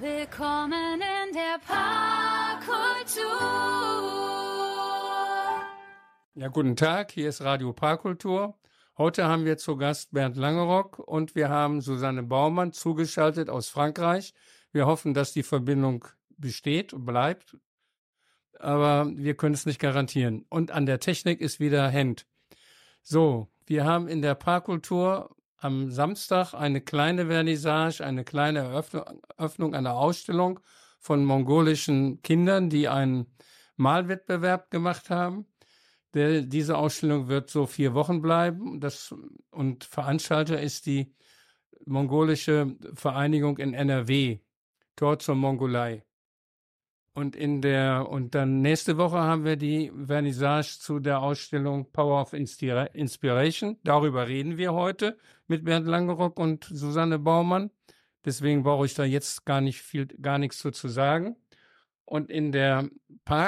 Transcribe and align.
Willkommen 0.00 1.00
in 1.00 1.34
der 1.34 1.58
Parkkultur. 1.66 3.24
Ja, 6.36 6.46
guten 6.46 6.76
Tag, 6.76 7.10
hier 7.10 7.28
ist 7.28 7.40
Radio 7.42 7.72
Parkkultur. 7.72 8.56
Heute 8.96 9.26
haben 9.26 9.44
wir 9.44 9.58
zu 9.58 9.76
Gast 9.76 10.12
Bernd 10.12 10.36
Langerock 10.36 11.00
und 11.00 11.34
wir 11.34 11.48
haben 11.48 11.80
Susanne 11.80 12.22
Baumann 12.22 12.72
zugeschaltet 12.72 13.50
aus 13.50 13.68
Frankreich. 13.70 14.34
Wir 14.70 14.86
hoffen, 14.86 15.14
dass 15.14 15.32
die 15.32 15.42
Verbindung 15.42 16.04
besteht 16.36 16.92
und 16.92 17.04
bleibt, 17.04 17.56
aber 18.60 19.10
wir 19.16 19.36
können 19.36 19.54
es 19.54 19.66
nicht 19.66 19.80
garantieren. 19.80 20.46
Und 20.48 20.70
an 20.70 20.86
der 20.86 21.00
Technik 21.00 21.40
ist 21.40 21.58
wieder 21.58 21.88
Hend. 21.88 22.24
So, 23.02 23.48
wir 23.66 23.84
haben 23.84 24.06
in 24.06 24.22
der 24.22 24.36
Parkkultur 24.36 25.34
am 25.58 25.90
Samstag 25.90 26.54
eine 26.54 26.80
kleine 26.80 27.26
Vernissage, 27.26 28.04
eine 28.04 28.24
kleine 28.24 28.60
Eröffnung, 28.60 29.74
einer 29.74 29.94
Ausstellung 29.94 30.60
von 31.00 31.24
mongolischen 31.24 32.22
Kindern, 32.22 32.70
die 32.70 32.88
einen 32.88 33.26
Malwettbewerb 33.76 34.70
gemacht 34.70 35.10
haben. 35.10 35.46
Der, 36.14 36.42
diese 36.42 36.76
Ausstellung 36.76 37.28
wird 37.28 37.50
so 37.50 37.66
vier 37.66 37.94
Wochen 37.94 38.22
bleiben. 38.22 38.80
Das, 38.80 39.14
und 39.50 39.84
Veranstalter 39.84 40.60
ist 40.60 40.86
die 40.86 41.14
mongolische 41.84 42.76
Vereinigung 42.94 43.58
in 43.58 43.74
NRW, 43.74 44.40
dort 44.96 45.22
zur 45.22 45.34
Mongolei. 45.34 46.04
Und 47.14 47.34
in 47.34 47.60
der, 47.62 48.08
und 48.08 48.34
dann 48.34 48.60
nächste 48.60 48.96
Woche 48.96 49.18
haben 49.18 49.44
wir 49.44 49.56
die 49.56 49.90
Vernissage 50.06 50.78
zu 50.78 51.00
der 51.00 51.20
Ausstellung 51.20 51.90
Power 51.90 52.22
of 52.22 52.32
Inspiration. 52.32 53.76
Darüber 53.82 54.28
reden 54.28 54.56
wir 54.56 54.72
heute 54.72 55.18
mit 55.48 55.64
Bernd 55.64 55.86
Langerock 55.86 56.38
und 56.38 56.64
Susanne 56.64 57.18
Baumann. 57.18 57.70
Deswegen 58.24 58.62
brauche 58.62 58.86
ich 58.86 58.94
da 58.94 59.04
jetzt 59.04 59.44
gar 59.46 59.60
nicht 59.60 59.80
viel, 59.82 60.06
gar 60.06 60.38
nichts 60.38 60.58
zu, 60.58 60.88
sagen. 60.88 61.36
Und 62.04 62.30
in 62.30 62.52
der, 62.52 62.88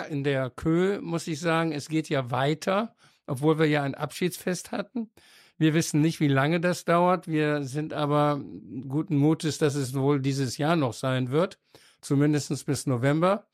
in 0.09 0.25
der 0.25 0.51
Kö 0.51 1.01
muss 1.01 1.27
ich 1.29 1.39
sagen, 1.39 1.73
es 1.73 1.89
geht 1.89 2.09
ja 2.09 2.31
weiter, 2.31 2.97
obwohl 3.27 3.59
wir 3.59 3.67
ja 3.67 3.83
ein 3.85 3.95
Abschiedsfest 3.95 4.73
hatten. 4.73 5.11
Wir 5.59 5.75
wissen 5.75 6.01
nicht, 6.01 6.21
wie 6.21 6.29
lange 6.29 6.61
das 6.61 6.85
dauert. 6.85 7.29
Wir 7.29 7.63
sind 7.63 7.93
aber 7.93 8.41
guten 8.89 9.17
Mutes, 9.17 9.59
dass 9.59 9.75
es 9.75 9.95
wohl 9.95 10.21
dieses 10.21 10.57
Jahr 10.57 10.75
noch 10.75 10.95
sein 10.95 11.31
wird 11.31 11.59
zumindest 12.03 12.67
bis 12.67 12.87
November. 12.87 13.47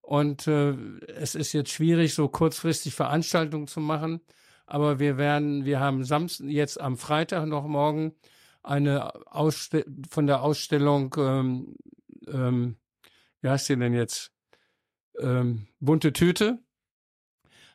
Und 0.00 0.46
äh, 0.46 0.74
es 1.16 1.34
ist 1.34 1.52
jetzt 1.52 1.70
schwierig, 1.70 2.14
so 2.14 2.28
kurzfristig 2.28 2.94
Veranstaltungen 2.94 3.66
zu 3.66 3.80
machen. 3.80 4.20
Aber 4.66 4.98
wir 4.98 5.16
werden, 5.16 5.64
wir 5.64 5.80
haben 5.80 6.04
Samstag, 6.04 6.46
jetzt 6.46 6.80
am 6.80 6.96
Freitag 6.96 7.46
noch 7.46 7.66
morgen 7.66 8.14
eine 8.62 9.14
Ausste 9.32 9.84
von 10.08 10.26
der 10.26 10.42
Ausstellung, 10.42 11.14
ähm, 11.18 11.76
ähm, 12.26 12.76
wie 13.40 13.48
heißt 13.48 13.68
die 13.68 13.76
denn 13.76 13.92
jetzt? 13.92 14.32
Ähm, 15.18 15.66
Bunte 15.80 16.12
Tüte. 16.12 16.58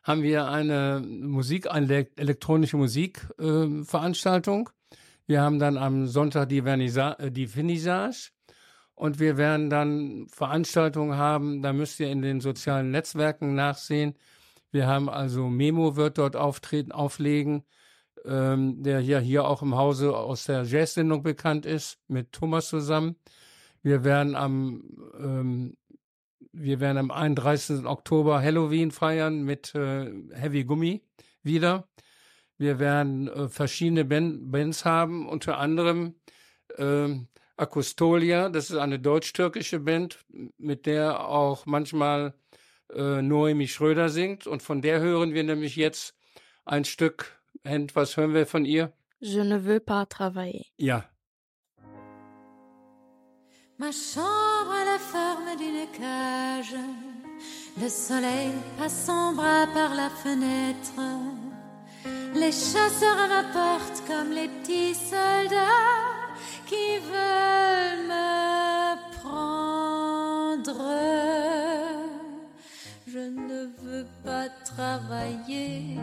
Haben 0.02 0.22
wir 0.22 0.48
eine 0.48 1.00
Musik, 1.06 1.70
eine 1.70 2.08
elektronische 2.16 2.76
Musikveranstaltung. 2.76 4.68
Äh, 4.68 4.96
wir 5.26 5.42
haben 5.42 5.60
dann 5.60 5.76
am 5.76 6.06
Sonntag 6.08 6.48
die, 6.48 6.62
Vernisa 6.62 7.12
äh, 7.14 7.30
die 7.30 7.46
Finissage. 7.46 8.32
Und 9.00 9.18
wir 9.18 9.38
werden 9.38 9.70
dann 9.70 10.26
Veranstaltungen 10.28 11.16
haben, 11.16 11.62
da 11.62 11.72
müsst 11.72 12.00
ihr 12.00 12.10
in 12.10 12.20
den 12.20 12.42
sozialen 12.42 12.90
Netzwerken 12.90 13.54
nachsehen. 13.54 14.14
Wir 14.72 14.86
haben 14.88 15.08
also 15.08 15.48
Memo 15.48 15.96
wird 15.96 16.18
dort 16.18 16.36
auftreten, 16.36 16.92
auflegen, 16.92 17.64
ähm, 18.26 18.82
der 18.82 19.00
ja 19.00 19.18
hier 19.18 19.46
auch 19.46 19.62
im 19.62 19.74
Hause 19.74 20.14
aus 20.14 20.44
der 20.44 20.64
Jazz-Sendung 20.64 21.22
bekannt 21.22 21.64
ist, 21.64 21.98
mit 22.08 22.32
Thomas 22.32 22.68
zusammen. 22.68 23.16
Wir 23.82 24.04
werden 24.04 24.34
am 24.34 24.82
ähm, 25.18 25.78
wir 26.52 26.80
werden 26.80 26.98
am 26.98 27.10
31. 27.10 27.86
Oktober 27.86 28.42
Halloween 28.42 28.90
feiern 28.90 29.44
mit 29.44 29.74
äh, 29.74 30.12
Heavy 30.34 30.64
Gummi 30.64 31.02
wieder. 31.42 31.88
Wir 32.58 32.78
werden 32.78 33.28
äh, 33.28 33.48
verschiedene 33.48 34.04
ben 34.04 34.50
Bands 34.50 34.84
haben, 34.84 35.26
unter 35.26 35.56
anderem 35.56 36.16
äh, 36.76 37.08
Akustolia, 37.60 38.48
das 38.48 38.70
ist 38.70 38.76
eine 38.76 38.98
deutsch-türkische 38.98 39.80
Band, 39.80 40.18
mit 40.56 40.86
der 40.86 41.28
auch 41.28 41.66
manchmal 41.66 42.32
äh, 42.94 43.20
Noemi 43.20 43.68
Schröder 43.68 44.08
singt. 44.08 44.46
Und 44.46 44.62
von 44.62 44.80
der 44.80 45.00
hören 45.00 45.34
wir 45.34 45.44
nämlich 45.44 45.76
jetzt 45.76 46.14
ein 46.64 46.84
Stück. 46.86 47.38
Hend, 47.62 47.94
was 47.94 48.16
hören 48.16 48.32
wir 48.32 48.46
von 48.46 48.64
ihr? 48.64 48.92
Je 49.18 49.44
ne 49.44 49.58
veux 49.66 49.80
pas 49.80 50.06
travailler. 50.08 50.64
Ja. 50.78 51.04
Ma 53.76 53.92
chambre 53.92 54.72
a 54.72 54.84
la 54.84 54.98
forme 54.98 55.56
d'une 55.58 55.86
cage. 55.92 56.76
Le 57.80 57.88
soleil 57.88 58.52
passe 58.78 59.06
son 59.06 59.34
bras 59.36 59.66
par 59.74 59.94
la 59.94 60.08
fenêtre. 60.08 60.96
Les 62.34 62.52
chasseurs 62.52 63.44
porte 63.52 64.02
comme 64.06 64.32
les 64.32 64.48
petits 64.48 64.94
soldats 64.94 66.19
qui 66.66 66.98
veulent 67.12 68.06
me 68.08 68.96
prendre. 69.20 70.82
Je 73.06 73.18
ne 73.18 73.60
veux 73.82 74.06
pas 74.24 74.48
travailler, 74.64 75.96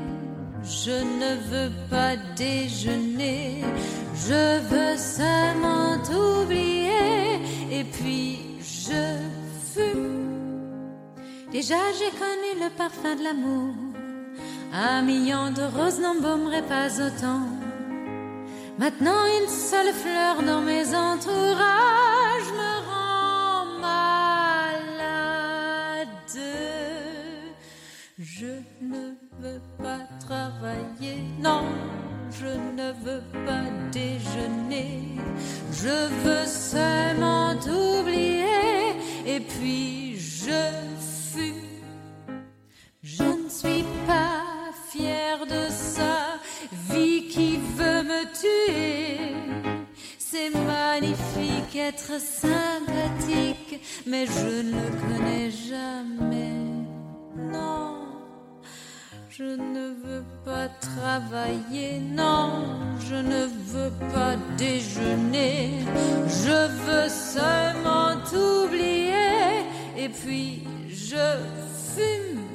je 0.63 0.91
ne 1.21 1.35
veux 1.49 1.71
pas 1.89 2.15
déjeuner, 2.35 3.63
je 4.15 4.59
veux 4.71 4.97
seulement 4.97 5.95
oublier 6.11 7.39
et 7.71 7.83
puis 7.85 8.39
je 8.59 9.19
fume. 9.73 10.27
Déjà 11.51 11.79
j'ai 11.97 12.11
connu 12.23 12.51
le 12.65 12.69
parfum 12.75 13.15
de 13.15 13.23
l'amour, 13.23 13.73
un 14.73 15.01
million 15.01 15.49
de 15.51 15.63
roses 15.63 15.99
n'embaumeraient 15.99 16.67
pas 16.67 16.89
autant. 17.05 17.66
Maintenant 18.77 19.25
une 19.41 19.49
seule 19.49 19.91
fleur 19.91 20.43
dans 20.43 20.61
mes 20.61 20.93
entourages 20.93 22.51
me 22.61 22.73
rend 22.87 23.65
malade. 23.81 25.27
Je 28.19 28.61
ne 28.79 29.15
veux 29.41 29.61
pas 29.79 30.01
travailler, 30.19 31.23
non, 31.39 31.63
je 32.29 32.45
ne 32.45 32.91
veux 33.03 33.23
pas 33.45 33.65
déjeuner. 33.91 35.17
Je 35.71 36.07
veux 36.23 36.45
seulement 36.45 37.55
oublier 37.55 38.93
et 39.25 39.39
puis 39.39 40.19
je 40.19 40.71
fume. 41.33 42.43
Je 43.01 43.23
ne 43.23 43.49
suis 43.49 43.85
pas 44.05 44.46
de 44.99 45.69
ça, 45.69 46.39
vie 46.89 47.27
qui 47.27 47.57
veut 47.75 48.03
me 48.03 48.23
tuer. 48.33 49.35
C'est 50.17 50.49
magnifique 50.49 51.75
être 51.75 52.19
sympathique, 52.19 53.81
mais 54.05 54.25
je 54.25 54.61
ne 54.63 54.71
le 54.71 54.89
connais 55.07 55.51
jamais. 55.51 56.53
Non, 57.37 57.99
je 59.29 59.43
ne 59.43 59.93
veux 60.03 60.25
pas 60.43 60.67
travailler, 60.67 61.99
non, 61.99 62.63
je 63.07 63.15
ne 63.15 63.45
veux 63.45 63.91
pas 64.13 64.35
déjeuner. 64.57 65.85
Je 66.27 66.67
veux 66.85 67.09
seulement 67.09 68.15
oublier, 68.33 69.63
et 69.95 70.09
puis 70.09 70.63
je 70.89 71.37
fume. 71.95 72.46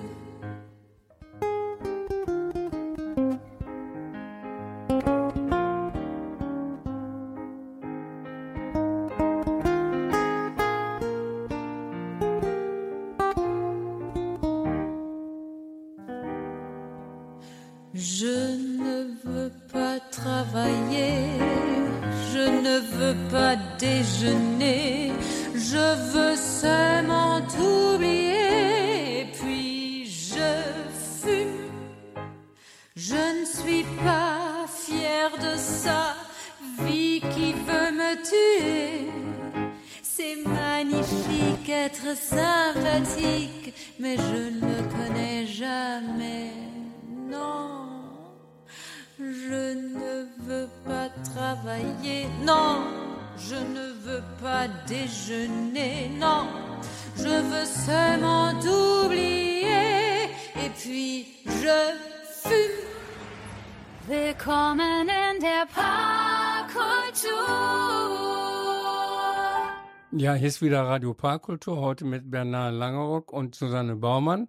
Hier 70.37 70.49
ist 70.49 70.63
wieder 70.63 70.83
Radio 70.83 71.15
Parkkultur, 71.15 71.77
heute 71.79 72.05
mit 72.05 72.31
Bernard 72.31 72.75
Langerock 72.75 73.33
und 73.33 73.55
Susanne 73.55 73.97
Baumann. 73.97 74.49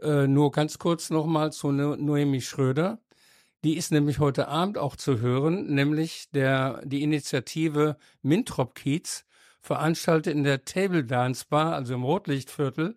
Äh, 0.00 0.26
nur 0.26 0.52
ganz 0.52 0.78
kurz 0.78 1.10
nochmal 1.10 1.52
zu 1.52 1.72
no 1.72 1.96
Noemi 1.96 2.40
Schröder. 2.40 3.00
Die 3.64 3.76
ist 3.76 3.90
nämlich 3.90 4.20
heute 4.20 4.48
Abend 4.48 4.78
auch 4.78 4.96
zu 4.96 5.18
hören, 5.20 5.66
nämlich 5.74 6.30
der, 6.30 6.82
die 6.84 7.02
Initiative 7.02 7.96
Mintrop 8.22 8.74
Kiez 8.74 9.24
veranstaltet 9.60 10.34
in 10.34 10.44
der 10.44 10.64
Table 10.64 11.04
Dance 11.04 11.44
Bar, 11.48 11.74
also 11.74 11.94
im 11.94 12.04
Rotlichtviertel, 12.04 12.96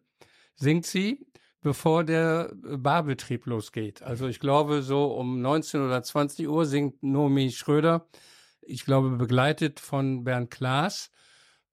singt 0.55 0.85
sie, 0.85 1.25
bevor 1.61 2.03
der 2.03 2.53
Barbetrieb 2.55 3.45
losgeht. 3.47 4.03
Also 4.03 4.27
ich 4.27 4.39
glaube, 4.39 4.83
so 4.83 5.05
um 5.05 5.41
19 5.41 5.81
oder 5.81 6.03
20 6.03 6.47
Uhr 6.47 6.65
singt 6.65 7.01
Nomi 7.01 7.51
Schröder, 7.51 8.07
ich 8.61 8.85
glaube, 8.85 9.09
begleitet 9.11 9.79
von 9.79 10.23
Bernd 10.23 10.51
Klaas 10.51 11.09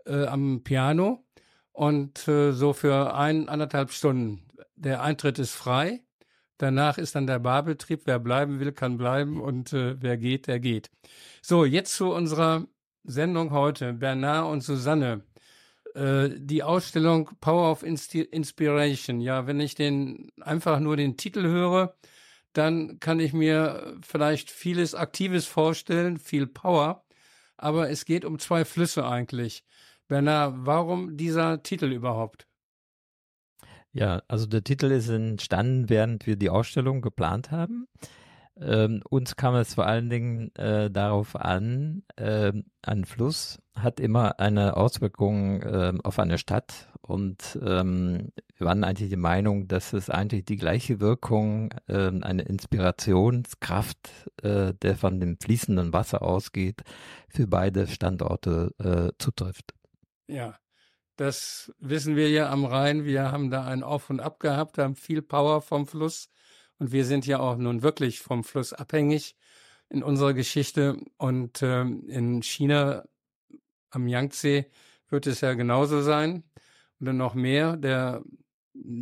äh, 0.06 0.26
am 0.26 0.62
Piano 0.62 1.24
und 1.72 2.26
äh, 2.28 2.52
so 2.52 2.72
für 2.72 3.14
ein, 3.14 3.48
anderthalb 3.48 3.92
Stunden. 3.92 4.46
Der 4.76 5.02
Eintritt 5.02 5.38
ist 5.38 5.54
frei 5.54 6.02
Danach 6.60 6.98
ist 6.98 7.14
dann 7.14 7.26
der 7.26 7.38
Barbetrieb. 7.38 8.02
Wer 8.04 8.18
bleiben 8.18 8.60
will, 8.60 8.72
kann 8.72 8.98
bleiben 8.98 9.40
und 9.40 9.72
äh, 9.72 9.96
wer 10.02 10.18
geht, 10.18 10.46
der 10.46 10.60
geht. 10.60 10.90
So, 11.40 11.64
jetzt 11.64 11.94
zu 11.94 12.12
unserer 12.12 12.66
Sendung 13.02 13.50
heute. 13.50 13.94
Bernard 13.94 14.52
und 14.52 14.60
Susanne. 14.60 15.24
Äh, 15.94 16.28
die 16.36 16.62
Ausstellung 16.62 17.30
Power 17.40 17.70
of 17.70 17.82
Inspiration. 17.82 19.22
Ja, 19.22 19.46
wenn 19.46 19.58
ich 19.58 19.74
den 19.74 20.30
einfach 20.38 20.80
nur 20.80 20.98
den 20.98 21.16
Titel 21.16 21.44
höre, 21.44 21.96
dann 22.52 23.00
kann 23.00 23.20
ich 23.20 23.32
mir 23.32 23.98
vielleicht 24.06 24.50
vieles 24.50 24.94
Aktives 24.94 25.46
vorstellen, 25.46 26.18
viel 26.18 26.46
Power. 26.46 27.06
Aber 27.56 27.88
es 27.88 28.04
geht 28.04 28.26
um 28.26 28.38
zwei 28.38 28.66
Flüsse 28.66 29.06
eigentlich. 29.06 29.64
Bernard, 30.10 30.54
warum 30.66 31.16
dieser 31.16 31.62
Titel 31.62 31.92
überhaupt? 31.92 32.48
Ja, 33.92 34.22
also 34.26 34.46
der 34.46 34.64
Titel 34.64 34.86
ist 34.86 35.08
entstanden, 35.08 35.88
während 35.88 36.26
wir 36.26 36.34
die 36.34 36.50
Ausstellung 36.50 37.00
geplant 37.00 37.52
haben. 37.52 37.86
Ähm, 38.60 39.04
uns 39.08 39.36
kam 39.36 39.54
es 39.54 39.74
vor 39.74 39.86
allen 39.86 40.10
Dingen 40.10 40.52
äh, 40.56 40.90
darauf 40.90 41.36
an, 41.36 42.02
äh, 42.16 42.52
ein 42.82 43.04
Fluss 43.04 43.60
hat 43.76 44.00
immer 44.00 44.40
eine 44.40 44.76
Auswirkung 44.76 45.62
äh, 45.62 45.92
auf 46.02 46.18
eine 46.18 46.38
Stadt 46.38 46.88
und 47.02 47.56
ähm, 47.64 48.32
wir 48.56 48.66
waren 48.66 48.82
eigentlich 48.82 49.10
die 49.10 49.16
Meinung, 49.16 49.68
dass 49.68 49.92
es 49.92 50.10
eigentlich 50.10 50.44
die 50.44 50.56
gleiche 50.56 50.98
Wirkung, 50.98 51.72
ähm, 51.88 52.24
eine 52.24 52.42
Inspirationskraft, 52.42 54.10
äh, 54.42 54.74
der 54.74 54.96
von 54.96 55.20
dem 55.20 55.38
fließenden 55.40 55.92
Wasser 55.92 56.22
ausgeht, 56.22 56.82
für 57.28 57.46
beide 57.46 57.86
Standorte 57.86 58.74
äh, 58.78 59.12
zutrifft. 59.18 59.72
Ja, 60.30 60.56
das 61.16 61.72
wissen 61.80 62.14
wir 62.14 62.30
ja 62.30 62.50
am 62.50 62.64
Rhein. 62.64 63.04
Wir 63.04 63.32
haben 63.32 63.50
da 63.50 63.66
ein 63.66 63.82
Auf 63.82 64.10
und 64.10 64.20
Ab 64.20 64.38
gehabt, 64.38 64.78
haben 64.78 64.94
viel 64.94 65.22
Power 65.22 65.60
vom 65.60 65.86
Fluss. 65.86 66.30
Und 66.78 66.92
wir 66.92 67.04
sind 67.04 67.26
ja 67.26 67.40
auch 67.40 67.56
nun 67.56 67.82
wirklich 67.82 68.20
vom 68.20 68.44
Fluss 68.44 68.72
abhängig 68.72 69.36
in 69.88 70.04
unserer 70.04 70.32
Geschichte. 70.32 70.98
Und 71.16 71.62
äh, 71.62 71.82
in 71.82 72.42
China 72.42 73.04
am 73.90 74.06
Yangtze 74.06 74.66
wird 75.08 75.26
es 75.26 75.40
ja 75.40 75.54
genauso 75.54 76.00
sein. 76.00 76.44
Dann 77.00 77.16
noch 77.16 77.34
mehr. 77.34 77.76
Der, 77.76 78.22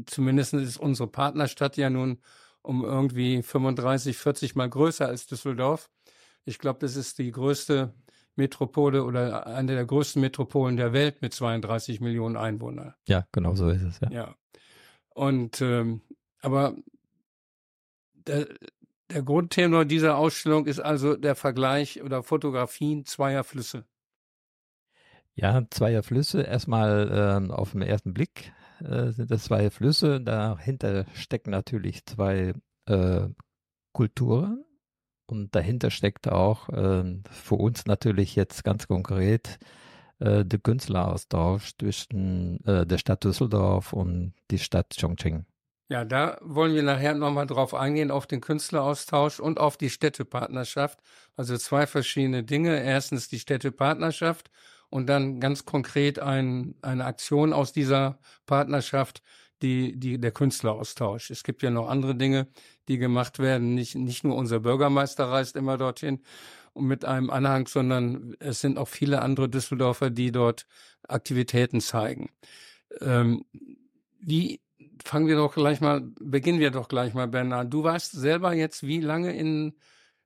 zumindest 0.06 0.54
ist 0.54 0.78
unsere 0.78 1.08
Partnerstadt 1.10 1.76
ja 1.76 1.90
nun 1.90 2.22
um 2.62 2.84
irgendwie 2.84 3.42
35, 3.42 4.16
40 4.16 4.54
Mal 4.56 4.70
größer 4.70 5.06
als 5.06 5.26
Düsseldorf. 5.26 5.90
Ich 6.46 6.58
glaube, 6.58 6.78
das 6.80 6.96
ist 6.96 7.19
die 7.19 7.32
größte 7.32 7.92
Metropole 8.38 9.05
oder 9.05 9.46
eine 9.46 9.75
der 9.75 9.85
größten 9.85 10.23
Metropolen 10.23 10.76
der 10.76 10.93
Welt 10.93 11.20
mit 11.20 11.35
32 11.35 12.00
Millionen 12.00 12.37
Einwohnern. 12.37 12.94
Ja, 13.06 13.26
genau 13.32 13.55
so 13.55 13.69
ist 13.69 13.82
es, 13.82 14.00
ja. 14.00 14.11
Ja. 14.11 14.35
Und 15.11 15.61
ähm, 15.61 16.00
aber 16.40 16.76
der, 18.14 18.46
der 19.11 19.23
Grundtenor 19.23 19.85
dieser 19.85 20.17
Ausstellung 20.17 20.67
ist 20.67 20.81
also 20.81 21.17
der 21.17 21.35
Vergleich 21.35 22.02
oder 22.02 22.23
Fotografien 22.23 23.05
zweier 23.05 23.44
Flüsse. 23.44 23.85
Ja, 25.35 25.62
zweier 25.70 26.02
Flüsse. 26.02 26.43
Erstmal 26.43 27.49
äh, 27.49 27.52
auf 27.52 27.73
den 27.73 27.82
ersten 27.82 28.14
Blick 28.14 28.52
äh, 28.81 29.11
sind 29.11 29.31
das 29.31 29.44
zwei 29.44 29.70
Flüsse. 29.70 30.20
Dahinter 30.20 31.06
stecken 31.14 31.50
natürlich 31.50 32.05
zwei 32.06 32.55
äh, 32.87 33.29
Kulturen. 33.93 34.64
Und 35.30 35.54
dahinter 35.54 35.90
steckt 35.90 36.28
auch 36.28 36.69
äh, 36.70 37.04
für 37.30 37.54
uns 37.54 37.86
natürlich 37.86 38.34
jetzt 38.34 38.64
ganz 38.64 38.88
konkret 38.88 39.58
äh, 40.20 40.44
der 40.44 40.58
Künstleraustausch 40.58 41.76
zwischen 41.78 42.64
äh, 42.66 42.86
der 42.86 42.98
Stadt 42.98 43.25
Düsseldorf 43.25 43.92
und 43.92 44.32
die 44.50 44.58
Stadt 44.58 44.96
Chongqing. 44.98 45.44
Ja, 45.90 46.04
da 46.04 46.38
wollen 46.42 46.75
wir 46.75 46.82
nachher 46.82 47.14
nochmal 47.14 47.46
drauf 47.46 47.72
eingehen, 47.72 48.10
auf 48.10 48.26
den 48.26 48.42
Künstleraustausch 48.42 49.40
und 49.40 49.58
auf 49.58 49.78
die 49.78 49.88
Städtepartnerschaft. 49.88 50.98
Also 51.36 51.56
zwei 51.56 51.86
verschiedene 51.86 52.44
Dinge. 52.44 52.82
Erstens 52.82 53.28
die 53.28 53.38
Städtepartnerschaft 53.38 54.50
und 54.90 55.06
dann 55.08 55.40
ganz 55.40 55.64
konkret 55.64 56.19
ein, 56.19 56.75
eine 56.82 57.04
Aktion 57.04 57.52
aus 57.52 57.72
dieser 57.72 58.19
Partnerschaft, 58.44 59.22
die, 59.62 59.99
die, 59.99 60.19
der 60.19 60.32
Künstleraustausch. 60.32 61.31
Es 61.31 61.43
gibt 61.43 61.62
ja 61.62 61.70
noch 61.70 61.88
andere 61.88 62.14
Dinge, 62.14 62.49
die 62.88 62.99
gemacht 62.99 63.38
werden. 63.38 63.75
Nicht, 63.75 63.94
nicht 63.94 64.25
nur 64.25 64.37
unser 64.37 64.60
Bürgermeister 64.60 65.25
reist 65.25 65.56
immer 65.56 65.76
dorthin 65.76 66.20
und 66.72 66.87
mit 66.87 67.05
einem 67.05 67.31
Anhang, 67.31 67.66
sondern 67.66 68.37
es 68.38 68.60
sind 68.60 68.78
auch 68.78 68.88
viele 68.88 69.22
andere 69.22 69.49
Düsseldorfer, 69.49 70.10
die 70.10 70.32
dort 70.32 70.66
Aktivitäten 71.06 71.81
zeigen. 71.81 72.31
Ähm, 73.00 73.44
wie 74.20 74.60
fangen 75.05 75.26
wir 75.26 75.37
doch 75.37 75.55
gleich 75.55 75.81
mal, 75.81 76.02
beginnen 76.20 76.61
wir 76.61 76.70
doch 76.70 76.88
gleich 76.88 77.14
mal, 77.14 77.28
Bernhard. 77.28 77.72
Du 77.72 77.82
warst 77.84 78.12
selber 78.12 78.52
jetzt 78.54 78.87
wie 78.87 79.00
lange 79.00 79.37
in, 79.37 79.75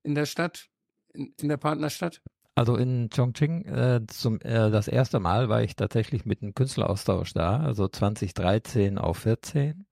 in 0.02 0.14
der 0.14 0.26
Stadt, 0.26 0.68
in, 1.12 1.34
in 1.40 1.48
der 1.48 1.56
Partnerstadt? 1.56 2.20
Also 2.54 2.76
in 2.76 3.08
Chongqing 3.08 3.64
äh, 3.64 4.00
zum 4.08 4.38
äh, 4.40 4.70
das 4.70 4.86
erste 4.86 5.20
Mal 5.20 5.48
war 5.48 5.62
ich 5.62 5.74
tatsächlich 5.74 6.26
mit 6.26 6.42
einem 6.42 6.54
Künstleraustausch 6.54 7.32
da, 7.32 7.60
also 7.60 7.88
2013 7.88 8.98
auf 8.98 9.18
14. 9.18 9.86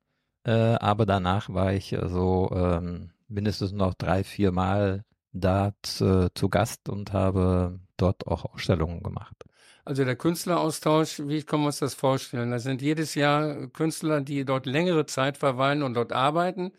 Äh, 0.45 0.53
aber 0.53 1.07
danach 1.07 1.49
war 1.49 1.73
ich 1.73 1.97
so 2.07 2.51
ähm, 2.55 3.13
mindestens 3.29 3.73
noch 3.73 3.95
drei, 3.95 4.25
vier 4.25 4.53
Mal 4.53 5.05
da 5.33 5.73
zu, 5.83 6.31
zu 6.35 6.49
Gast 6.49 6.89
und 6.89 7.13
habe 7.13 7.81
dort 7.97 8.27
auch 8.27 8.45
Ausstellungen 8.45 9.03
gemacht. 9.03 9.37
Also 9.85 10.05
der 10.05 10.17
Künstleraustausch, 10.17 11.21
wie 11.27 11.43
können 11.43 11.63
wir 11.63 11.69
uns 11.69 11.79
das 11.79 11.95
vorstellen? 11.95 12.51
Das 12.51 12.65
sind 12.65 12.83
jedes 12.83 13.15
Jahr 13.15 13.69
Künstler, 13.69 14.21
die 14.21 14.45
dort 14.45 14.67
längere 14.67 15.07
Zeit 15.07 15.39
verweilen 15.39 15.83
und 15.83 15.95
dort 15.95 16.13
arbeiten. 16.13 16.73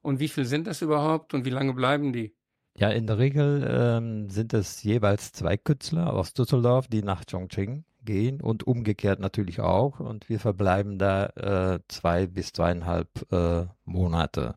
Und 0.00 0.20
wie 0.20 0.28
viel 0.28 0.44
sind 0.44 0.66
das 0.66 0.80
überhaupt 0.80 1.34
und 1.34 1.44
wie 1.44 1.50
lange 1.50 1.74
bleiben 1.74 2.12
die? 2.12 2.34
Ja, 2.78 2.90
in 2.90 3.08
der 3.08 3.18
Regel 3.18 3.66
ähm, 3.68 4.30
sind 4.30 4.54
es 4.54 4.84
jeweils 4.84 5.32
zwei 5.32 5.56
Künstler 5.56 6.12
aus 6.12 6.32
Düsseldorf, 6.32 6.86
die 6.86 7.02
nach 7.02 7.24
Chongqing 7.28 7.82
gehen 8.04 8.40
und 8.40 8.68
umgekehrt 8.68 9.18
natürlich 9.18 9.58
auch. 9.58 9.98
Und 9.98 10.28
wir 10.28 10.38
verbleiben 10.38 10.96
da 10.96 11.26
äh, 11.74 11.80
zwei 11.88 12.28
bis 12.28 12.52
zweieinhalb 12.52 13.08
äh, 13.32 13.66
Monate. 13.84 14.54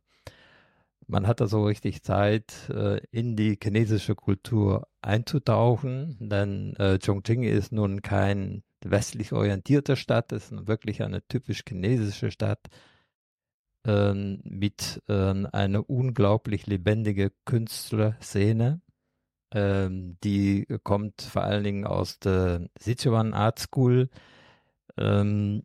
Man 1.08 1.26
hat 1.26 1.42
da 1.42 1.48
so 1.48 1.66
richtig 1.66 2.04
Zeit, 2.04 2.70
äh, 2.70 3.02
in 3.10 3.36
die 3.36 3.58
chinesische 3.60 4.14
Kultur 4.14 4.88
einzutauchen, 5.02 6.16
denn 6.20 6.76
äh, 6.76 7.00
Chongqing 7.00 7.42
ist 7.42 7.72
nun 7.72 8.04
kein 8.04 8.62
westlich 8.84 9.34
orientierter 9.34 9.96
Stadt, 9.96 10.32
es 10.32 10.52
ist 10.52 10.68
wirklich 10.68 11.02
eine 11.02 11.26
typisch 11.28 11.64
chinesische 11.68 12.30
Stadt 12.30 12.70
ähm, 13.86 14.42
mit 14.44 15.02
ähm, 15.10 15.48
einer 15.52 15.90
unglaublich 15.90 16.68
lebendige 16.68 17.32
Künstlerszene. 17.46 18.82
Ähm, 19.54 20.18
die 20.24 20.66
kommt 20.84 21.22
vor 21.22 21.44
allen 21.44 21.64
Dingen 21.64 21.86
aus 21.86 22.20
der 22.20 22.70
Sichuan 22.80 23.34
Art 23.34 23.60
School 23.60 24.10
ähm, 24.98 25.64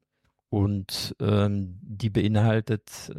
und 0.51 1.15
ähm, 1.21 1.79
die 1.83 2.11
beinhaltet 2.11 3.11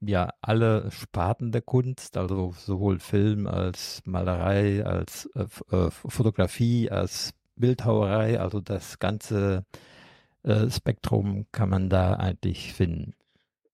ja 0.00 0.30
alle 0.40 0.90
Sparten 0.90 1.52
der 1.52 1.62
Kunst, 1.62 2.16
also 2.16 2.52
sowohl 2.56 2.98
Film 2.98 3.46
als 3.46 4.02
Malerei, 4.04 4.84
als 4.84 5.28
äh, 5.34 5.46
äh, 5.74 5.90
Fotografie, 5.90 6.90
als 6.90 7.34
Bildhauerei, 7.56 8.40
also 8.40 8.60
das 8.60 8.98
ganze 8.98 9.64
äh, 10.44 10.70
Spektrum 10.70 11.46
kann 11.52 11.70
man 11.70 11.88
da 11.90 12.14
eigentlich 12.14 12.72
finden. 12.72 13.14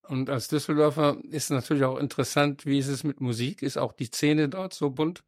Und 0.08 0.28
als 0.28 0.48
Düsseldorfer 0.48 1.16
ist 1.30 1.50
natürlich 1.50 1.84
auch 1.84 1.98
interessant, 1.98 2.66
wie 2.66 2.78
ist 2.78 2.88
es 2.88 3.04
mit 3.04 3.20
Musik? 3.20 3.62
Ist 3.62 3.78
auch 3.78 3.92
die 3.92 4.06
Szene 4.06 4.48
dort 4.48 4.74
so 4.74 4.90
bunt? 4.90 5.24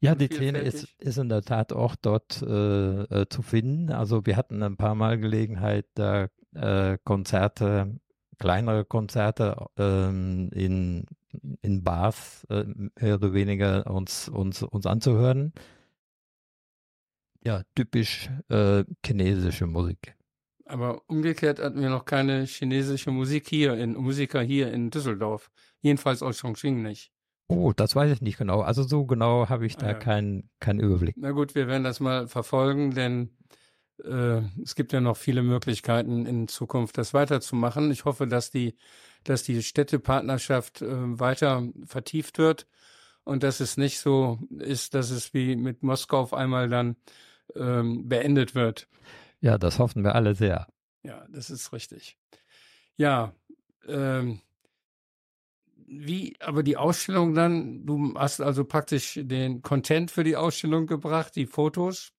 Ja, 0.00 0.14
die 0.14 0.26
Szene 0.26 0.60
ist, 0.60 0.88
ist 0.98 1.18
in 1.18 1.28
der 1.28 1.42
Tat 1.42 1.72
auch 1.72 1.94
dort 1.96 2.42
äh, 2.42 3.02
äh, 3.02 3.28
zu 3.28 3.42
finden. 3.42 3.90
Also 3.90 4.24
wir 4.26 4.36
hatten 4.36 4.62
ein 4.62 4.76
paar 4.76 4.94
Mal 4.94 5.18
Gelegenheit, 5.18 5.86
da 5.94 6.28
äh, 6.54 6.98
Konzerte, 7.04 8.00
kleinere 8.38 8.84
Konzerte 8.84 9.66
ähm, 9.76 10.50
in, 10.52 11.06
in 11.62 11.84
Bars 11.84 12.44
äh, 12.50 12.64
mehr 13.00 13.14
oder 13.14 13.32
weniger 13.32 13.90
uns, 13.90 14.28
uns, 14.28 14.62
uns 14.62 14.86
anzuhören. 14.86 15.52
Ja, 17.44 17.62
typisch 17.74 18.30
äh, 18.48 18.84
chinesische 19.04 19.66
Musik. 19.66 20.16
Aber 20.64 21.02
umgekehrt 21.08 21.58
hatten 21.58 21.80
wir 21.80 21.90
noch 21.90 22.04
keine 22.04 22.44
chinesische 22.44 23.10
Musik 23.10 23.48
hier, 23.48 23.74
in 23.74 23.94
Musiker 23.94 24.40
hier 24.40 24.72
in 24.72 24.90
Düsseldorf. 24.90 25.50
Jedenfalls 25.80 26.22
aus 26.22 26.40
Chongqing 26.40 26.82
nicht. 26.82 27.12
Oh, 27.48 27.72
das 27.76 27.94
weiß 27.94 28.10
ich 28.10 28.22
nicht 28.22 28.38
genau. 28.38 28.62
Also 28.62 28.82
so 28.82 29.04
genau 29.04 29.48
habe 29.48 29.66
ich 29.66 29.76
da 29.76 29.86
ah, 29.86 29.90
ja. 29.90 29.94
keinen 29.98 30.48
kein 30.60 30.80
Überblick. 30.80 31.16
Na 31.18 31.32
gut, 31.32 31.54
wir 31.54 31.68
werden 31.68 31.84
das 31.84 32.00
mal 32.00 32.26
verfolgen, 32.26 32.92
denn 32.92 33.36
äh, 34.02 34.40
es 34.62 34.74
gibt 34.74 34.92
ja 34.92 35.00
noch 35.00 35.18
viele 35.18 35.42
Möglichkeiten 35.42 36.24
in 36.24 36.48
Zukunft, 36.48 36.96
das 36.96 37.12
weiterzumachen. 37.12 37.90
Ich 37.90 38.06
hoffe, 38.06 38.26
dass 38.26 38.50
die, 38.50 38.76
dass 39.24 39.42
die 39.42 39.62
Städtepartnerschaft 39.62 40.80
äh, 40.80 41.20
weiter 41.20 41.68
vertieft 41.84 42.38
wird 42.38 42.66
und 43.24 43.42
dass 43.42 43.60
es 43.60 43.76
nicht 43.76 43.98
so 43.98 44.38
ist, 44.58 44.94
dass 44.94 45.10
es 45.10 45.34
wie 45.34 45.56
mit 45.56 45.82
Moskau 45.82 46.20
auf 46.20 46.32
einmal 46.32 46.70
dann 46.70 46.96
ähm, 47.54 48.08
beendet 48.08 48.54
wird. 48.54 48.88
Ja, 49.44 49.58
das 49.58 49.78
hoffen 49.78 50.04
wir 50.04 50.14
alle 50.14 50.34
sehr. 50.34 50.66
Ja, 51.02 51.26
das 51.28 51.50
ist 51.50 51.70
richtig. 51.74 52.16
Ja, 52.96 53.34
ähm, 53.86 54.40
wie, 55.86 56.34
aber 56.40 56.62
die 56.62 56.78
Ausstellung 56.78 57.34
dann, 57.34 57.84
du 57.84 58.14
hast 58.14 58.40
also 58.40 58.64
praktisch 58.64 59.20
den 59.22 59.60
Content 59.60 60.10
für 60.10 60.24
die 60.24 60.36
Ausstellung 60.36 60.86
gebracht, 60.86 61.36
die 61.36 61.44
Fotos. 61.44 62.14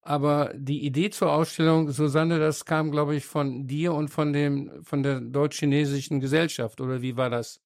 Aber 0.00 0.54
die 0.54 0.86
Idee 0.86 1.10
zur 1.10 1.32
Ausstellung, 1.32 1.90
Susanne, 1.90 2.38
das 2.38 2.64
kam, 2.64 2.90
glaube 2.90 3.14
ich, 3.14 3.26
von 3.26 3.66
dir 3.66 3.92
und 3.92 4.08
von 4.08 4.32
dem, 4.32 4.82
von 4.82 5.02
der 5.02 5.20
deutsch-chinesischen 5.20 6.18
Gesellschaft, 6.18 6.80
oder 6.80 7.02
wie 7.02 7.14
war 7.18 7.28
das? 7.28 7.60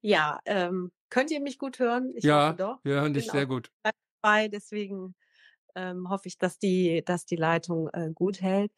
Ja, 0.00 0.40
ähm, 0.46 0.90
könnt 1.10 1.30
ihr 1.30 1.40
mich 1.40 1.60
gut 1.60 1.78
hören? 1.78 2.12
Ich 2.16 2.24
ja, 2.24 2.54
doch. 2.54 2.80
wir 2.82 2.94
hören 2.94 3.14
dich 3.14 3.30
sehr 3.30 3.46
gut. 3.46 3.70
Dabei, 3.84 4.48
deswegen 4.48 5.14
ähm, 5.74 6.08
hoffe 6.10 6.28
ich, 6.28 6.38
dass 6.38 6.58
die, 6.58 7.02
dass 7.04 7.26
die 7.26 7.36
Leitung 7.36 7.88
äh, 7.88 8.10
gut 8.12 8.40
hält. 8.40 8.72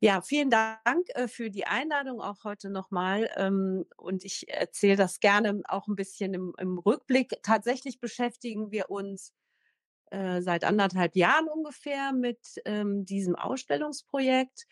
Ja, 0.00 0.20
vielen 0.20 0.50
Dank 0.50 1.08
äh, 1.14 1.28
für 1.28 1.50
die 1.50 1.66
Einladung 1.66 2.20
auch 2.20 2.44
heute 2.44 2.68
nochmal. 2.68 3.30
Ähm, 3.36 3.86
und 3.96 4.24
ich 4.24 4.48
erzähle 4.48 4.96
das 4.96 5.20
gerne 5.20 5.62
auch 5.66 5.88
ein 5.88 5.96
bisschen 5.96 6.34
im, 6.34 6.52
im 6.58 6.78
Rückblick. 6.78 7.38
Tatsächlich 7.42 8.00
beschäftigen 8.00 8.70
wir 8.70 8.90
uns 8.90 9.32
äh, 10.10 10.42
seit 10.42 10.64
anderthalb 10.64 11.16
Jahren 11.16 11.48
ungefähr 11.48 12.12
mit 12.12 12.38
ähm, 12.66 13.06
diesem 13.06 13.34
Ausstellungsprojekt. 13.34 14.66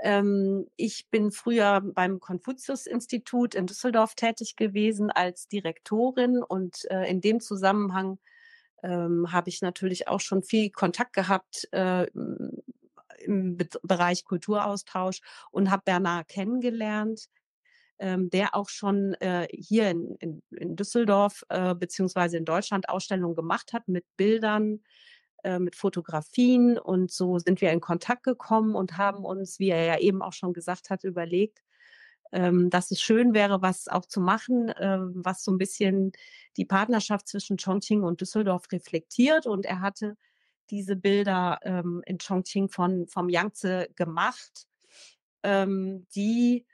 Ähm, 0.00 0.66
ich 0.76 1.08
bin 1.10 1.30
früher 1.30 1.80
beim 1.80 2.20
Konfuzius-Institut 2.20 3.54
in 3.54 3.66
Düsseldorf 3.66 4.14
tätig 4.14 4.56
gewesen 4.56 5.10
als 5.10 5.48
Direktorin 5.48 6.42
und 6.42 6.84
äh, 6.90 7.08
in 7.08 7.20
dem 7.20 7.40
Zusammenhang 7.40 8.18
ähm, 8.84 9.32
habe 9.32 9.48
ich 9.48 9.62
natürlich 9.62 10.08
auch 10.08 10.20
schon 10.20 10.42
viel 10.42 10.70
Kontakt 10.70 11.14
gehabt 11.14 11.66
äh, 11.72 12.04
im 12.04 13.56
Be 13.56 13.66
Bereich 13.82 14.24
Kulturaustausch 14.24 15.20
und 15.50 15.70
habe 15.70 15.82
Bernard 15.86 16.28
kennengelernt, 16.28 17.26
ähm, 17.98 18.28
der 18.28 18.54
auch 18.54 18.68
schon 18.68 19.14
äh, 19.14 19.48
hier 19.50 19.90
in, 19.90 20.16
in, 20.16 20.42
in 20.50 20.76
Düsseldorf 20.76 21.44
äh, 21.48 21.74
beziehungsweise 21.74 22.36
in 22.36 22.44
Deutschland 22.44 22.88
Ausstellungen 22.90 23.34
gemacht 23.34 23.72
hat 23.72 23.88
mit 23.88 24.04
Bildern, 24.18 24.82
äh, 25.42 25.58
mit 25.58 25.76
Fotografien. 25.76 26.78
Und 26.78 27.10
so 27.10 27.38
sind 27.38 27.62
wir 27.62 27.72
in 27.72 27.80
Kontakt 27.80 28.24
gekommen 28.24 28.74
und 28.74 28.98
haben 28.98 29.24
uns, 29.24 29.58
wie 29.58 29.70
er 29.70 29.84
ja 29.84 29.98
eben 29.98 30.20
auch 30.20 30.34
schon 30.34 30.52
gesagt 30.52 30.90
hat, 30.90 31.04
überlegt, 31.04 31.62
ähm, 32.32 32.70
dass 32.70 32.90
es 32.90 33.00
schön 33.00 33.34
wäre, 33.34 33.62
was 33.62 33.88
auch 33.88 34.06
zu 34.06 34.20
machen, 34.20 34.68
äh, 34.68 34.98
was 35.00 35.44
so 35.44 35.52
ein 35.52 35.58
bisschen 35.58 36.12
die 36.56 36.64
Partnerschaft 36.64 37.28
zwischen 37.28 37.56
Chongqing 37.56 38.02
und 38.02 38.20
Düsseldorf 38.20 38.70
reflektiert. 38.72 39.46
Und 39.46 39.66
er 39.66 39.80
hatte 39.80 40.16
diese 40.70 40.96
Bilder 40.96 41.58
ähm, 41.62 42.02
in 42.06 42.18
Chongqing 42.18 42.68
von, 42.68 43.06
vom 43.06 43.28
Yangtze 43.28 43.88
gemacht, 43.94 44.66
ähm, 45.42 46.06
die 46.14 46.66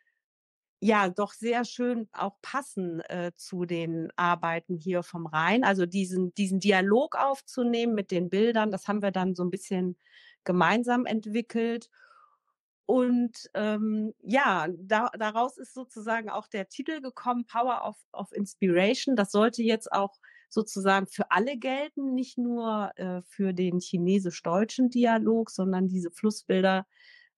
ja 0.81 1.11
doch 1.11 1.35
sehr 1.35 1.65
schön 1.65 2.09
auch 2.13 2.41
passen 2.41 3.01
äh, 3.01 3.33
zu 3.37 3.67
den 3.67 4.11
Arbeiten 4.17 4.79
hier 4.79 5.03
vom 5.03 5.27
Rhein. 5.27 5.63
Also 5.63 5.85
diesen, 5.85 6.35
diesen 6.35 6.59
Dialog 6.59 7.17
aufzunehmen 7.17 7.95
mit 7.95 8.11
den 8.11 8.31
Bildern, 8.31 8.71
das 8.71 8.89
haben 8.89 9.03
wir 9.03 9.11
dann 9.11 9.35
so 9.35 9.45
ein 9.45 9.51
bisschen 9.51 9.99
gemeinsam 10.45 11.05
entwickelt. 11.05 11.91
Und 12.91 13.49
ähm, 13.55 14.15
ja, 14.21 14.67
da, 14.77 15.11
daraus 15.17 15.59
ist 15.59 15.75
sozusagen 15.75 16.29
auch 16.29 16.49
der 16.49 16.69
Titel 16.69 17.01
gekommen, 17.01 17.45
Power 17.47 17.87
of, 17.87 17.97
of 18.13 18.33
Inspiration. 18.33 19.15
Das 19.15 19.31
sollte 19.31 19.63
jetzt 19.63 19.93
auch 19.93 20.19
sozusagen 20.49 21.07
für 21.07 21.31
alle 21.31 21.57
gelten, 21.57 22.15
nicht 22.15 22.37
nur 22.37 22.91
äh, 22.97 23.23
für 23.23 23.53
den 23.55 23.79
chinesisch-deutschen 23.79 24.91
Dialog, 24.91 25.51
sondern 25.51 25.87
diese 25.87 26.11
Flussbilder, 26.11 26.85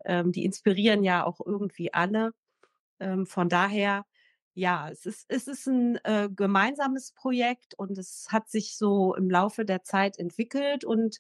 ähm, 0.07 0.33
die 0.33 0.47
inspirieren 0.47 1.05
ja 1.05 1.27
auch 1.27 1.39
irgendwie 1.45 1.93
alle. 1.93 2.33
Ähm, 2.99 3.27
von 3.27 3.51
daher, 3.51 4.07
ja, 4.55 4.89
es 4.89 5.05
ist, 5.05 5.27
es 5.29 5.49
ist 5.49 5.67
ein 5.67 5.97
äh, 6.05 6.31
gemeinsames 6.35 7.13
Projekt 7.13 7.75
und 7.75 7.99
es 7.99 8.29
hat 8.31 8.49
sich 8.49 8.79
so 8.79 9.15
im 9.15 9.29
Laufe 9.29 9.67
der 9.67 9.83
Zeit 9.83 10.19
entwickelt 10.19 10.87
und 10.87 11.19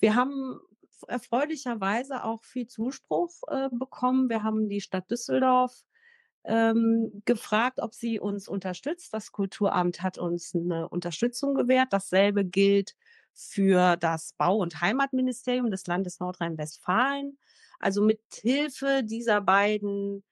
wir 0.00 0.14
haben 0.14 0.58
erfreulicherweise 1.06 2.24
auch 2.24 2.44
viel 2.44 2.66
Zuspruch 2.66 3.32
äh, 3.48 3.68
bekommen. 3.70 4.28
Wir 4.28 4.42
haben 4.42 4.68
die 4.68 4.80
Stadt 4.80 5.10
Düsseldorf 5.10 5.84
ähm, 6.44 7.22
gefragt, 7.24 7.80
ob 7.80 7.94
sie 7.94 8.18
uns 8.18 8.48
unterstützt. 8.48 9.12
Das 9.12 9.32
Kulturamt 9.32 10.02
hat 10.02 10.18
uns 10.18 10.54
eine 10.54 10.88
Unterstützung 10.88 11.54
gewährt. 11.54 11.92
Dasselbe 11.92 12.44
gilt 12.44 12.96
für 13.34 13.96
das 13.96 14.32
Bau- 14.32 14.58
und 14.58 14.80
Heimatministerium 14.80 15.70
des 15.70 15.86
Landes 15.86 16.20
Nordrhein-Westfalen. 16.20 17.38
Also 17.78 18.02
mit 18.02 18.20
Hilfe 18.32 19.02
dieser 19.04 19.40
beiden 19.40 20.24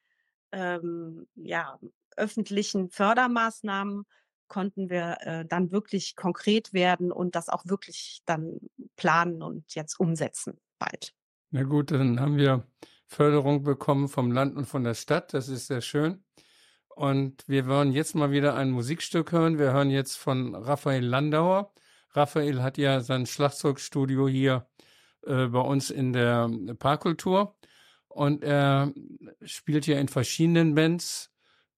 ähm, 0.53 1.29
ja, 1.37 1.79
öffentlichen 2.17 2.91
Fördermaßnahmen 2.91 4.07
konnten 4.49 4.91
wir 4.91 5.19
äh, 5.21 5.45
dann 5.45 5.71
wirklich 5.73 6.17
konkret 6.17 6.73
werden 6.73 7.13
und 7.13 7.35
das 7.35 7.49
auch 7.49 7.65
wirklich 7.67 8.23
dann 8.27 8.59
planen 8.97 9.43
und 9.43 9.75
jetzt 9.75 9.99
umsetzen 9.99 10.59
bald. 10.79 11.15
Na 11.51 11.63
gut, 11.63 11.91
dann 11.91 12.21
haben 12.21 12.37
wir 12.37 12.67
Förderung 13.07 13.63
bekommen 13.63 14.09
vom 14.09 14.33
Land 14.33 14.57
und 14.57 14.67
von 14.67 14.85
der 14.85 14.95
Stadt. 14.95 15.33
Das 15.33 15.49
ist 15.49 15.69
sehr 15.69 15.81
schön. 15.81 16.25
Und 16.89 17.47
wir 17.47 17.67
wollen 17.67 17.93
jetzt 17.93 18.15
mal 18.15 18.31
wieder 18.31 18.57
ein 18.57 18.71
Musikstück 18.71 19.33
hören. 19.33 19.59
Wir 19.59 19.73
hören 19.73 19.91
jetzt 19.91 20.17
von 20.17 20.55
Raphael 20.55 21.05
Landauer. 21.05 21.73
Raphael 22.11 22.63
hat 22.63 22.79
ja 22.79 23.01
sein 23.01 23.27
Schlagzeugstudio 23.27 24.29
hier 24.29 24.67
äh, 25.27 25.47
bei 25.47 25.61
uns 25.61 25.91
in 25.91 26.13
der 26.13 26.51
Parkkultur. 26.79 27.57
Und 28.09 28.43
er 28.43 28.95
spielt 29.43 29.87
ja 29.87 29.99
in 29.99 30.09
verschiedenen 30.09 30.75
Bands. 30.75 31.31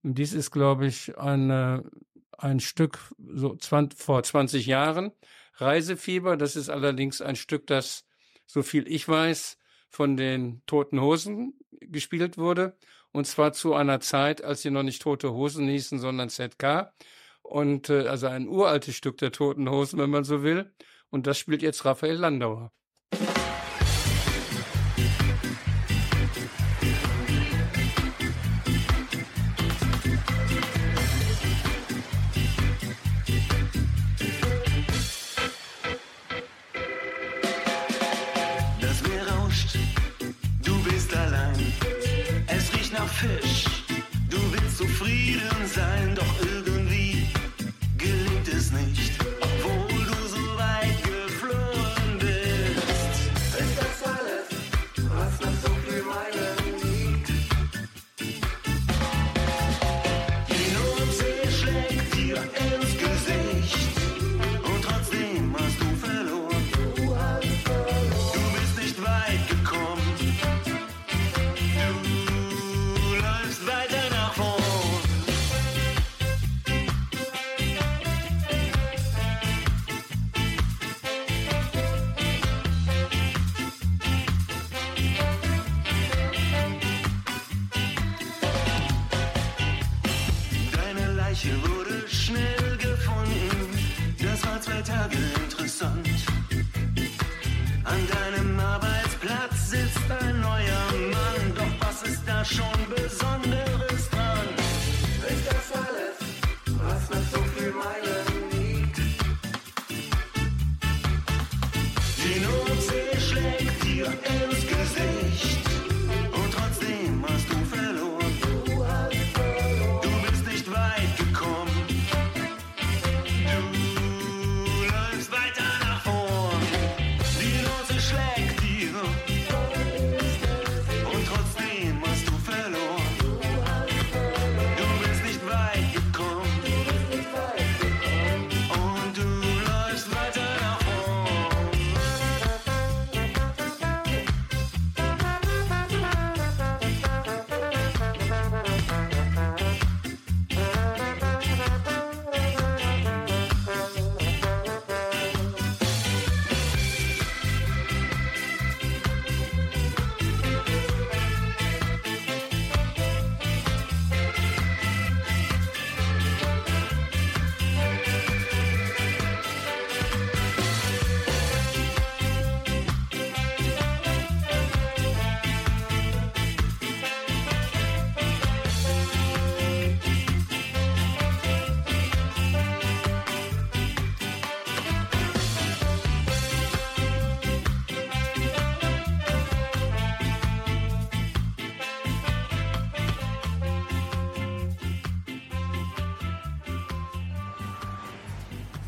Und 0.02 0.18
dies 0.18 0.32
ist, 0.32 0.52
glaube 0.52 0.86
ich, 0.86 1.18
eine, 1.18 1.90
ein 2.38 2.60
Stück 2.60 2.98
so 3.18 3.54
20, 3.56 3.98
vor 3.98 4.22
20 4.22 4.66
Jahren. 4.66 5.12
Reisefieber, 5.54 6.36
das 6.36 6.56
ist 6.56 6.70
allerdings 6.70 7.20
ein 7.20 7.36
Stück, 7.36 7.66
das, 7.66 8.06
so 8.46 8.62
viel 8.62 8.88
ich 8.88 9.06
weiß, 9.08 9.58
von 9.90 10.16
den 10.16 10.62
Toten 10.66 11.00
Hosen 11.00 11.54
gespielt 11.80 12.38
wurde. 12.38 12.76
Und 13.12 13.26
zwar 13.26 13.52
zu 13.52 13.74
einer 13.74 14.00
Zeit, 14.00 14.42
als 14.42 14.62
sie 14.62 14.70
noch 14.70 14.82
nicht 14.82 15.02
Tote 15.02 15.32
Hosen 15.32 15.66
hießen, 15.66 15.98
sondern 15.98 16.30
ZK. 16.30 16.92
Und 17.42 17.90
äh, 17.90 18.06
also 18.06 18.28
ein 18.28 18.48
uraltes 18.48 18.94
Stück 18.94 19.18
der 19.18 19.32
Toten 19.32 19.68
Hosen, 19.68 19.98
wenn 19.98 20.10
man 20.10 20.24
so 20.24 20.42
will. 20.42 20.72
Und 21.10 21.26
das 21.26 21.38
spielt 21.38 21.62
jetzt 21.62 21.84
Raphael 21.84 22.16
Landauer. 22.16 22.72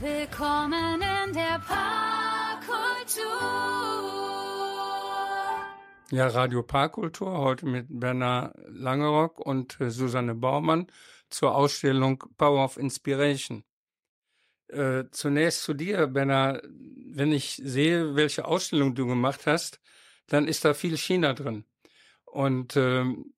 Willkommen 0.00 1.02
in 1.02 1.34
der 1.34 1.60
Parkkultur. 1.68 3.20
Ja, 6.10 6.26
Radio 6.28 6.62
Parkkultur, 6.62 7.36
heute 7.36 7.66
mit 7.66 7.86
Bernard 7.90 8.56
Langerock 8.66 9.38
und 9.40 9.78
äh, 9.78 9.90
Susanne 9.90 10.34
Baumann 10.34 10.86
zur 11.28 11.54
Ausstellung 11.54 12.24
Power 12.38 12.64
of 12.64 12.78
Inspiration. 12.78 13.62
Äh, 14.68 15.04
zunächst 15.10 15.64
zu 15.64 15.74
dir, 15.74 16.06
Bernard. 16.06 16.66
Wenn 17.12 17.32
ich 17.32 17.60
sehe, 17.62 18.16
welche 18.16 18.46
Ausstellung 18.46 18.94
du 18.94 19.06
gemacht 19.06 19.42
hast, 19.44 19.80
dann 20.28 20.48
ist 20.48 20.64
da 20.64 20.72
viel 20.72 20.96
China 20.96 21.34
drin. 21.34 21.66
Und 22.24 22.74
ähm, 22.74 23.34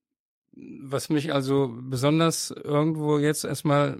was 0.52 1.08
mich 1.08 1.32
also 1.32 1.74
besonders 1.74 2.52
irgendwo 2.52 3.18
jetzt 3.18 3.44
erstmal, 3.44 3.98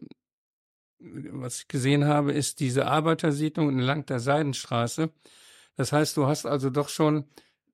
was 1.30 1.60
ich 1.60 1.68
gesehen 1.68 2.04
habe, 2.04 2.32
ist 2.32 2.60
diese 2.60 2.86
Arbeitersiedlung 2.86 3.68
entlang 3.70 4.06
der 4.06 4.20
Seidenstraße. 4.20 5.10
Das 5.76 5.92
heißt, 5.92 6.16
du 6.16 6.26
hast 6.26 6.46
also 6.46 6.70
doch 6.70 6.88
schon 6.88 7.24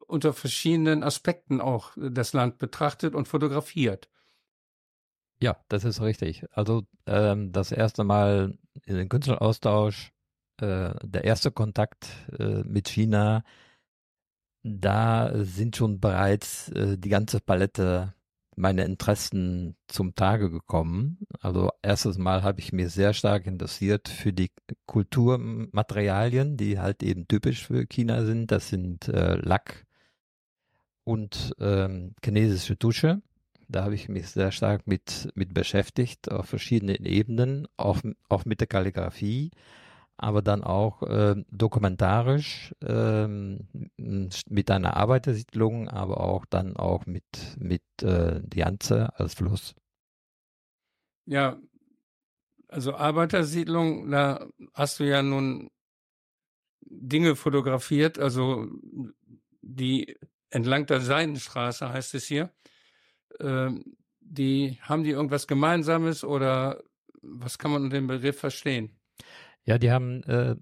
unter 0.07 0.33
verschiedenen 0.33 1.03
Aspekten 1.03 1.61
auch 1.61 1.93
das 1.97 2.33
Land 2.33 2.59
betrachtet 2.59 3.15
und 3.15 3.29
fotografiert. 3.29 4.09
Ja, 5.41 5.57
das 5.69 5.85
ist 5.85 6.01
richtig. 6.01 6.45
Also 6.53 6.85
ähm, 7.07 7.53
das 7.53 7.71
erste 7.71 8.05
Mal 8.05 8.59
in 8.85 8.97
den 8.97 9.09
Künstleraustausch, 9.09 10.13
äh, 10.61 10.95
der 11.03 11.25
erste 11.25 11.53
Kontakt 11.53 12.09
äh, 12.39 12.63
mit 12.65 12.89
China, 12.89 13.45
da 14.63 15.31
sind 15.35 15.77
schon 15.77 16.01
bereits 16.01 16.71
äh, 16.71 16.99
die 16.99 17.09
ganze 17.09 17.41
Palette 17.41 18.15
meiner 18.59 18.85
Interessen 18.85 19.77
zum 19.87 20.15
Tage 20.15 20.51
gekommen. 20.51 21.19
Also 21.41 21.71
erstes 21.83 22.19
Mal 22.19 22.43
habe 22.43 22.61
ich 22.61 22.73
mir 22.73 22.91
sehr 22.91 23.15
stark 23.15 23.47
interessiert 23.47 24.09
für 24.09 24.33
die 24.33 24.51
Kulturmaterialien, 24.87 26.57
die 26.57 26.79
halt 26.79 27.03
eben 27.03 27.29
typisch 27.29 27.67
für 27.67 27.87
China 27.87 28.25
sind. 28.25 28.51
Das 28.51 28.69
sind 28.69 29.09
äh, 29.09 29.37
Lack 29.37 29.87
und 31.05 31.55
ähm, 31.61 32.15
chinesische 32.23 32.79
Tusche. 32.79 33.23
Da 33.69 33.85
habe 33.85 33.95
ich 33.95 34.09
mich 34.09 34.29
sehr 34.29 34.51
stark 34.51 34.87
mit, 34.87 35.31
mit 35.35 35.55
beschäftigt, 35.55 36.31
auf 36.31 36.47
verschiedenen 36.47 37.05
Ebenen, 37.05 37.69
auch, 37.77 38.01
auch 38.29 38.45
mit 38.45 38.61
der 38.61 38.67
Kalligrafie, 38.67 39.51
aber 40.19 40.43
dann 40.43 40.65
auch 40.65 41.03
äh, 41.03 41.37
dokumentarisch 41.51 42.75
äh, 42.83 43.27
mit 43.27 44.71
einer 44.71 44.97
Arbeitersiedlung, 44.97 45.89
aber 45.89 46.21
auch 46.21 46.45
dann 46.45 46.77
auch 46.77 47.07
mit, 47.07 47.25
mit 47.59 47.83
äh, 48.03 48.43
Janze 48.53 49.17
als 49.19 49.35
Fluss. 49.35 49.75
Ja, 51.25 51.59
also 52.69 52.95
Arbeitersiedlung, 52.95 54.11
da 54.11 54.47
hast 54.75 55.01
du 55.01 55.05
ja 55.05 55.23
nun 55.23 55.71
Dinge 56.81 57.37
fotografiert, 57.37 58.19
also 58.19 58.67
die 59.63 60.17
entlang 60.51 60.87
der 60.87 61.01
Seidenstraße 61.01 61.89
heißt 61.89 62.15
es 62.15 62.27
hier. 62.27 62.51
Ähm, 63.41 63.97
die 64.21 64.79
haben 64.83 65.05
die 65.05 65.11
irgendwas 65.11 65.47
Gemeinsames 65.47 66.25
oder 66.25 66.83
was 67.23 67.59
kann 67.59 67.71
man 67.71 67.85
unter 67.85 67.97
dem 67.97 68.07
Begriff 68.07 68.39
verstehen? 68.39 68.98
Ja, 69.69 69.77
die 69.77 69.91
haben 69.91 70.23
äh, 70.23 70.57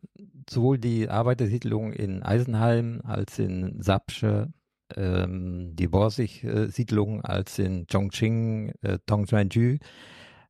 sowohl 0.51 0.79
die 0.79 1.09
Arbeitersiedlung 1.09 1.92
in 1.92 2.25
Eisenheim 2.25 3.03
als 3.05 3.38
in 3.38 3.81
Sapsche, 3.81 4.53
ähm, 4.97 5.77
die 5.77 5.87
Borsig-Siedlung 5.87 7.21
als 7.25 7.61
in 7.61 7.87
Chongqing, 7.87 8.73
äh, 8.83 8.99
Tongzhuanju, 9.07 9.77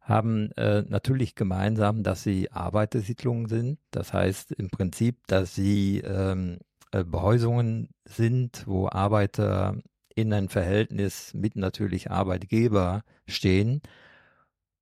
haben 0.01 0.53
äh, 0.53 0.85
natürlich 0.89 1.35
gemeinsam, 1.35 2.03
dass 2.03 2.23
sie 2.23 2.51
Arbeitersiedlungen 2.51 3.47
sind. 3.47 3.79
Das 3.91 4.15
heißt 4.15 4.53
im 4.53 4.71
Prinzip, 4.71 5.27
dass 5.27 5.55
sie 5.55 5.99
ähm, 5.99 6.57
äh, 6.93 7.05
Behäusungen 7.05 7.91
sind, 8.07 8.67
wo 8.67 8.89
Arbeiter 8.89 9.77
in 10.15 10.33
ein 10.33 10.49
Verhältnis 10.49 11.35
mit 11.35 11.57
natürlich 11.57 12.11
Arbeitgeber 12.11 13.03
stehen 13.27 13.83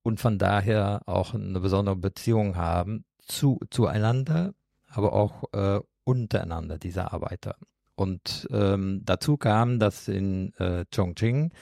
und 0.04 0.20
von 0.20 0.38
daher 0.38 1.02
auch 1.06 1.34
eine 1.34 1.58
besondere 1.58 1.96
Beziehung 1.96 2.54
haben 2.54 3.04
zu, 3.26 3.60
zueinander, 3.70 4.54
aber 4.88 5.12
auch 5.12 5.44
äh, 5.52 5.80
untereinander 6.04 6.78
dieser 6.78 7.12
Arbeiter. 7.12 7.56
Und 7.96 8.48
ähm, 8.50 9.02
dazu 9.04 9.36
kam, 9.36 9.78
dass 9.78 10.08
in 10.08 10.52
äh, 10.54 10.84
Chongqing 10.94 11.52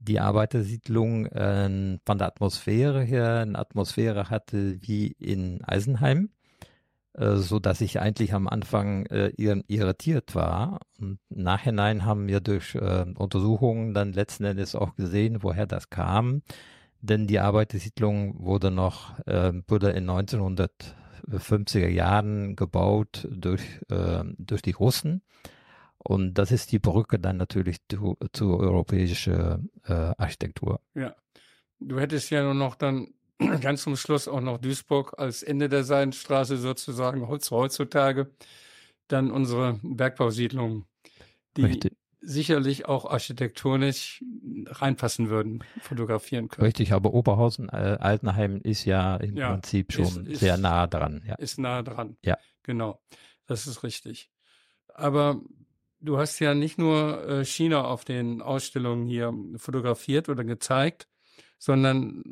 die 0.00 0.20
Arbeitersiedlung 0.20 1.26
äh, 1.26 1.98
von 2.04 2.18
der 2.18 2.26
Atmosphäre 2.26 3.02
her 3.02 3.40
eine 3.40 3.58
Atmosphäre 3.58 4.30
hatte 4.30 4.78
wie 4.82 5.08
in 5.08 5.64
Eisenheim. 5.64 6.30
Äh, 7.18 7.36
so 7.36 7.58
dass 7.58 7.80
ich 7.80 8.00
eigentlich 8.00 8.32
am 8.32 8.48
Anfang 8.48 9.06
äh, 9.06 9.32
irritiert 9.36 10.34
war. 10.34 10.80
Und 11.00 11.18
nachhinein 11.30 12.04
haben 12.04 12.28
wir 12.28 12.40
durch 12.40 12.74
äh, 12.76 13.06
Untersuchungen 13.16 13.92
dann 13.92 14.12
letzten 14.12 14.44
Endes 14.44 14.74
auch 14.76 14.94
gesehen, 14.94 15.42
woher 15.42 15.66
das 15.66 15.90
kam. 15.90 16.42
Denn 17.00 17.26
die 17.26 17.40
Arbeitersiedlung 17.40 18.44
wurde 18.44 18.70
noch, 18.70 19.18
äh, 19.26 19.52
wurde 19.66 19.90
in 19.90 20.06
1950er 21.26 21.88
Jahren 21.88 22.56
gebaut 22.56 23.26
durch, 23.30 23.62
äh, 23.90 24.24
durch 24.38 24.62
die 24.62 24.72
Russen. 24.72 25.22
Und 25.98 26.34
das 26.34 26.52
ist 26.52 26.72
die 26.72 26.78
Brücke 26.78 27.18
dann 27.18 27.36
natürlich 27.36 27.78
zu, 27.88 28.16
zur 28.32 28.60
europäischen 28.60 29.70
äh, 29.84 29.92
Architektur. 29.92 30.80
Ja. 30.94 31.14
Du 31.80 32.00
hättest 32.00 32.30
ja 32.30 32.42
nur 32.42 32.54
noch 32.54 32.74
dann 32.74 33.08
ganz 33.60 33.82
zum 33.82 33.96
Schluss 33.96 34.28
auch 34.28 34.40
noch 34.40 34.58
Duisburg 34.58 35.14
als 35.18 35.42
Ende 35.42 35.68
der 35.68 35.84
Seidenstraße 35.84 36.56
sozusagen 36.56 37.28
heutzutage. 37.28 38.30
Dann 39.06 39.30
unsere 39.30 39.80
Bergbausiedlungen, 39.82 40.84
die 41.56 41.64
Richtig. 41.64 41.96
Sicherlich 42.20 42.86
auch 42.86 43.04
architektonisch 43.04 44.24
reinpassen 44.66 45.30
würden, 45.30 45.62
fotografieren 45.80 46.48
können. 46.48 46.66
Richtig, 46.66 46.92
aber 46.92 47.14
Oberhausen, 47.14 47.68
äh, 47.68 47.96
Altenheim 48.00 48.60
ist 48.62 48.84
ja 48.84 49.16
im 49.16 49.36
ja, 49.36 49.52
Prinzip 49.52 49.92
schon 49.92 50.04
ist, 50.04 50.28
ist, 50.28 50.40
sehr 50.40 50.56
nah 50.56 50.86
dran. 50.86 51.22
Ja. 51.26 51.34
Ist 51.36 51.58
nah 51.58 51.82
dran. 51.82 52.16
Ja. 52.24 52.36
Genau. 52.62 53.00
Das 53.46 53.66
ist 53.66 53.82
richtig. 53.82 54.30
Aber 54.88 55.40
du 56.00 56.18
hast 56.18 56.38
ja 56.40 56.54
nicht 56.54 56.78
nur 56.78 57.26
äh, 57.26 57.44
China 57.44 57.84
auf 57.84 58.04
den 58.04 58.42
Ausstellungen 58.42 59.06
hier 59.06 59.32
fotografiert 59.56 60.28
oder 60.28 60.44
gezeigt, 60.44 61.08
sondern 61.58 62.22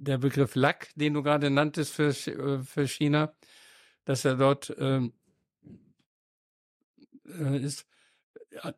der 0.00 0.18
Begriff 0.18 0.54
Lack, 0.54 0.88
den 0.94 1.14
du 1.14 1.22
gerade 1.22 1.50
nanntest 1.50 1.94
für, 1.94 2.08
äh, 2.08 2.62
für 2.62 2.88
China, 2.88 3.34
dass 4.04 4.24
er 4.24 4.36
dort 4.36 4.74
ähm, 4.78 5.12
äh, 7.26 7.58
ist. 7.58 7.86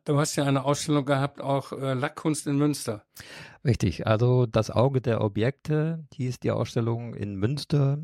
Du 0.05 0.19
hast 0.19 0.35
ja 0.35 0.45
eine 0.45 0.65
Ausstellung 0.65 1.05
gehabt, 1.05 1.41
auch 1.41 1.71
äh, 1.71 1.93
Lackkunst 1.93 2.47
in 2.47 2.57
Münster. 2.57 3.03
Richtig, 3.65 4.05
also 4.05 4.45
das 4.45 4.69
Auge 4.69 5.01
der 5.01 5.21
Objekte, 5.21 6.05
die 6.13 6.27
ist 6.27 6.43
die 6.43 6.51
Ausstellung 6.51 7.15
in 7.15 7.35
Münster. 7.35 7.99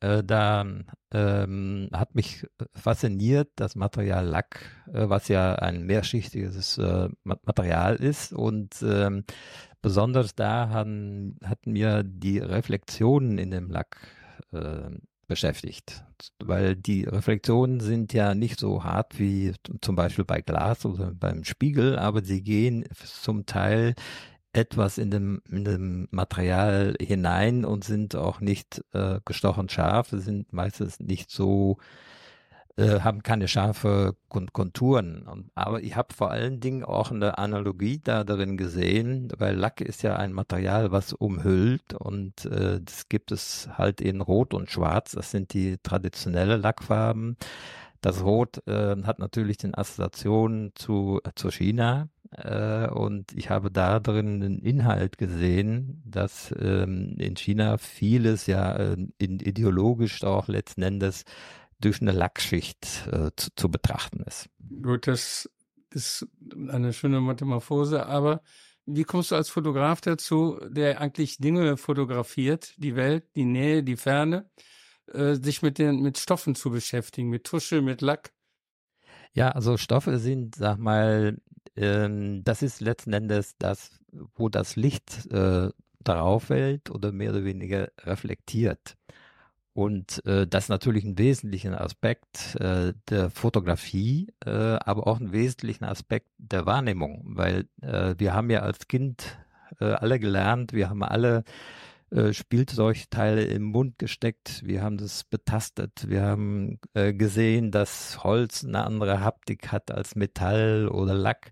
Äh, 0.00 0.24
da 0.24 0.64
ähm, 1.12 1.88
hat 1.92 2.14
mich 2.14 2.46
fasziniert 2.74 3.50
das 3.56 3.76
Material 3.76 4.26
Lack, 4.26 4.60
äh, 4.92 5.08
was 5.08 5.28
ja 5.28 5.54
ein 5.54 5.84
mehrschichtiges 5.84 6.78
äh, 6.78 7.08
Material 7.24 7.96
ist 7.96 8.32
und 8.32 8.82
ähm, 8.82 9.24
Besonders 9.82 10.36
da 10.36 10.68
hatten 10.70 11.36
mir 11.64 12.04
die 12.04 12.38
Reflexionen 12.38 13.36
in 13.36 13.50
dem 13.50 13.68
Lack 13.68 13.96
äh, 14.52 14.90
beschäftigt, 15.26 16.04
weil 16.38 16.76
die 16.76 17.04
Reflexionen 17.04 17.80
sind 17.80 18.12
ja 18.12 18.34
nicht 18.34 18.58
so 18.58 18.84
hart 18.84 19.18
wie 19.18 19.52
zum 19.80 19.96
Beispiel 19.96 20.24
bei 20.24 20.40
Glas 20.40 20.84
oder 20.84 21.12
beim 21.14 21.44
Spiegel, 21.44 21.98
aber 21.98 22.22
sie 22.22 22.42
gehen 22.42 22.84
zum 23.04 23.46
Teil 23.46 23.94
etwas 24.52 24.98
in 24.98 25.10
dem, 25.10 25.42
in 25.50 25.64
dem 25.64 26.08
Material 26.10 26.94
hinein 27.00 27.64
und 27.64 27.84
sind 27.84 28.14
auch 28.14 28.40
nicht 28.40 28.84
äh, 28.92 29.20
gestochen 29.24 29.68
scharf, 29.68 30.08
sind 30.10 30.52
meistens 30.52 31.00
nicht 31.00 31.30
so 31.30 31.78
äh, 32.76 33.00
haben 33.00 33.22
keine 33.22 33.48
scharfe 33.48 34.16
Konturen. 34.28 35.50
aber 35.54 35.82
ich 35.82 35.94
habe 35.94 36.14
vor 36.14 36.30
allen 36.30 36.60
Dingen 36.60 36.84
auch 36.84 37.10
eine 37.10 37.36
Analogie 37.36 38.00
da 38.02 38.24
drin 38.24 38.56
gesehen, 38.56 39.30
weil 39.36 39.56
Lack 39.56 39.82
ist 39.82 40.02
ja 40.02 40.16
ein 40.16 40.32
Material, 40.32 40.90
was 40.90 41.12
umhüllt 41.12 41.92
und 41.94 42.46
äh, 42.46 42.80
das 42.82 43.08
gibt 43.08 43.30
es 43.30 43.68
halt 43.76 44.00
in 44.00 44.22
Rot 44.22 44.54
und 44.54 44.70
Schwarz. 44.70 45.12
Das 45.12 45.30
sind 45.30 45.52
die 45.52 45.76
traditionelle 45.82 46.56
Lackfarben. 46.56 47.36
Das 48.00 48.24
Rot 48.24 48.66
äh, 48.66 48.96
hat 49.04 49.18
natürlich 49.18 49.58
den 49.58 49.74
Assoziationen 49.74 50.72
zu, 50.74 51.20
zu 51.36 51.50
China. 51.50 52.08
Äh, 52.32 52.88
und 52.88 53.32
ich 53.32 53.50
habe 53.50 53.70
da 53.70 54.00
drin 54.00 54.42
einen 54.42 54.58
Inhalt 54.58 55.18
gesehen, 55.18 56.02
dass 56.04 56.54
ähm, 56.58 57.14
in 57.18 57.36
China 57.36 57.78
vieles 57.78 58.46
ja 58.46 58.74
äh, 58.74 58.96
in, 59.18 59.38
ideologisch 59.38 60.24
auch 60.24 60.48
letzten 60.48 60.82
Endes 60.82 61.24
durch 61.84 62.00
eine 62.00 62.12
Lackschicht 62.12 63.06
äh, 63.10 63.30
zu, 63.36 63.50
zu 63.54 63.70
betrachten 63.70 64.22
ist. 64.26 64.48
Gut, 64.82 65.06
das 65.06 65.50
ist 65.90 66.26
eine 66.68 66.92
schöne 66.92 67.20
Metamorphose, 67.20 68.06
aber 68.06 68.42
wie 68.86 69.04
kommst 69.04 69.30
du 69.30 69.36
als 69.36 69.48
Fotograf 69.48 70.00
dazu, 70.00 70.58
der 70.68 71.00
eigentlich 71.00 71.38
Dinge 71.38 71.76
fotografiert, 71.76 72.74
die 72.78 72.96
Welt, 72.96 73.24
die 73.36 73.44
Nähe, 73.44 73.82
die 73.82 73.96
Ferne, 73.96 74.50
äh, 75.12 75.34
sich 75.34 75.62
mit 75.62 75.78
den 75.78 76.00
mit 76.00 76.18
Stoffen 76.18 76.54
zu 76.54 76.70
beschäftigen, 76.70 77.28
mit 77.28 77.44
Tusche, 77.44 77.82
mit 77.82 78.00
Lack? 78.00 78.32
Ja, 79.34 79.50
also 79.50 79.76
Stoffe 79.76 80.18
sind, 80.18 80.56
sag 80.56 80.78
mal, 80.78 81.38
ähm, 81.76 82.42
das 82.44 82.62
ist 82.62 82.80
letzten 82.80 83.12
Endes 83.12 83.56
das, 83.58 83.98
wo 84.34 84.48
das 84.48 84.76
Licht 84.76 85.26
äh, 85.30 85.70
darauf 86.00 86.44
fällt 86.44 86.90
oder 86.90 87.12
mehr 87.12 87.30
oder 87.30 87.44
weniger 87.44 87.90
reflektiert. 88.00 88.96
Und 89.74 90.24
äh, 90.26 90.46
das 90.46 90.64
ist 90.64 90.68
natürlich 90.68 91.04
ein 91.04 91.18
wesentlicher 91.18 91.80
Aspekt 91.80 92.56
äh, 92.56 92.92
der 93.08 93.30
Fotografie, 93.30 94.32
äh, 94.44 94.50
aber 94.50 95.06
auch 95.06 95.18
ein 95.18 95.32
wesentlicher 95.32 95.88
Aspekt 95.88 96.28
der 96.36 96.66
Wahrnehmung, 96.66 97.22
weil 97.24 97.68
äh, 97.80 98.14
wir 98.18 98.34
haben 98.34 98.50
ja 98.50 98.60
als 98.60 98.86
Kind 98.86 99.38
äh, 99.80 99.86
alle 99.86 100.18
gelernt, 100.18 100.74
wir 100.74 100.90
haben 100.90 101.02
alle 101.02 101.44
äh, 102.10 102.34
Spielzeugteile 102.34 103.44
im 103.44 103.62
Mund 103.62 103.98
gesteckt, 103.98 104.60
wir 104.66 104.82
haben 104.82 104.98
das 104.98 105.24
betastet, 105.24 106.06
wir 106.06 106.22
haben 106.22 106.78
äh, 106.92 107.14
gesehen, 107.14 107.70
dass 107.70 108.22
Holz 108.22 108.64
eine 108.64 108.84
andere 108.84 109.20
Haptik 109.20 109.72
hat 109.72 109.90
als 109.90 110.14
Metall 110.16 110.88
oder 110.88 111.14
Lack. 111.14 111.50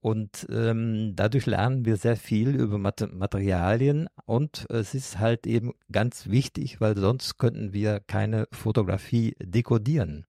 Und 0.00 0.46
ähm, 0.50 1.14
dadurch 1.16 1.46
lernen 1.46 1.84
wir 1.84 1.96
sehr 1.96 2.16
viel 2.16 2.54
über 2.54 2.78
Materialien 2.78 4.08
und 4.26 4.66
es 4.70 4.94
ist 4.94 5.18
halt 5.18 5.46
eben 5.46 5.72
ganz 5.90 6.28
wichtig, 6.28 6.80
weil 6.80 6.96
sonst 6.96 7.36
könnten 7.38 7.72
wir 7.72 8.00
keine 8.00 8.46
Fotografie 8.52 9.34
dekodieren. 9.42 10.24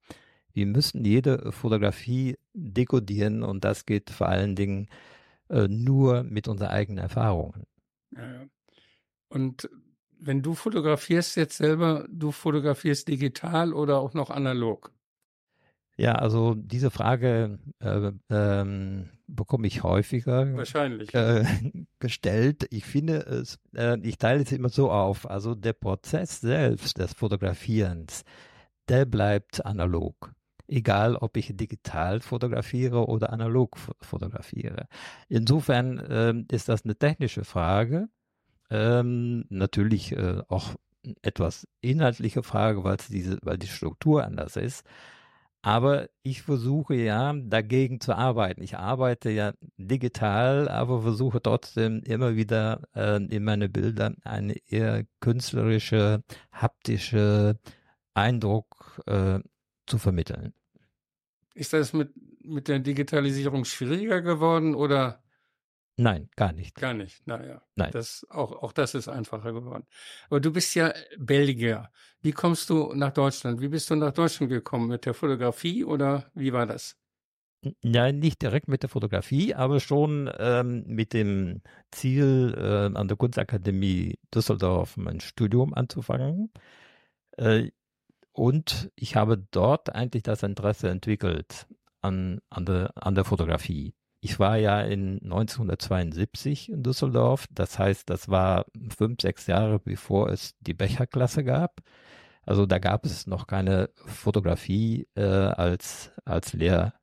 Wir 0.54 0.66
müssen 0.66 1.06
jede 1.06 1.52
Fotografie 1.52 2.38
dekodieren 2.54 3.44
und 3.44 3.64
das 3.64 3.86
geht 3.86 4.10
vor 4.10 4.28
allen 4.28 4.56
Dingen 4.56 4.88
äh, 5.50 5.68
nur 5.68 6.24
mit 6.24 6.48
unseren 6.48 6.70
eigenen 6.70 6.98
Erfahrungen. 7.00 7.64
Ja, 8.16 8.48
Und 9.30 9.70
wenn 10.20 10.42
du 10.42 10.56
fotografierst 10.56 11.38
jetzt 11.38 11.58
selber, 11.58 12.08
du 12.10 12.32
fotografierst 12.32 13.08
digital 13.08 13.74
oder 13.74 14.00
auch 14.00 14.14
noch 14.14 14.30
analog? 14.32 14.92
Ja, 16.00 16.14
also 16.14 16.56
diese 16.56 16.92
Frage 16.92 17.60
äh, 17.80 18.12
ähm, 18.30 19.10
bekomme 19.28 19.68
ich 19.68 19.84
häufiger 19.84 20.56
Wahrscheinlich. 20.56 21.14
Äh, 21.14 21.44
gestellt. 22.00 22.68
Ich 22.72 22.86
finde 22.86 23.18
es, 23.18 23.60
äh, 23.76 24.00
ich 24.02 24.18
teile 24.18 24.42
es 24.42 24.54
immer 24.54 24.70
so 24.70 24.92
auf. 24.92 25.30
Also 25.30 25.56
der 25.56 25.74
Prozess 25.74 26.40
selbst 26.40 27.00
des 27.00 27.14
Fotografierens, 27.14 28.24
der 28.88 29.04
bleibt 29.04 29.66
analog. 29.66 30.32
Egal, 30.70 31.18
ob 31.18 31.36
ich 31.36 31.58
digital 31.58 32.22
fotografiere 32.22 33.10
oder 33.10 33.34
analog 33.34 33.78
fotografiere. 34.00 34.88
Insofern 35.28 35.98
äh, 35.98 36.56
ist 36.56 36.70
das 36.70 36.86
eine 36.86 36.96
technische 36.96 37.44
Frage. 37.44 38.08
Ähm, 38.70 39.44
natürlich 39.50 40.14
äh, 40.14 40.44
auch 40.48 40.76
etwas 41.24 41.68
inhaltliche 41.82 42.42
Frage, 42.42 42.86
weil 42.86 42.96
diese, 43.10 43.38
weil 43.42 43.58
die 43.58 43.68
Struktur 43.68 44.24
anders 44.24 44.56
ist. 44.56 44.86
Aber 45.62 46.10
ich 46.24 46.42
versuche 46.42 46.96
ja 46.96 47.34
dagegen 47.34 48.00
zu 48.00 48.16
arbeiten. 48.16 48.62
Ich 48.64 48.78
arbeite 48.78 49.30
ja 49.30 49.54
digital, 49.78 50.70
aber 50.70 51.02
versuche 51.02 51.42
trotzdem 51.42 52.02
immer 52.04 52.36
wieder 52.36 52.84
äh, 52.96 53.18
in 53.18 53.44
meine 53.44 53.68
Bilder 53.68 54.16
eine 54.24 54.56
eher 54.68 55.04
künstlerische, 55.20 56.24
haptische 56.54 57.58
Eindruck 58.14 59.02
äh, 59.06 59.40
zu 59.86 59.98
vermitteln. 59.98 60.54
Ist 61.56 61.74
das 61.74 61.92
mit, 61.92 62.12
mit 62.42 62.70
der 62.70 62.80
Digitalisierung 62.80 63.66
schwieriger 63.66 64.22
geworden 64.22 64.76
oder 64.76 65.22
Nein, 66.00 66.30
gar 66.38 66.54
nicht. 66.54 66.76
Gar 66.76 66.94
nicht, 66.94 67.28
naja. 67.28 67.62
Nein. 67.76 67.92
Das, 67.92 68.26
auch, 68.30 68.54
auch 68.64 68.72
das 68.72 68.96
ist 68.96 69.10
einfacher 69.10 69.52
geworden. 69.52 69.86
Aber 70.30 70.40
du 70.40 70.54
bist 70.54 70.74
ja 70.74 70.94
Belgier. 71.18 71.90
Wie 72.22 72.32
kommst 72.32 72.70
du 72.70 72.94
nach 72.94 73.12
Deutschland? 73.12 73.60
Wie 73.60 73.68
bist 73.68 73.90
du 73.90 73.96
nach 73.96 74.14
Deutschland 74.14 74.50
gekommen? 74.50 74.88
Mit 74.88 75.06
der 75.06 75.14
Fotografie 75.14 75.84
oder 75.84 76.32
wie 76.34 76.54
war 76.54 76.66
das? 76.66 76.96
Ja, 77.84 78.14
nicht 78.14 78.42
direkt 78.42 78.70
mit 78.70 78.82
der 78.82 78.90
Fotografie, 78.90 79.54
aber 79.54 79.82
schon 79.82 80.32
ähm, 80.40 80.86
mit 80.88 81.12
dem 81.12 81.62
Ziel, 81.92 82.56
äh, 82.58 82.98
an 82.98 83.10
der 83.10 83.18
Kunstakademie 83.18 84.18
Düsseldorf 84.34 84.96
mein 84.96 85.20
Studium 85.20 85.74
anzufangen. 85.74 86.50
Äh, 87.36 87.72
und 88.32 88.90
ich 88.96 89.18
habe 89.18 89.46
dort 89.52 89.94
eigentlich 89.94 90.24
das 90.24 90.44
Interesse 90.44 90.90
entwickelt 90.90 91.68
an, 92.02 92.40
an, 92.50 92.66
der, 92.66 92.94
an 92.96 93.16
der 93.16 93.26
Fotografie. 93.26 93.94
Ich 94.22 94.40
war 94.40 94.58
ja 94.58 94.82
in 94.82 95.20
1972 95.24 96.70
in 96.70 96.84
Düsseldorf. 96.84 97.48
Das 97.52 97.80
heißt, 97.80 98.10
das 98.10 98.28
war 98.28 98.66
fünf, 98.96 99.22
sechs 99.22 99.48
Jahre 99.48 99.80
bevor 99.80 100.30
es 100.30 100.56
die 100.60 100.74
Becherklasse 100.74 101.44
gab. 101.44 101.82
Also 102.44 102.66
da 102.66 102.80
gab 102.80 103.06
es 103.06 103.28
noch 103.28 103.48
keine 103.48 103.90
Fotografie 104.06 105.08
äh, 105.16 105.22
als, 105.22 106.12
als 106.26 106.54
Lehrrichtung. 106.54 106.94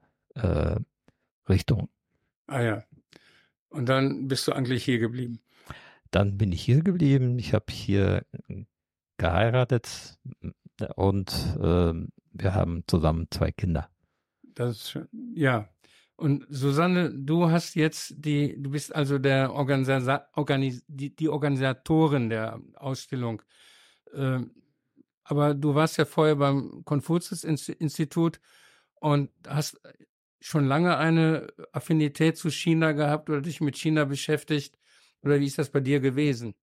Äh, 1.48 2.52
ah 2.52 2.62
ja. 2.62 2.84
Und 3.68 3.88
dann 3.88 4.28
bist 4.28 4.46
du 4.48 4.52
eigentlich 4.52 4.84
hier 4.84 4.98
geblieben. 4.98 5.40
Dann 6.10 6.36
bin 6.36 6.52
ich 6.52 6.62
hier 6.62 6.82
geblieben. 6.82 7.38
Ich 7.38 7.54
habe 7.54 7.66
hier 7.70 8.24
geheiratet 9.16 10.18
und 10.96 11.30
äh, 11.60 11.92
wir 12.32 12.54
haben 12.54 12.84
zusammen 12.86 13.28
zwei 13.30 13.52
Kinder. 13.52 13.88
Das 14.42 14.76
ist 14.76 14.90
schön. 14.90 15.08
Ja, 15.34 15.68
und 16.16 16.46
Susanne, 16.48 17.12
du 17.14 17.50
hast 17.50 17.74
jetzt 17.74 18.14
die, 18.16 18.60
du 18.60 18.70
bist 18.70 18.94
also 18.94 19.18
der 19.18 19.52
Organisa 19.52 20.26
Organis 20.34 20.82
die, 20.88 21.14
die 21.14 21.28
Organisatorin 21.28 22.30
der 22.30 22.60
Ausstellung. 22.74 23.42
Ähm, 24.14 24.50
aber 25.24 25.54
du 25.54 25.74
warst 25.74 25.98
ja 25.98 26.04
vorher 26.04 26.36
beim 26.36 26.82
Konfuzius-Institut 26.84 28.40
und 28.94 29.30
hast 29.46 29.80
schon 30.40 30.66
lange 30.66 30.96
eine 30.96 31.48
Affinität 31.72 32.38
zu 32.38 32.50
China 32.50 32.92
gehabt 32.92 33.28
oder 33.28 33.40
dich 33.42 33.60
mit 33.60 33.76
China 33.76 34.04
beschäftigt. 34.04 34.78
Oder 35.22 35.40
wie 35.40 35.46
ist 35.46 35.58
das 35.58 35.70
bei 35.70 35.80
dir 35.80 36.00
gewesen? 36.00 36.54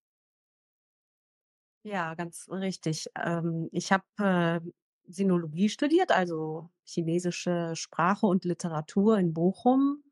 Ja, 1.86 2.16
ganz 2.16 2.48
richtig. 2.50 3.08
Ähm, 3.16 3.68
ich 3.74 3.92
habe 3.92 4.04
äh, 4.18 4.62
Sinologie 5.08 5.70
studiert, 5.70 6.12
also 6.12 6.70
chinesische 6.86 7.76
Sprache 7.76 8.26
und 8.26 8.46
Literatur 8.46 9.18
in 9.18 9.34
Bochum 9.34 10.04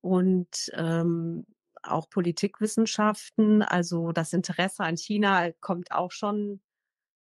und 0.00 0.70
ähm, 0.74 1.46
auch 1.82 2.08
Politikwissenschaften. 2.08 3.62
Also 3.62 4.12
das 4.12 4.32
Interesse 4.32 4.84
an 4.84 4.96
China 4.96 5.50
kommt 5.60 5.92
auch 5.92 6.12
schon 6.12 6.60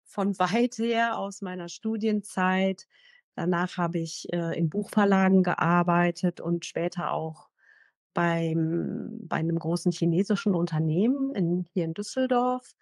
von 0.04 0.38
weit 0.38 0.78
her 0.78 1.18
aus 1.18 1.42
meiner 1.42 1.68
Studienzeit. 1.68 2.86
Danach 3.34 3.76
habe 3.76 3.98
ich 3.98 4.32
äh, 4.32 4.58
in 4.58 4.70
Buchverlagen 4.70 5.42
gearbeitet 5.42 6.40
und 6.40 6.64
später 6.64 7.12
auch 7.12 7.48
beim, 8.14 9.18
bei 9.28 9.36
einem 9.36 9.58
großen 9.58 9.92
chinesischen 9.92 10.54
Unternehmen 10.54 11.34
in, 11.34 11.66
hier 11.74 11.84
in 11.84 11.92
Düsseldorf 11.92 12.74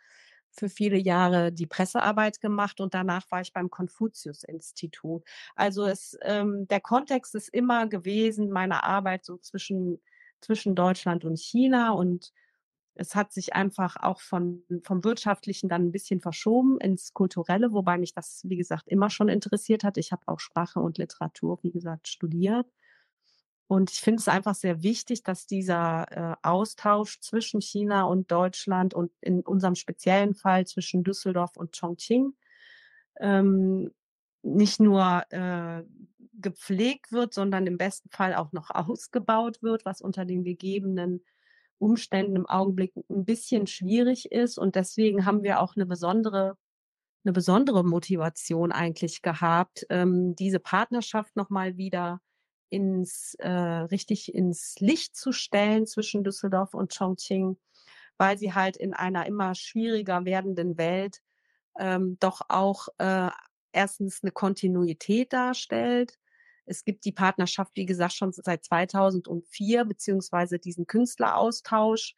für 0.55 0.69
viele 0.69 0.97
Jahre 0.99 1.53
die 1.53 1.67
Pressearbeit 1.67 2.41
gemacht 2.41 2.81
und 2.81 2.95
danach 2.95 3.31
war 3.31 3.41
ich 3.41 3.53
beim 3.53 3.71
Konfuzius-Institut. 3.71 5.25
Also 5.57 5.85
es, 5.87 6.17
ähm, 6.23 6.67
der 6.69 6.81
Kontext 6.81 7.35
ist 7.35 7.49
immer 7.49 7.87
gewesen, 7.89 8.51
meine 8.51 8.85
Arbeit 8.85 9.25
so 9.25 9.37
zwischen, 9.39 10.01
zwischen 10.41 10.75
Deutschland 10.75 11.25
und 11.25 11.39
China 11.39 11.91
und 11.93 12.33
es 12.97 13.15
hat 13.17 13.33
sich 13.33 13.55
einfach 13.55 13.97
auch 13.97 14.21
von, 14.21 14.63
vom 14.85 15.03
Wirtschaftlichen 15.05 15.69
dann 15.69 15.87
ein 15.87 15.93
bisschen 15.93 16.21
verschoben 16.21 16.79
ins 16.81 17.13
Kulturelle, 17.13 17.73
wobei 17.73 17.99
mich 17.99 18.15
das, 18.15 18.43
wie 18.45 18.57
gesagt, 18.57 18.89
immer 18.89 19.11
schon 19.11 19.29
interessiert 19.29 19.83
hat. 19.83 19.97
Ich 19.99 20.13
habe 20.13 20.23
auch 20.27 20.39
Sprache 20.39 20.79
und 20.81 20.99
Literatur, 20.99 21.59
wie 21.63 21.73
gesagt, 21.73 22.07
studiert. 22.09 22.67
Und 23.67 23.91
ich 23.91 24.01
finde 24.01 24.21
es 24.21 24.29
einfach 24.29 24.55
sehr 24.55 24.83
wichtig, 24.83 25.23
dass 25.23 25.47
dieser 25.47 26.07
äh, 26.11 26.37
Austausch 26.43 27.21
zwischen 27.21 27.61
China 27.61 28.05
und 28.05 28.31
Deutschland 28.31 28.93
und 28.93 29.11
in 29.21 29.41
unserem 29.41 29.75
speziellen 29.75 30.35
Fall 30.35 30.67
zwischen 30.67 31.03
Düsseldorf 31.03 31.57
und 31.57 31.79
Chongqing 31.79 32.35
ähm, 33.21 33.91
nicht 34.43 34.81
nur 34.81 35.25
äh, 35.31 35.83
gepflegt 36.35 37.11
wird, 37.11 37.33
sondern 37.33 37.67
im 37.67 37.79
besten 37.79 38.11
Fall 38.11 38.35
auch 38.35 38.53
noch 38.53 38.71
ausgebaut 38.71 39.63
wird, 39.63 39.85
was 39.85 40.03
unter 40.03 40.25
den 40.25 40.45
gegebenen 40.45 41.25
Umständen 41.79 42.37
im 42.37 42.47
Augenblick 42.47 42.95
ein 43.09 43.25
bisschen 43.25 43.67
schwierig 43.67 44.31
ist. 44.31 44.59
Und 44.59 44.77
deswegen 44.77 45.25
haben 45.25 45.43
wir 45.43 45.61
auch 45.61 45.75
eine 45.75 45.87
besondere 45.87 46.57
eine 47.25 47.33
besondere 47.33 47.85
Motivation 47.85 48.71
eigentlich 48.71 49.23
gehabt, 49.23 49.87
ähm, 49.89 50.37
diese 50.37 50.61
Partnerschaft 50.61 51.37
nochmal 51.37 51.79
wieder 51.79 52.21
ins 52.69 53.35
äh, 53.39 53.49
richtig 53.49 54.35
ins 54.35 54.77
Licht 54.81 55.17
zu 55.17 55.33
stellen 55.33 55.87
zwischen 55.87 56.25
Düsseldorf 56.25 56.75
und 56.75 56.97
Chongqing, 56.97 57.57
weil 58.19 58.39
sie 58.39 58.55
halt 58.55 58.77
in 58.77 58.95
einer 58.95 59.27
immer 59.27 59.55
schwieriger 59.55 60.25
werdenden 60.25 60.79
Welt 60.79 61.23
ähm, 61.79 62.17
doch 62.21 62.43
auch 62.49 62.89
äh, 62.99 63.31
erstens 63.73 64.23
eine 64.23 64.33
Kontinuität 64.33 65.33
darstellt. 65.33 66.19
Es 66.67 66.85
gibt 66.85 67.05
die 67.05 67.13
Partnerschaft, 67.13 67.73
wie 67.75 67.87
gesagt, 67.87 68.15
schon 68.15 68.33
seit 68.33 68.65
2004, 68.65 69.85
beziehungsweise 69.85 70.59
diesen 70.59 70.87
Künstleraustausch, 70.87 72.15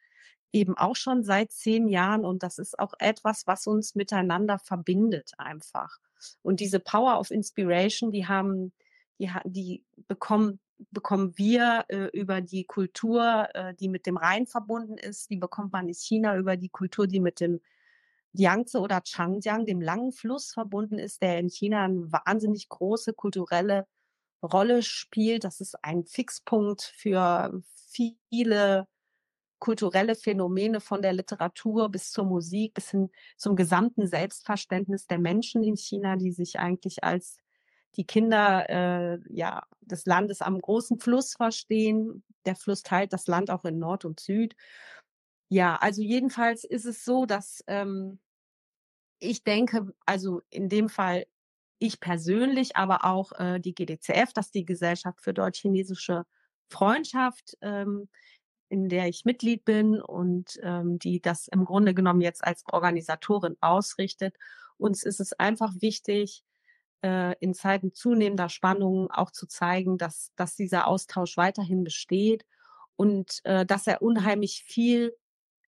eben 0.53 0.77
auch 0.77 0.95
schon 0.95 1.23
seit 1.23 1.51
zehn 1.51 1.87
Jahren 1.89 2.23
und 2.23 2.43
das 2.43 2.57
ist 2.57 2.79
auch 2.79 2.93
etwas, 2.99 3.45
was 3.47 3.67
uns 3.67 3.95
miteinander 3.95 4.59
verbindet 4.59 5.31
einfach. 5.37 5.99
Und 6.41 6.59
diese 6.59 6.79
Power 6.79 7.19
of 7.19 7.31
Inspiration, 7.31 8.11
die 8.11 8.27
haben, 8.27 8.73
die, 9.19 9.31
die 9.45 9.85
bekommen, 10.07 10.59
bekommen 10.91 11.37
wir 11.37 11.85
äh, 11.89 12.09
über 12.13 12.41
die 12.41 12.65
Kultur, 12.65 13.47
äh, 13.53 13.73
die 13.75 13.89
mit 13.89 14.05
dem 14.05 14.17
Rhein 14.17 14.47
verbunden 14.47 14.97
ist, 14.97 15.29
die 15.29 15.37
bekommt 15.37 15.73
man 15.73 15.87
in 15.87 15.93
China 15.93 16.37
über 16.37 16.57
die 16.57 16.69
Kultur, 16.69 17.07
die 17.07 17.19
mit 17.19 17.39
dem 17.39 17.61
Yangtze 18.33 18.79
oder 18.79 19.01
Changjiang, 19.01 19.65
dem 19.65 19.81
langen 19.81 20.11
Fluss 20.11 20.53
verbunden 20.53 20.99
ist, 20.99 21.21
der 21.21 21.39
in 21.39 21.49
China 21.49 21.85
eine 21.85 22.11
wahnsinnig 22.11 22.69
große 22.69 23.13
kulturelle 23.13 23.87
Rolle 24.43 24.83
spielt. 24.83 25.43
Das 25.43 25.59
ist 25.61 25.75
ein 25.83 26.05
Fixpunkt 26.05 26.81
für 26.81 27.61
viele 27.91 28.87
kulturelle 29.59 30.15
Phänomene 30.15 30.79
von 30.79 31.01
der 31.01 31.13
Literatur 31.13 31.89
bis 31.89 32.11
zur 32.11 32.25
Musik, 32.25 32.75
bis 32.75 32.91
hin 32.91 33.09
zum 33.37 33.55
gesamten 33.55 34.07
Selbstverständnis 34.07 35.07
der 35.07 35.17
Menschen 35.17 35.63
in 35.63 35.75
China, 35.75 36.15
die 36.15 36.31
sich 36.31 36.59
eigentlich 36.59 37.03
als 37.03 37.39
die 37.95 38.05
Kinder 38.05 38.69
äh, 38.69 39.19
ja, 39.29 39.63
des 39.81 40.05
Landes 40.05 40.41
am 40.41 40.59
großen 40.59 40.99
Fluss 40.99 41.33
verstehen. 41.33 42.23
Der 42.45 42.55
Fluss 42.55 42.83
teilt 42.83 43.13
das 43.13 43.27
Land 43.27 43.49
auch 43.49 43.65
in 43.65 43.79
Nord 43.79 44.05
und 44.05 44.19
Süd. 44.19 44.55
Ja, 45.49 45.77
also 45.77 46.01
jedenfalls 46.01 46.63
ist 46.63 46.85
es 46.85 47.05
so, 47.05 47.25
dass 47.25 47.63
ähm, 47.67 48.19
ich 49.19 49.43
denke, 49.43 49.93
also 50.05 50.41
in 50.49 50.69
dem 50.69 50.89
Fall 50.89 51.25
ich 51.79 51.99
persönlich, 51.99 52.75
aber 52.75 53.05
auch 53.05 53.31
äh, 53.33 53.59
die 53.59 53.73
GDCF, 53.73 54.33
dass 54.33 54.51
die 54.51 54.65
Gesellschaft 54.65 55.21
für 55.21 55.33
deutsch-chinesische 55.33 56.25
Freundschaft, 56.69 57.57
ähm, 57.61 58.09
in 58.69 58.89
der 58.89 59.07
ich 59.07 59.25
Mitglied 59.25 59.63
bin 59.63 60.01
und 60.01 60.59
ähm, 60.63 60.99
die 60.99 61.21
das 61.21 61.47
im 61.47 61.65
Grunde 61.65 61.93
genommen 61.93 62.21
jetzt 62.21 62.43
als 62.43 62.63
Organisatorin 62.71 63.55
ausrichtet. 63.61 64.35
Uns 64.77 65.03
ist 65.03 65.19
es 65.19 65.33
einfach 65.33 65.73
wichtig, 65.79 66.43
äh, 67.03 67.35
in 67.39 67.53
Zeiten 67.53 67.93
zunehmender 67.93 68.49
Spannungen 68.49 69.09
auch 69.11 69.31
zu 69.31 69.47
zeigen, 69.47 69.97
dass, 69.97 70.31
dass 70.35 70.55
dieser 70.55 70.87
Austausch 70.87 71.37
weiterhin 71.37 71.83
besteht 71.83 72.45
und 72.95 73.41
äh, 73.43 73.65
dass 73.65 73.87
er 73.87 74.01
unheimlich 74.01 74.63
viel 74.63 75.15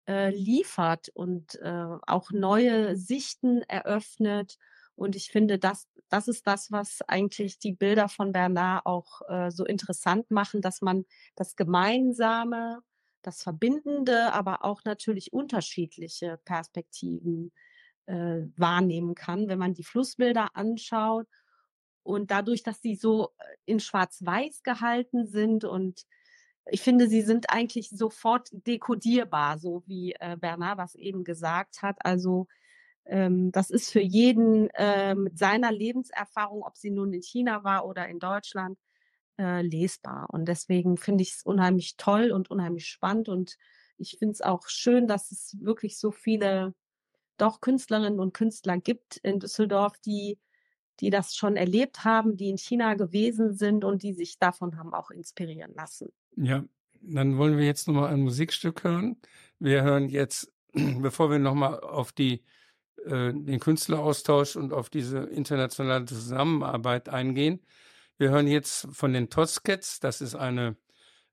äh, 0.08 0.32
liefert 0.32 1.10
und 1.10 1.56
äh, 1.62 1.88
auch 2.08 2.32
neue 2.32 2.96
Sichten 2.96 3.62
eröffnet. 3.64 4.58
Und 4.96 5.16
ich 5.16 5.30
finde, 5.30 5.60
das, 5.60 5.88
das 6.10 6.28
ist 6.28 6.48
das, 6.48 6.72
was 6.72 7.02
eigentlich 7.08 7.60
die 7.60 7.74
Bilder 7.74 8.10
von 8.10 8.32
Bernard 8.32 8.86
auch 8.86 9.22
äh, 9.30 9.52
so 9.52 9.66
interessant 9.66 10.32
machen, 10.32 10.62
dass 10.62 10.82
man 10.82 11.06
das 11.36 11.56
Gemeinsame, 11.56 12.80
das 13.22 13.44
Verbindende, 13.44 14.34
aber 14.34 14.66
auch 14.66 14.82
natürlich 14.84 15.32
unterschiedliche 15.32 16.40
Perspektiven 16.44 17.52
äh, 18.10 18.48
wahrnehmen 18.58 19.14
kann, 19.14 19.48
wenn 19.48 19.60
man 19.60 19.74
die 19.74 19.84
Flussbilder 19.84 20.56
anschaut. 20.56 21.28
Und 22.02 22.32
dadurch, 22.32 22.64
dass 22.64 22.82
sie 22.82 22.96
so 22.96 23.30
äh, 23.38 23.44
in 23.66 23.80
Schwarz-Weiß 23.80 24.64
gehalten 24.64 25.28
sind 25.28 25.64
und 25.64 26.06
ich 26.72 26.82
finde, 26.82 27.08
sie 27.08 27.22
sind 27.22 27.50
eigentlich 27.50 27.90
sofort 27.90 28.50
dekodierbar, 28.52 29.58
so 29.58 29.84
wie 29.88 30.14
äh, 30.20 30.38
Bernard 30.38 30.78
was 30.78 30.96
eben 30.96 31.24
gesagt 31.24 31.82
hat. 31.82 31.98
Also 32.04 32.48
ähm, 33.06 33.52
das 33.52 33.70
ist 33.70 33.92
für 33.92 34.02
jeden 34.02 34.70
äh, 34.72 35.16
mit 35.16 35.38
seiner 35.38 35.72
Lebenserfahrung, 35.72 36.64
ob 36.64 36.78
sie 36.78 36.92
nun 36.92 37.14
in 37.14 37.22
China 37.22 37.64
war 37.64 37.86
oder 37.86 38.08
in 38.08 38.20
Deutschland, 38.20 38.78
äh, 39.40 39.62
lesbar. 39.62 40.28
Und 40.32 40.48
deswegen 40.48 40.98
finde 40.98 41.24
ich 41.24 41.34
es 41.34 41.44
unheimlich 41.44 41.96
toll 41.98 42.32
und 42.32 42.52
unheimlich 42.52 42.88
spannend. 42.88 43.30
Und 43.30 43.58
ich 43.98 44.18
finde 44.20 44.34
es 44.34 44.42
auch 44.42 44.68
schön, 44.68 45.08
dass 45.08 45.32
es 45.32 45.58
wirklich 45.60 45.98
so 45.98 46.12
viele 46.12 46.76
doch 47.42 47.62
Künstlerinnen 47.62 48.20
und 48.20 48.34
Künstler 48.34 48.78
gibt 48.78 49.18
in 49.18 49.40
Düsseldorf, 49.40 49.98
die 50.00 50.38
die 51.00 51.10
das 51.10 51.36
schon 51.36 51.56
erlebt 51.56 52.04
haben, 52.04 52.36
die 52.36 52.50
in 52.50 52.58
China 52.58 52.94
gewesen 52.96 53.54
sind 53.54 53.84
und 53.84 54.04
die 54.04 54.14
sich 54.14 54.38
davon 54.38 54.78
haben 54.78 54.94
auch 54.94 55.12
inspirieren 55.12 55.74
lassen. 55.74 56.10
Ja, 56.36 56.64
dann 57.02 57.38
wollen 57.38 57.58
wir 57.58 57.66
jetzt 57.66 57.88
nochmal 57.88 58.14
ein 58.14 58.22
Musikstück 58.22 58.84
hören. 58.84 59.18
Wir 59.60 59.84
hören 59.84 60.10
jetzt, 60.10 60.52
bevor 60.74 61.32
wir 61.32 61.40
nochmal 61.40 61.80
auf 61.80 62.12
die, 62.12 62.44
äh, 63.06 63.34
den 63.34 63.60
Künstleraustausch 63.60 64.56
und 64.56 64.74
auf 64.74 64.90
diese 64.90 65.20
internationale 65.20 66.06
Zusammenarbeit 66.06 67.10
eingehen, 67.10 67.62
wir 68.18 68.32
hören 68.32 68.48
jetzt 68.48 68.88
von 68.92 69.14
den 69.14 69.30
Toscats, 69.30 70.02
das 70.02 70.20
ist 70.20 70.36
eine 70.36 70.76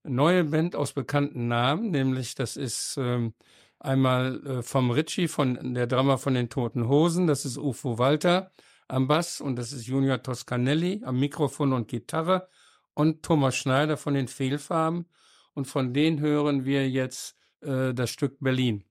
neue 0.05 0.45
Band 0.45 0.77
aus 0.77 0.93
bekannten 0.93 1.49
Namen, 1.49 1.91
nämlich 1.91 2.37
das 2.37 2.57
ist 2.57 2.97
ähm, 2.97 3.35
einmal 3.79 4.45
äh, 4.47 4.63
vom 4.63 4.91
Ritchie, 4.91 5.29
von 5.29 5.75
der 5.75 5.87
Drama 5.87 6.17
von 6.17 6.35
den 6.35 6.49
Toten 6.49 6.89
Hosen, 6.89 7.27
das 7.27 7.45
ist 7.45 7.59
Ufo 7.59 7.99
Walter 7.99 8.51
am 8.89 9.09
Bass 9.09 9.41
und 9.41 9.57
das 9.57 9.73
ist 9.73 9.87
Junior 9.87 10.23
Toscanelli 10.23 11.03
am 11.05 11.19
Mikrofon 11.19 11.73
und 11.73 11.89
Gitarre 11.89 12.49
und 12.95 13.23
Thomas 13.23 13.57
Schneider 13.57 13.97
von 13.97 14.15
den 14.15 14.29
Fehlfarben. 14.29 15.07
Und 15.55 15.67
von 15.67 15.95
denen 15.95 16.21
hören 16.21 16.65
wir 16.65 16.89
jetzt 16.89 17.37
äh, 17.61 17.95
das 17.95 18.11
Stück 18.11 18.39
Berlin. 18.41 18.85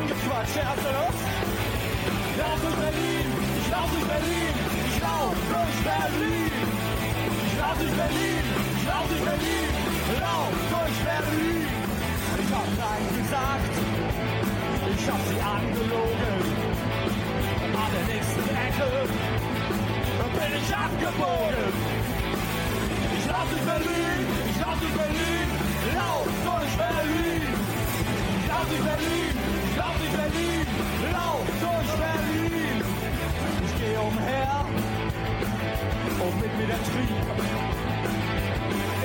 Hat 0.00 0.08
mich 0.08 0.12
angequatscht. 0.12 0.56
Er 0.56 0.68
hatte 0.68 0.90
Lust. 0.96 1.24
Lauf 2.38 2.60
durch 2.62 2.76
Berlin, 2.76 3.26
ich 3.60 3.70
lauf 3.70 3.90
durch 3.90 4.06
Berlin, 4.08 4.54
ich 4.88 5.00
lauf 5.00 5.36
durch 5.50 5.78
Berlin. 5.84 6.52
Lauf 7.60 7.76
durch 7.78 7.96
Berlin, 8.00 8.44
lauf 8.88 9.06
durch 9.08 9.24
Berlin, 9.28 9.70
lauf 10.20 10.52
durch 10.70 10.98
Berlin. 11.04 11.66
Ich 12.40 12.50
hab 12.54 12.68
Nein 12.80 13.04
gesagt, 13.18 13.72
ich 14.96 15.06
hab 15.10 15.20
sie 15.28 15.40
angelogen. 15.40 16.38
An 17.80 17.90
der 17.94 18.04
nächsten 18.14 18.46
Ecke 18.66 18.88
bin 20.34 20.52
ich 20.60 20.70
abgebogen. 20.74 21.72
Ich 23.18 23.26
lauf 23.26 23.48
durch 23.50 23.66
Berlin, 23.68 24.20
ich 24.50 24.60
lauf 24.60 24.78
durch 24.80 24.94
Berlin, 24.96 25.48
lauf 25.94 26.28
durch 26.46 26.72
Berlin. 26.76 27.59
Lauf 28.60 28.68
durch 28.68 28.84
Berlin, 28.84 29.34
lauf 29.78 29.96
durch 29.96 30.12
Berlin, 30.20 30.66
lauf 31.16 31.46
durch 31.64 31.92
Berlin. 32.04 32.76
Ich 33.64 33.72
geh 33.80 33.96
umher 33.96 34.66
und 36.20 36.34
mit 36.42 36.52
mir 36.58 36.66
der 36.66 36.82
Trieb. 36.84 37.26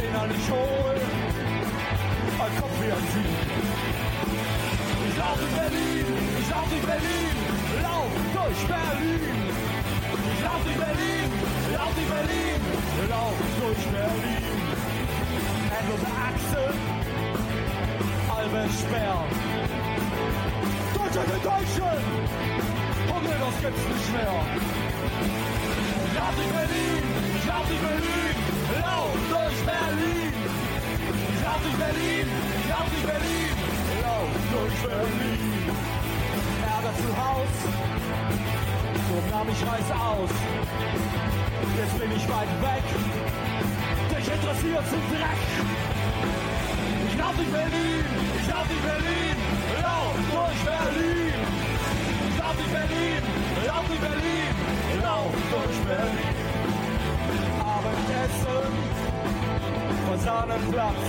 Innerlich 0.03 0.51
hohl, 0.51 0.97
ein 2.43 2.53
Kopf 2.59 2.75
wie 2.81 2.91
ein 2.91 3.05
Sieg. 3.15 3.31
Ich 5.07 5.17
lauf 5.17 5.37
durch 5.39 5.55
Berlin, 5.55 6.07
ich 6.41 6.49
lauf 6.49 6.67
durch 6.69 6.85
Berlin, 6.91 7.35
lauf 7.81 8.11
durch 8.35 8.61
Berlin. 8.67 9.55
Ich 10.35 10.43
lauf 10.43 10.61
durch 10.65 10.79
Berlin, 10.83 11.31
lauf 11.71 11.93
durch 11.95 12.09
Berlin, 12.11 12.59
lauf 13.07 13.37
durch 13.61 13.85
Berlin. 13.87 14.43
Endlose 15.79 16.09
Achsen, 16.27 16.94
Albert 18.55 18.71
Sperr. 18.71 19.19
Deutschland 20.95 21.27
in 21.27 21.43
Deutschland, 21.43 22.05
und 23.11 23.25
das 23.25 23.55
gibt's 23.61 23.85
nicht 23.91 24.09
mehr. 24.15 24.35
Lauf 26.15 26.33
durch 26.35 26.51
Berlin, 26.55 27.03
lauf 27.47 27.65
durch 27.67 27.83
Berlin, 27.83 28.35
lauf 28.79 29.11
durch 29.29 29.59
Berlin. 29.65 30.33
Lauf 31.43 31.59
durch 31.63 31.77
Berlin, 31.83 32.27
lauf 32.69 32.87
durch 32.91 33.05
Berlin, 33.11 33.55
lauf 34.03 34.31
durch 34.51 34.77
Berlin. 34.87 35.75
Ärger 36.63 36.93
zu 36.95 37.09
Haus, 37.19 37.53
so 39.07 39.15
nahm 39.31 39.47
ich 39.49 39.61
Reis 39.67 39.89
aus. 39.91 40.31
Jetzt 41.77 41.99
bin 41.99 42.11
ich 42.15 42.25
weit 42.29 42.51
weg, 42.63 42.85
dich 44.11 44.27
interessiert 44.33 44.85
zum 44.89 45.03
Dreck. 45.11 45.41
Lauf 47.25 47.35
durch 47.37 47.49
Berlin, 47.49 48.05
ich 48.37 48.47
lauf 48.47 48.67
durch 48.69 48.83
Berlin, 48.85 49.37
lauf 49.81 50.13
durch 50.29 50.61
Berlin. 50.69 51.33
Ich 52.29 52.37
lauf 52.37 52.53
durch 52.53 52.71
Berlin, 52.77 53.23
lauf 53.65 53.87
durch 53.87 53.99
Berlin 53.99 54.55
lauf 55.01 55.33
durch 55.51 55.79
Berlin. 55.89 56.35
Abendessen, 57.73 58.73
Fasanenplatz. 60.07 61.05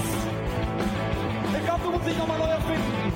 Ich 1.52 1.64
glaub, 1.66 1.82
du 1.84 1.90
musst 1.90 2.06
dich 2.06 2.16
nochmal 2.16 2.38
neu 2.38 2.52
erfinden, 2.60 3.12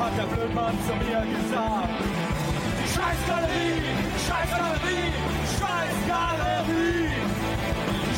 hat 0.00 0.12
der 0.18 0.26
Blödmann 0.34 0.76
zu 0.86 0.92
mir 0.98 1.22
gesagt. 1.30 1.94
Die 2.78 2.88
Scheißgalerie, 2.90 3.86
Scheißgalerie, 4.26 5.06
Scheißgalerie, 5.58 7.06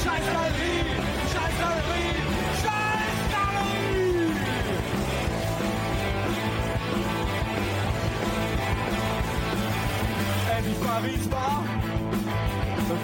Scheißgalerie, 0.03 0.81
Scheißgalerie. 1.33 2.42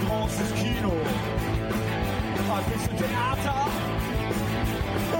Großes 0.07 0.55
Kino. 0.55 0.93
Ein 2.55 2.65
bisschen 2.73 2.97
Theater 2.97 3.67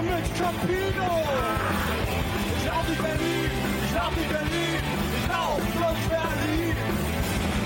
mit 0.03 0.27
Campino. 0.39 1.11
Ich 2.57 2.67
lauf 2.67 2.87
durch 2.87 2.99
Berlin, 2.99 3.51
ich 3.85 3.95
lauf 3.95 4.13
durch 4.15 4.29
Berlin, 4.29 4.83
ich 5.17 5.29
lauf 5.29 5.61
durch 5.79 6.09
Berlin. 6.09 6.77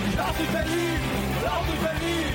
Ich 0.09 0.17
lauf 0.17 0.37
durch 0.37 0.49
Berlin, 0.51 1.01
lauf 1.45 1.65
durch 1.67 1.81
Berlin. 1.81 2.35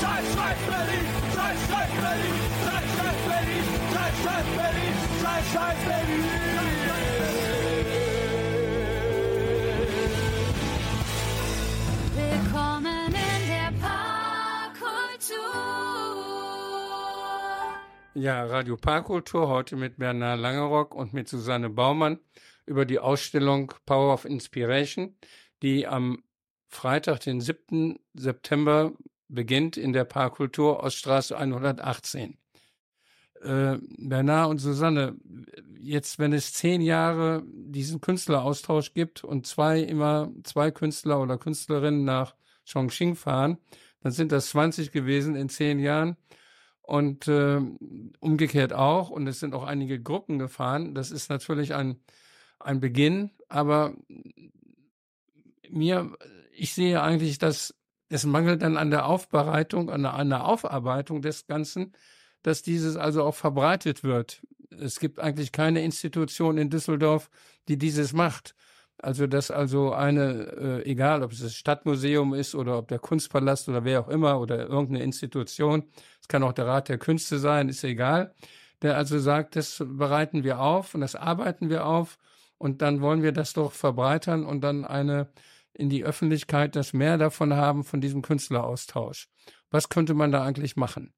Scheiß, 0.00 0.26
scheiß 0.34 0.60
Berlin, 0.72 1.06
scheiß, 1.34 1.58
scheiß 1.70 1.92
Berlin, 2.02 2.36
scheiß, 2.64 2.88
scheiß 2.98 3.20
Berlin, 3.28 3.64
scheiß, 3.92 4.16
scheiß 4.24 4.48
Berlin, 4.56 4.94
scheiß, 5.22 5.44
scheiß 5.52 5.78
Berlin. 5.86 7.41
Ja, 18.14 18.44
Radio 18.44 18.76
Parkkultur 18.76 19.48
heute 19.48 19.74
mit 19.74 19.96
Bernhard 19.96 20.38
Langerock 20.38 20.94
und 20.94 21.14
mit 21.14 21.30
Susanne 21.30 21.70
Baumann 21.70 22.18
über 22.66 22.84
die 22.84 22.98
Ausstellung 22.98 23.72
Power 23.86 24.12
of 24.12 24.26
Inspiration, 24.26 25.16
die 25.62 25.86
am 25.86 26.22
Freitag, 26.68 27.20
den 27.20 27.40
7. 27.40 27.98
September 28.12 28.92
beginnt 29.28 29.78
in 29.78 29.94
der 29.94 30.04
Parkkultur 30.04 30.80
Oststraße 30.80 31.38
118. 31.38 32.36
Äh, 33.40 33.78
Bernard 33.96 34.50
und 34.50 34.58
Susanne, 34.58 35.16
jetzt, 35.78 36.18
wenn 36.18 36.34
es 36.34 36.52
zehn 36.52 36.82
Jahre 36.82 37.42
diesen 37.46 38.02
Künstleraustausch 38.02 38.92
gibt 38.92 39.24
und 39.24 39.46
zwei 39.46 39.80
immer 39.80 40.30
zwei 40.44 40.70
Künstler 40.70 41.18
oder 41.18 41.38
Künstlerinnen 41.38 42.04
nach 42.04 42.34
Chongqing 42.70 43.16
fahren, 43.16 43.56
dann 44.00 44.12
sind 44.12 44.32
das 44.32 44.50
20 44.50 44.92
gewesen 44.92 45.34
in 45.34 45.48
zehn 45.48 45.78
Jahren 45.78 46.18
und 46.82 47.28
äh, 47.28 47.60
umgekehrt 48.20 48.72
auch. 48.72 49.10
Und 49.10 49.26
es 49.26 49.40
sind 49.40 49.54
auch 49.54 49.64
einige 49.64 50.00
Gruppen 50.00 50.38
gefahren. 50.38 50.94
Das 50.94 51.10
ist 51.10 51.30
natürlich 51.30 51.74
ein, 51.74 52.00
ein 52.58 52.80
Beginn, 52.80 53.30
aber 53.48 53.94
mir, 55.68 56.16
ich 56.52 56.74
sehe 56.74 57.02
eigentlich, 57.02 57.38
dass 57.38 57.74
es 58.08 58.24
mangelt 58.26 58.60
dann 58.60 58.76
an 58.76 58.90
der 58.90 59.06
Aufbereitung, 59.06 59.90
an 59.90 60.02
der, 60.02 60.14
an 60.14 60.28
der 60.28 60.44
Aufarbeitung 60.44 61.22
des 61.22 61.46
Ganzen, 61.46 61.92
dass 62.42 62.62
dieses 62.62 62.96
also 62.96 63.24
auch 63.24 63.34
verbreitet 63.34 64.04
wird. 64.04 64.42
Es 64.70 65.00
gibt 65.00 65.18
eigentlich 65.18 65.52
keine 65.52 65.82
Institution 65.82 66.58
in 66.58 66.68
Düsseldorf, 66.68 67.30
die 67.68 67.78
dieses 67.78 68.12
macht. 68.12 68.54
Also 68.98 69.26
dass 69.26 69.50
also 69.50 69.92
eine, 69.92 70.82
äh, 70.84 70.90
egal 70.90 71.22
ob 71.22 71.32
es 71.32 71.40
das 71.40 71.54
Stadtmuseum 71.54 72.34
ist 72.34 72.54
oder 72.54 72.78
ob 72.78 72.88
der 72.88 73.00
Kunstpalast 73.00 73.68
oder 73.68 73.84
wer 73.84 74.00
auch 74.00 74.08
immer 74.08 74.40
oder 74.40 74.68
irgendeine 74.68 75.02
Institution, 75.02 75.84
es 76.20 76.28
kann 76.28 76.42
auch 76.44 76.52
der 76.52 76.66
Rat 76.66 76.88
der 76.88 76.98
Künste 76.98 77.38
sein, 77.38 77.68
ist 77.68 77.82
egal, 77.82 78.34
der 78.80 78.96
also 78.96 79.18
sagt, 79.18 79.56
das 79.56 79.82
bereiten 79.84 80.44
wir 80.44 80.60
auf 80.60 80.94
und 80.94 81.00
das 81.00 81.16
arbeiten 81.16 81.68
wir 81.68 81.86
auf 81.86 82.18
und 82.58 82.80
dann 82.80 83.00
wollen 83.00 83.22
wir 83.22 83.32
das 83.32 83.54
doch 83.54 83.72
verbreitern 83.72 84.46
und 84.46 84.60
dann 84.60 84.84
eine 84.84 85.32
in 85.74 85.88
die 85.88 86.04
Öffentlichkeit 86.04 86.76
das 86.76 86.92
mehr 86.92 87.18
davon 87.18 87.54
haben, 87.54 87.84
von 87.84 88.00
diesem 88.00 88.22
Künstleraustausch. 88.22 89.28
Was 89.70 89.88
könnte 89.88 90.14
man 90.14 90.30
da 90.30 90.44
eigentlich 90.44 90.76
machen? 90.76 91.14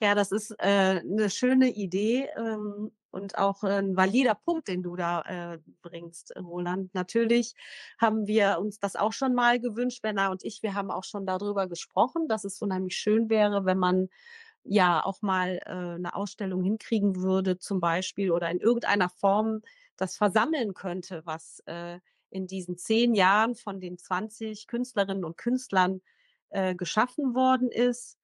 Ja, 0.00 0.14
das 0.14 0.32
ist 0.32 0.52
äh, 0.58 1.00
eine 1.00 1.30
schöne 1.30 1.70
Idee 1.70 2.28
ähm, 2.36 2.92
und 3.14 3.38
auch 3.38 3.62
ein 3.62 3.96
valider 3.96 4.34
Punkt, 4.34 4.66
den 4.66 4.82
du 4.82 4.96
da 4.96 5.22
äh, 5.22 5.58
bringst, 5.82 6.34
Roland. 6.36 6.92
Natürlich 6.94 7.54
haben 7.98 8.26
wir 8.26 8.58
uns 8.58 8.80
das 8.80 8.96
auch 8.96 9.12
schon 9.12 9.34
mal 9.34 9.60
gewünscht, 9.60 10.02
Benna 10.02 10.32
und 10.32 10.44
ich. 10.44 10.62
Wir 10.64 10.74
haben 10.74 10.90
auch 10.90 11.04
schon 11.04 11.24
darüber 11.24 11.68
gesprochen, 11.68 12.26
dass 12.26 12.42
es 12.44 12.60
unheimlich 12.60 12.96
schön 12.96 13.30
wäre, 13.30 13.64
wenn 13.64 13.78
man 13.78 14.08
ja 14.64 15.04
auch 15.04 15.22
mal 15.22 15.60
äh, 15.64 15.70
eine 15.70 16.16
Ausstellung 16.16 16.64
hinkriegen 16.64 17.22
würde, 17.22 17.56
zum 17.58 17.78
Beispiel, 17.78 18.32
oder 18.32 18.50
in 18.50 18.58
irgendeiner 18.58 19.08
Form 19.08 19.62
das 19.96 20.16
versammeln 20.16 20.74
könnte, 20.74 21.22
was 21.24 21.62
äh, 21.66 22.00
in 22.30 22.48
diesen 22.48 22.76
zehn 22.76 23.14
Jahren 23.14 23.54
von 23.54 23.80
den 23.80 23.96
20 23.96 24.66
Künstlerinnen 24.66 25.24
und 25.24 25.36
Künstlern 25.36 26.00
äh, 26.48 26.74
geschaffen 26.74 27.36
worden 27.36 27.70
ist. 27.70 28.18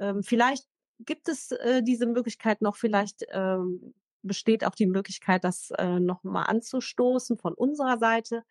Ähm, 0.00 0.24
vielleicht 0.24 0.66
gibt 0.98 1.28
es 1.28 1.52
äh, 1.52 1.82
diese 1.84 2.06
Möglichkeit 2.06 2.60
noch, 2.60 2.74
vielleicht 2.74 3.24
ähm, 3.30 3.94
besteht 4.22 4.64
auch 4.64 4.74
die 4.74 4.86
Möglichkeit, 4.86 5.44
das 5.44 5.70
äh, 5.78 6.00
noch 6.00 6.24
mal 6.24 6.44
anzustoßen 6.44 7.38
von 7.38 7.54
unserer 7.54 7.98
Seite. 7.98 8.44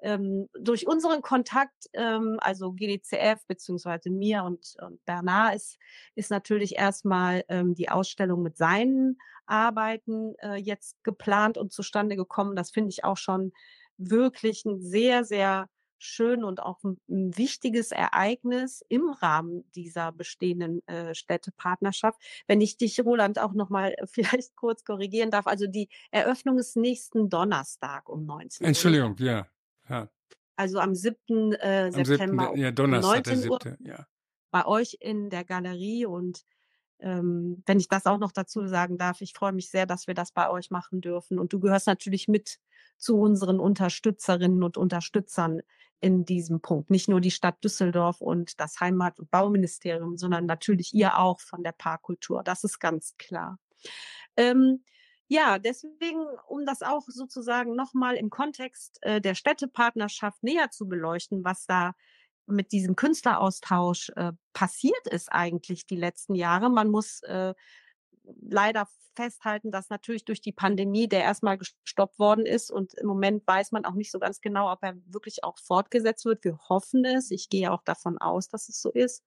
Ähm, 0.00 0.48
durch 0.58 0.86
unseren 0.86 1.22
Kontakt, 1.22 1.86
ähm, 1.92 2.38
also 2.40 2.72
GDCF 2.72 3.44
beziehungsweise 3.48 4.10
mir 4.10 4.44
und, 4.44 4.76
und 4.80 5.04
Bernard 5.04 5.56
ist, 5.56 5.78
ist 6.14 6.30
natürlich 6.30 6.76
erstmal 6.76 7.44
ähm, 7.48 7.74
die 7.74 7.88
Ausstellung 7.88 8.42
mit 8.42 8.56
seinen 8.56 9.18
Arbeiten 9.46 10.34
äh, 10.38 10.54
jetzt 10.54 11.02
geplant 11.02 11.58
und 11.58 11.72
zustande 11.72 12.14
gekommen. 12.14 12.54
Das 12.54 12.70
finde 12.70 12.90
ich 12.90 13.02
auch 13.02 13.16
schon 13.16 13.52
wirklich 13.96 14.64
ein 14.64 14.80
sehr, 14.80 15.24
sehr 15.24 15.68
schön 15.98 16.44
und 16.44 16.62
auch 16.62 16.82
ein, 16.84 16.98
ein 17.08 17.36
wichtiges 17.36 17.92
Ereignis 17.92 18.84
im 18.88 19.10
Rahmen 19.10 19.70
dieser 19.72 20.12
bestehenden 20.12 20.86
äh, 20.88 21.14
Städtepartnerschaft. 21.14 22.20
Wenn 22.46 22.60
ich 22.60 22.76
dich, 22.76 23.00
Roland, 23.00 23.38
auch 23.38 23.52
noch 23.52 23.70
mal 23.70 23.94
vielleicht 24.06 24.56
kurz 24.56 24.84
korrigieren 24.84 25.30
darf. 25.30 25.46
Also 25.46 25.66
die 25.66 25.88
Eröffnung 26.10 26.58
ist 26.58 26.76
nächsten 26.76 27.28
Donnerstag 27.28 28.08
um 28.08 28.24
19 28.24 28.64
Uhr. 28.64 28.68
Entschuldigung, 28.68 29.16
ja. 29.18 29.46
ja. 29.88 30.08
Also 30.56 30.80
am 30.80 30.94
7. 30.94 31.52
Äh, 31.54 31.90
Am 31.94 32.04
September 32.04 32.48
7. 32.54 32.60
Ja, 32.60 32.68
um 32.68 32.74
Donnerstag, 32.74 33.24
der 33.24 33.36
19 33.36 33.50
Uhr 33.50 33.58
7. 33.62 33.76
Ja. 33.86 34.06
bei 34.50 34.66
euch 34.66 34.96
in 35.00 35.30
der 35.30 35.44
Galerie 35.44 36.06
und 36.06 36.44
ähm, 37.00 37.62
wenn 37.66 37.78
ich 37.78 37.88
das 37.88 38.06
auch 38.06 38.18
noch 38.18 38.32
dazu 38.32 38.66
sagen 38.66 38.98
darf, 38.98 39.20
ich 39.20 39.32
freue 39.32 39.52
mich 39.52 39.70
sehr, 39.70 39.86
dass 39.86 40.06
wir 40.06 40.14
das 40.14 40.32
bei 40.32 40.50
euch 40.50 40.70
machen 40.70 41.00
dürfen. 41.00 41.38
Und 41.38 41.52
du 41.52 41.60
gehörst 41.60 41.86
natürlich 41.86 42.26
mit 42.26 42.58
zu 42.98 43.18
unseren 43.18 43.60
Unterstützerinnen 43.60 44.62
und 44.62 44.76
Unterstützern 44.76 45.60
in 46.00 46.24
diesem 46.24 46.60
Punkt. 46.60 46.90
Nicht 46.90 47.08
nur 47.08 47.20
die 47.20 47.30
Stadt 47.30 47.62
Düsseldorf 47.64 48.20
und 48.20 48.60
das 48.60 48.80
Heimat- 48.80 49.18
und 49.18 49.30
Bauministerium, 49.30 50.16
sondern 50.16 50.46
natürlich 50.46 50.94
ihr 50.94 51.18
auch 51.18 51.40
von 51.40 51.62
der 51.62 51.72
Parkkultur. 51.72 52.42
Das 52.44 52.64
ist 52.64 52.78
ganz 52.78 53.16
klar. 53.16 53.58
Ähm, 54.36 54.84
ja, 55.26 55.58
deswegen, 55.58 56.24
um 56.46 56.64
das 56.64 56.82
auch 56.82 57.04
sozusagen 57.06 57.74
nochmal 57.74 58.16
im 58.16 58.30
Kontext 58.30 58.98
äh, 59.02 59.20
der 59.20 59.34
Städtepartnerschaft 59.34 60.42
näher 60.42 60.70
zu 60.70 60.88
beleuchten, 60.88 61.44
was 61.44 61.66
da 61.66 61.92
mit 62.46 62.72
diesem 62.72 62.96
Künstleraustausch 62.96 64.10
äh, 64.16 64.32
passiert 64.54 65.06
ist 65.10 65.30
eigentlich 65.30 65.86
die 65.86 65.96
letzten 65.96 66.34
Jahre. 66.34 66.70
Man 66.70 66.88
muss 66.90 67.22
äh, 67.24 67.52
leider 68.40 68.88
festhalten, 69.14 69.72
dass 69.72 69.90
natürlich 69.90 70.24
durch 70.24 70.40
die 70.40 70.52
Pandemie 70.52 71.08
der 71.08 71.22
erstmal 71.22 71.58
gestoppt 71.58 72.18
worden 72.18 72.46
ist 72.46 72.70
und 72.70 72.94
im 72.94 73.06
Moment 73.06 73.46
weiß 73.46 73.72
man 73.72 73.84
auch 73.84 73.94
nicht 73.94 74.12
so 74.12 74.18
ganz 74.18 74.40
genau, 74.40 74.70
ob 74.70 74.82
er 74.82 74.96
wirklich 75.06 75.42
auch 75.44 75.58
fortgesetzt 75.58 76.24
wird. 76.24 76.44
Wir 76.44 76.58
hoffen 76.68 77.04
es. 77.04 77.30
Ich 77.30 77.48
gehe 77.48 77.72
auch 77.72 77.82
davon 77.82 78.18
aus, 78.18 78.48
dass 78.48 78.68
es 78.68 78.80
so 78.80 78.90
ist. 78.90 79.24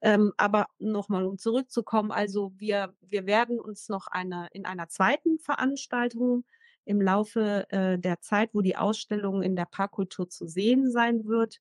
Ähm, 0.00 0.32
aber 0.36 0.66
nochmal, 0.78 1.24
um 1.26 1.38
zurückzukommen, 1.38 2.10
also 2.10 2.52
wir, 2.56 2.94
wir 3.00 3.26
werden 3.26 3.58
uns 3.60 3.88
noch 3.88 4.06
eine, 4.08 4.48
in 4.52 4.66
einer 4.66 4.88
zweiten 4.88 5.38
Veranstaltung 5.38 6.44
im 6.84 7.00
Laufe 7.00 7.66
äh, 7.70 7.98
der 7.98 8.20
Zeit, 8.20 8.50
wo 8.54 8.60
die 8.60 8.76
Ausstellung 8.76 9.42
in 9.42 9.56
der 9.56 9.66
Parkkultur 9.66 10.28
zu 10.28 10.46
sehen 10.46 10.90
sein 10.90 11.26
wird, 11.26 11.60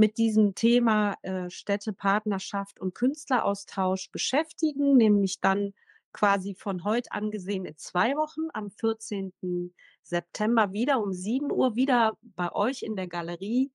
mit 0.00 0.16
diesem 0.16 0.54
Thema 0.54 1.14
äh, 1.20 1.50
Städtepartnerschaft 1.50 2.80
und 2.80 2.94
Künstleraustausch 2.94 4.10
beschäftigen, 4.10 4.96
nämlich 4.96 5.40
dann 5.42 5.74
quasi 6.14 6.54
von 6.54 6.84
heute 6.84 7.12
angesehen 7.12 7.66
in 7.66 7.76
zwei 7.76 8.16
Wochen 8.16 8.48
am 8.54 8.70
14. 8.70 9.74
September 10.02 10.72
wieder 10.72 11.02
um 11.02 11.12
7 11.12 11.52
Uhr 11.52 11.76
wieder 11.76 12.16
bei 12.22 12.50
euch 12.50 12.82
in 12.82 12.96
der 12.96 13.08
Galerie 13.08 13.72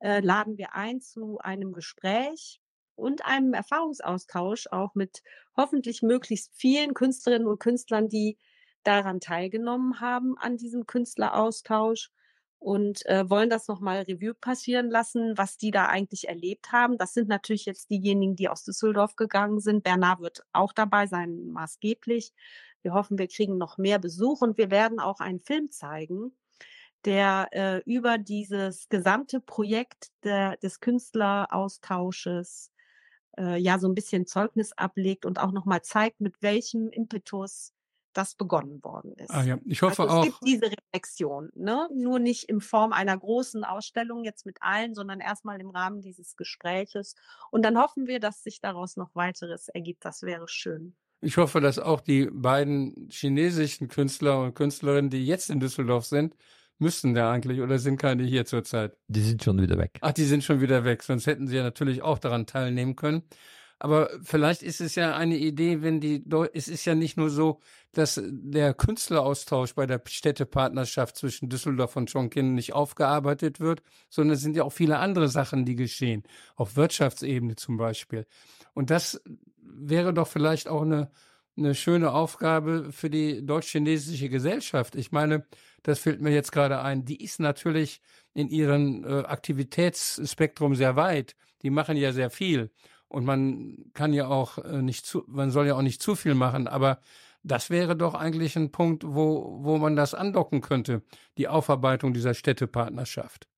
äh, 0.00 0.20
laden 0.20 0.58
wir 0.58 0.74
ein 0.74 1.00
zu 1.00 1.38
einem 1.38 1.72
Gespräch 1.72 2.60
und 2.94 3.24
einem 3.24 3.54
Erfahrungsaustausch 3.54 4.66
auch 4.70 4.94
mit 4.94 5.22
hoffentlich 5.56 6.02
möglichst 6.02 6.54
vielen 6.54 6.92
Künstlerinnen 6.92 7.48
und 7.48 7.60
Künstlern, 7.60 8.10
die 8.10 8.36
daran 8.84 9.20
teilgenommen 9.20 10.00
haben 10.00 10.36
an 10.36 10.58
diesem 10.58 10.84
Künstleraustausch 10.84 12.10
und 12.62 13.04
äh, 13.06 13.28
wollen 13.28 13.50
das 13.50 13.66
nochmal 13.66 14.02
Revue 14.02 14.34
passieren 14.34 14.88
lassen, 14.88 15.36
was 15.36 15.56
die 15.56 15.72
da 15.72 15.86
eigentlich 15.86 16.28
erlebt 16.28 16.70
haben. 16.70 16.96
Das 16.96 17.12
sind 17.12 17.28
natürlich 17.28 17.66
jetzt 17.66 17.90
diejenigen, 17.90 18.36
die 18.36 18.48
aus 18.48 18.62
Düsseldorf 18.62 19.16
gegangen 19.16 19.58
sind. 19.58 19.82
Bernard 19.82 20.20
wird 20.20 20.44
auch 20.52 20.72
dabei 20.72 21.06
sein, 21.08 21.48
maßgeblich. 21.48 22.32
Wir 22.82 22.94
hoffen, 22.94 23.18
wir 23.18 23.26
kriegen 23.26 23.58
noch 23.58 23.78
mehr 23.78 23.98
Besuch 23.98 24.42
und 24.42 24.58
wir 24.58 24.70
werden 24.70 25.00
auch 25.00 25.18
einen 25.18 25.40
Film 25.40 25.72
zeigen, 25.72 26.36
der 27.04 27.48
äh, 27.50 27.82
über 27.84 28.16
dieses 28.18 28.88
gesamte 28.88 29.40
Projekt 29.40 30.12
der, 30.22 30.56
des 30.58 30.78
Künstleraustausches 30.78 32.70
äh, 33.38 33.58
ja 33.58 33.80
so 33.80 33.88
ein 33.88 33.94
bisschen 33.96 34.26
Zeugnis 34.26 34.72
ablegt 34.72 35.26
und 35.26 35.40
auch 35.40 35.50
nochmal 35.50 35.82
zeigt, 35.82 36.20
mit 36.20 36.40
welchem 36.42 36.90
Impetus 36.90 37.72
das 38.12 38.34
begonnen 38.34 38.82
worden 38.82 39.14
ist. 39.14 39.30
Ah 39.30 39.42
ja, 39.42 39.58
ich 39.64 39.82
hoffe 39.82 40.02
also 40.02 40.14
es 40.14 40.20
auch. 40.20 40.24
gibt 40.24 40.38
diese 40.46 40.70
Reflexion, 40.70 41.50
ne? 41.54 41.88
nur 41.94 42.18
nicht 42.18 42.44
in 42.44 42.60
Form 42.60 42.92
einer 42.92 43.16
großen 43.16 43.64
Ausstellung 43.64 44.24
jetzt 44.24 44.46
mit 44.46 44.58
allen, 44.60 44.94
sondern 44.94 45.20
erstmal 45.20 45.60
im 45.60 45.70
Rahmen 45.70 46.00
dieses 46.00 46.36
Gespräches. 46.36 47.14
Und 47.50 47.64
dann 47.64 47.78
hoffen 47.78 48.06
wir, 48.06 48.20
dass 48.20 48.42
sich 48.42 48.60
daraus 48.60 48.96
noch 48.96 49.14
weiteres 49.14 49.68
ergibt. 49.68 50.04
Das 50.04 50.22
wäre 50.22 50.48
schön. 50.48 50.94
Ich 51.20 51.36
hoffe, 51.36 51.60
dass 51.60 51.78
auch 51.78 52.00
die 52.00 52.28
beiden 52.32 53.08
chinesischen 53.10 53.88
Künstler 53.88 54.40
und 54.42 54.54
Künstlerinnen, 54.54 55.10
die 55.10 55.24
jetzt 55.24 55.50
in 55.50 55.60
Düsseldorf 55.60 56.04
sind, 56.04 56.34
müssten 56.78 57.14
da 57.14 57.30
eigentlich 57.30 57.60
oder 57.60 57.78
sind 57.78 57.96
keine 57.96 58.24
hier 58.24 58.44
zurzeit? 58.44 58.96
Die 59.06 59.20
sind 59.20 59.42
schon 59.42 59.60
wieder 59.60 59.78
weg. 59.78 59.98
Ach, 60.00 60.12
die 60.12 60.24
sind 60.24 60.42
schon 60.42 60.60
wieder 60.60 60.84
weg, 60.84 61.02
sonst 61.04 61.26
hätten 61.26 61.46
sie 61.46 61.56
ja 61.56 61.62
natürlich 61.62 62.02
auch 62.02 62.18
daran 62.18 62.46
teilnehmen 62.46 62.96
können. 62.96 63.22
Aber 63.82 64.10
vielleicht 64.22 64.62
ist 64.62 64.80
es 64.80 64.94
ja 64.94 65.16
eine 65.16 65.36
Idee, 65.36 65.82
wenn 65.82 65.98
die, 65.98 66.22
es 66.52 66.68
ist 66.68 66.84
ja 66.84 66.94
nicht 66.94 67.16
nur 67.16 67.30
so, 67.30 67.58
dass 67.90 68.20
der 68.24 68.74
Künstleraustausch 68.74 69.74
bei 69.74 69.86
der 69.86 70.00
Städtepartnerschaft 70.06 71.16
zwischen 71.16 71.48
Düsseldorf 71.48 71.96
und 71.96 72.08
Chongqing 72.08 72.54
nicht 72.54 72.74
aufgearbeitet 72.74 73.58
wird, 73.58 73.82
sondern 74.08 74.36
es 74.36 74.40
sind 74.40 74.54
ja 74.54 74.62
auch 74.62 74.72
viele 74.72 74.98
andere 74.98 75.26
Sachen, 75.26 75.64
die 75.64 75.74
geschehen, 75.74 76.22
auf 76.54 76.76
Wirtschaftsebene 76.76 77.56
zum 77.56 77.76
Beispiel. 77.76 78.24
Und 78.72 78.90
das 78.90 79.20
wäre 79.60 80.14
doch 80.14 80.28
vielleicht 80.28 80.68
auch 80.68 80.82
eine, 80.82 81.10
eine 81.56 81.74
schöne 81.74 82.12
Aufgabe 82.12 82.92
für 82.92 83.10
die 83.10 83.44
deutsch-chinesische 83.44 84.28
Gesellschaft. 84.28 84.94
Ich 84.94 85.10
meine, 85.10 85.44
das 85.82 85.98
fällt 85.98 86.20
mir 86.20 86.30
jetzt 86.30 86.52
gerade 86.52 86.82
ein, 86.82 87.04
die 87.04 87.20
ist 87.20 87.40
natürlich 87.40 88.00
in 88.32 88.46
ihrem 88.46 89.02
äh, 89.02 89.24
Aktivitätsspektrum 89.24 90.76
sehr 90.76 90.94
weit. 90.94 91.34
Die 91.62 91.70
machen 91.70 91.96
ja 91.96 92.12
sehr 92.12 92.30
viel. 92.30 92.70
Und 93.12 93.26
man 93.26 93.90
kann 93.92 94.14
ja 94.14 94.26
auch 94.26 94.56
äh, 94.58 94.80
nicht 94.80 95.04
zu, 95.04 95.24
man 95.26 95.50
soll 95.50 95.66
ja 95.66 95.74
auch 95.74 95.82
nicht 95.82 96.00
zu 96.00 96.14
viel 96.14 96.34
machen, 96.34 96.66
aber 96.66 96.98
das 97.42 97.68
wäre 97.68 97.94
doch 97.94 98.14
eigentlich 98.14 98.56
ein 98.56 98.72
Punkt, 98.72 99.04
wo, 99.04 99.58
wo 99.62 99.76
man 99.76 99.96
das 99.96 100.14
andocken 100.14 100.62
könnte, 100.62 101.02
die 101.36 101.46
Aufarbeitung 101.46 102.14
dieser 102.14 102.32
Städtepartnerschaft. 102.32 103.48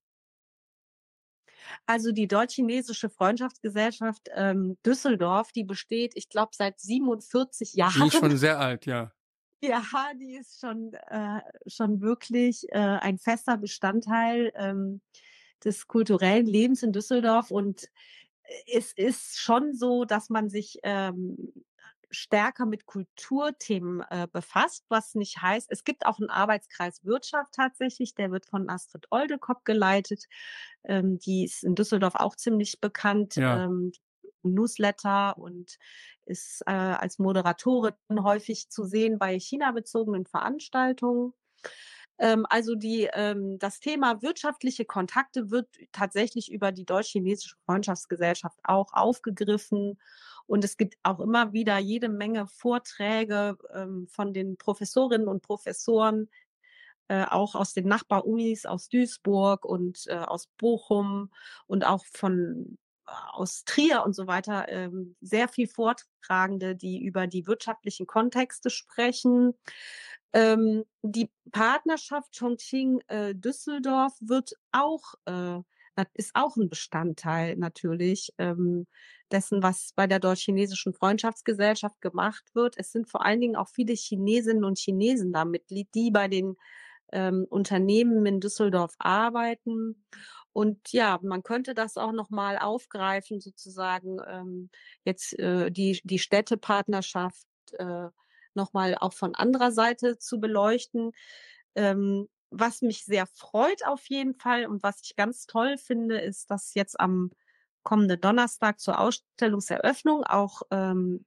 Also 1.86 2.10
die 2.10 2.26
deutsch-chinesische 2.26 3.08
Freundschaftsgesellschaft 3.10 4.28
ähm, 4.34 4.76
Düsseldorf, 4.84 5.52
die 5.52 5.64
besteht, 5.64 6.16
ich 6.16 6.28
glaube, 6.28 6.50
seit 6.54 6.80
47 6.80 7.74
Jahren. 7.74 7.92
Die 8.00 8.08
ist 8.08 8.18
schon 8.18 8.36
sehr 8.36 8.58
alt, 8.58 8.86
ja. 8.86 9.12
Ja, 9.62 9.82
die 10.20 10.34
ist 10.36 10.60
schon, 10.60 10.92
äh, 10.92 11.40
schon 11.66 12.02
wirklich 12.02 12.66
äh, 12.68 12.76
ein 12.76 13.16
fester 13.16 13.56
Bestandteil 13.56 14.52
ähm, 14.56 15.00
des 15.64 15.86
kulturellen 15.86 16.44
Lebens 16.44 16.82
in 16.82 16.92
Düsseldorf. 16.92 17.50
Und 17.50 17.88
es 18.72 18.92
ist 18.92 19.38
schon 19.38 19.74
so, 19.74 20.04
dass 20.04 20.30
man 20.30 20.48
sich 20.48 20.78
ähm, 20.82 21.52
stärker 22.10 22.66
mit 22.66 22.86
Kulturthemen 22.86 24.02
äh, 24.10 24.28
befasst, 24.30 24.84
was 24.88 25.14
nicht 25.14 25.42
heißt, 25.42 25.70
es 25.70 25.84
gibt 25.84 26.06
auch 26.06 26.18
einen 26.18 26.30
Arbeitskreis 26.30 27.04
Wirtschaft 27.04 27.52
tatsächlich, 27.52 28.14
der 28.14 28.30
wird 28.30 28.46
von 28.46 28.68
Astrid 28.68 29.06
Oldekopp 29.10 29.64
geleitet. 29.64 30.26
Ähm, 30.84 31.18
die 31.18 31.44
ist 31.44 31.64
in 31.64 31.74
Düsseldorf 31.74 32.14
auch 32.14 32.36
ziemlich 32.36 32.80
bekannt. 32.80 33.36
Ja. 33.36 33.64
Ähm, 33.64 33.92
Newsletter 34.46 35.38
und 35.38 35.78
ist 36.26 36.62
äh, 36.66 36.72
als 36.72 37.18
Moderatorin 37.18 37.94
häufig 38.20 38.68
zu 38.68 38.84
sehen 38.84 39.18
bei 39.18 39.38
China-bezogenen 39.38 40.26
Veranstaltungen. 40.26 41.32
Ähm, 42.18 42.46
also 42.48 42.74
die, 42.74 43.08
ähm, 43.12 43.58
das 43.58 43.80
Thema 43.80 44.22
wirtschaftliche 44.22 44.84
Kontakte 44.84 45.50
wird 45.50 45.68
tatsächlich 45.92 46.50
über 46.52 46.72
die 46.72 46.84
Deutsch-Chinesische 46.84 47.56
Freundschaftsgesellschaft 47.66 48.58
auch 48.64 48.92
aufgegriffen. 48.92 49.98
Und 50.46 50.64
es 50.64 50.76
gibt 50.76 50.96
auch 51.02 51.20
immer 51.20 51.52
wieder 51.52 51.78
jede 51.78 52.08
Menge 52.08 52.46
Vorträge 52.46 53.56
ähm, 53.72 54.06
von 54.08 54.32
den 54.34 54.56
Professorinnen 54.56 55.28
und 55.28 55.42
Professoren, 55.42 56.28
äh, 57.08 57.24
auch 57.24 57.54
aus 57.54 57.74
den 57.74 57.86
Nachbarunis, 57.88 58.66
aus 58.66 58.88
Duisburg 58.88 59.64
und 59.64 60.06
äh, 60.06 60.16
aus 60.16 60.48
Bochum 60.58 61.30
und 61.66 61.84
auch 61.84 62.04
von 62.06 62.78
äh, 63.06 63.12
aus 63.32 63.64
Trier 63.64 64.04
und 64.04 64.14
so 64.14 64.26
weiter 64.26 64.68
ähm, 64.68 65.16
sehr 65.20 65.48
viel 65.48 65.68
Vortragende, 65.68 66.76
die 66.76 67.02
über 67.02 67.26
die 67.26 67.46
wirtschaftlichen 67.46 68.06
Kontexte 68.06 68.70
sprechen. 68.70 69.54
Ähm, 70.34 70.84
die 71.02 71.30
Partnerschaft 71.52 72.36
Chongqing 72.36 73.00
äh, 73.06 73.34
wird 73.34 74.52
auch 74.72 75.14
äh, 75.26 75.60
ist 76.14 76.32
auch 76.34 76.56
ein 76.56 76.68
Bestandteil 76.68 77.56
natürlich 77.56 78.32
ähm, 78.38 78.86
dessen, 79.30 79.62
was 79.62 79.92
bei 79.94 80.08
der 80.08 80.18
deutsch-chinesischen 80.18 80.92
Freundschaftsgesellschaft 80.92 82.00
gemacht 82.00 82.44
wird. 82.54 82.74
Es 82.78 82.90
sind 82.90 83.08
vor 83.08 83.24
allen 83.24 83.40
Dingen 83.40 83.56
auch 83.56 83.68
viele 83.68 83.94
Chinesinnen 83.94 84.64
und 84.64 84.78
Chinesen 84.78 85.32
da 85.32 85.44
Mitglied, 85.44 85.88
die 85.94 86.10
bei 86.10 86.26
den 86.26 86.56
ähm, 87.12 87.46
Unternehmen 87.48 88.26
in 88.26 88.40
Düsseldorf 88.40 88.94
arbeiten. 88.98 90.04
Und 90.52 90.92
ja, 90.92 91.20
man 91.22 91.44
könnte 91.44 91.74
das 91.74 91.96
auch 91.96 92.12
nochmal 92.12 92.58
aufgreifen, 92.58 93.40
sozusagen 93.40 94.18
ähm, 94.28 94.70
jetzt 95.04 95.38
äh, 95.38 95.70
die, 95.70 96.00
die 96.04 96.18
Städtepartnerschaft 96.18 97.46
äh, 97.78 98.08
nochmal 98.56 98.96
auch 99.00 99.12
von 99.12 99.34
anderer 99.34 99.72
Seite 99.72 100.18
zu 100.18 100.40
beleuchten. 100.40 101.12
Ähm, 101.74 102.28
was 102.50 102.82
mich 102.82 103.04
sehr 103.04 103.26
freut 103.26 103.84
auf 103.86 104.06
jeden 104.06 104.34
Fall 104.34 104.66
und 104.66 104.82
was 104.82 105.00
ich 105.02 105.16
ganz 105.16 105.46
toll 105.46 105.76
finde, 105.76 106.18
ist, 106.20 106.50
dass 106.50 106.74
jetzt 106.74 106.98
am 107.00 107.30
kommenden 107.82 108.20
Donnerstag 108.20 108.80
zur 108.80 108.98
Ausstellungseröffnung 108.98 110.24
auch 110.24 110.62
ähm, 110.70 111.24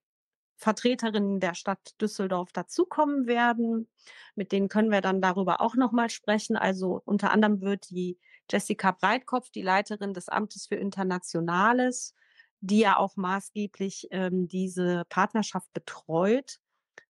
Vertreterinnen 0.57 1.39
der 1.39 1.53
Stadt 1.53 1.95
Düsseldorf 2.01 2.51
dazukommen 2.51 3.27
werden. 3.27 3.87
Mit 4.35 4.51
denen 4.51 4.69
können 4.69 4.91
wir 4.91 5.01
dann 5.01 5.21
darüber 5.21 5.61
auch 5.61 5.75
nochmal 5.75 6.09
sprechen. 6.09 6.57
Also 6.57 7.01
unter 7.05 7.31
anderem 7.31 7.61
wird 7.61 7.89
die 7.91 8.17
Jessica 8.49 8.91
Breitkopf, 8.91 9.51
die 9.51 9.61
Leiterin 9.61 10.13
des 10.13 10.29
Amtes 10.29 10.67
für 10.67 10.75
Internationales, 10.75 12.15
die 12.61 12.79
ja 12.79 12.97
auch 12.97 13.15
maßgeblich 13.17 14.07
ähm, 14.11 14.47
diese 14.47 15.05
Partnerschaft 15.09 15.71
betreut, 15.73 16.59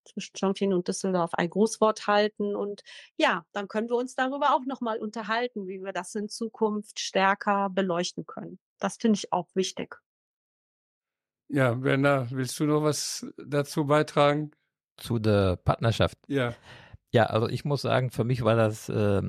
zwischen 0.04 0.32
Chongqing 0.38 0.72
und 0.72 0.88
Düsseldorf 0.88 1.34
ein 1.34 1.50
Großwort 1.50 2.06
halten. 2.06 2.54
Und 2.54 2.82
ja, 3.16 3.44
dann 3.52 3.68
können 3.68 3.88
wir 3.88 3.96
uns 3.96 4.14
darüber 4.14 4.54
auch 4.54 4.64
nochmal 4.66 4.98
unterhalten, 4.98 5.66
wie 5.66 5.82
wir 5.82 5.92
das 5.92 6.14
in 6.14 6.28
Zukunft 6.28 7.00
stärker 7.00 7.70
beleuchten 7.70 8.26
können. 8.26 8.58
Das 8.78 8.96
finde 8.96 9.16
ich 9.16 9.32
auch 9.32 9.48
wichtig. 9.54 9.96
Ja, 11.48 11.82
Werner, 11.82 12.28
willst 12.30 12.60
du 12.60 12.64
noch 12.64 12.82
was 12.82 13.26
dazu 13.38 13.86
beitragen? 13.86 14.52
Zu 14.98 15.18
der 15.18 15.56
Partnerschaft. 15.56 16.18
Ja. 16.26 16.54
Ja, 17.12 17.24
also 17.24 17.48
ich 17.48 17.64
muss 17.64 17.82
sagen, 17.82 18.10
für 18.10 18.24
mich 18.24 18.42
war 18.42 18.56
das 18.56 18.88
äh, 18.88 19.22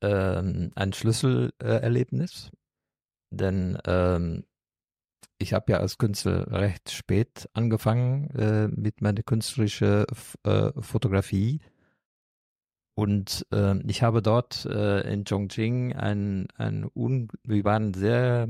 äh, 0.00 0.70
ein 0.74 0.92
Schlüsselerlebnis, 0.92 2.50
denn 3.30 3.78
ähm, 3.86 4.44
ich 5.42 5.52
habe 5.52 5.72
ja 5.72 5.78
als 5.78 5.98
Künstler 5.98 6.50
recht 6.50 6.90
spät 6.90 7.48
angefangen 7.52 8.30
äh, 8.30 8.68
mit 8.68 9.02
meiner 9.02 9.22
künstlerischen 9.22 10.06
äh, 10.44 10.70
Fotografie. 10.80 11.60
Und 12.94 13.46
äh, 13.52 13.76
ich 13.86 14.02
habe 14.02 14.22
dort 14.22 14.64
äh, 14.66 15.00
in 15.12 15.24
Chongqing 15.24 15.94
ein, 15.94 16.46
ein 16.56 16.86
un 16.94 17.28
wir 17.42 17.64
waren 17.64 17.92
sehr 17.92 18.46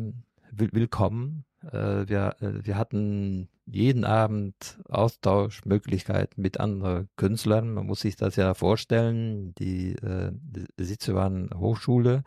will 0.50 0.70
willkommen. 0.72 1.44
Äh, 1.64 2.08
wir, 2.08 2.36
äh, 2.40 2.64
wir 2.64 2.76
hatten 2.76 3.48
jeden 3.64 4.04
Abend 4.04 4.78
Austauschmöglichkeiten 4.88 6.42
mit 6.42 6.60
anderen 6.60 7.08
Künstlern. 7.16 7.72
Man 7.72 7.86
muss 7.86 8.00
sich 8.00 8.16
das 8.16 8.36
ja 8.36 8.54
vorstellen. 8.54 9.54
Die, 9.54 9.94
die 10.02 10.84
Sitze 10.84 11.14
waren 11.14 11.48
Hochschule 11.54 12.24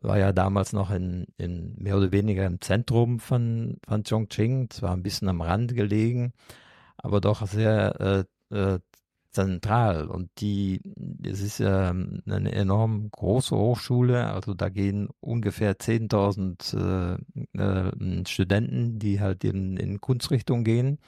war 0.00 0.18
ja 0.18 0.32
damals 0.32 0.72
noch 0.72 0.90
in, 0.90 1.26
in 1.36 1.74
mehr 1.76 1.96
oder 1.96 2.12
weniger 2.12 2.46
im 2.46 2.60
Zentrum 2.60 3.20
von, 3.20 3.78
von 3.86 4.04
Chongqing, 4.04 4.70
zwar 4.70 4.92
ein 4.92 5.02
bisschen 5.02 5.28
am 5.28 5.40
Rand 5.40 5.74
gelegen, 5.74 6.32
aber 6.96 7.20
doch 7.20 7.46
sehr 7.46 8.26
äh, 8.50 8.56
äh, 8.56 8.80
zentral. 9.32 10.06
Und 10.08 10.30
die, 10.38 10.80
es 11.24 11.40
ist 11.40 11.58
ja 11.58 11.90
eine 11.90 12.52
enorm 12.52 13.10
große 13.10 13.56
Hochschule, 13.56 14.28
also 14.28 14.54
da 14.54 14.68
gehen 14.68 15.08
ungefähr 15.20 15.78
10.000 15.78 17.18
äh, 17.56 17.58
äh, 17.58 18.26
Studenten, 18.26 18.98
die 18.98 19.20
halt 19.20 19.44
in, 19.44 19.76
in 19.76 20.00
Kunstrichtung 20.00 20.64
gehen. 20.64 20.98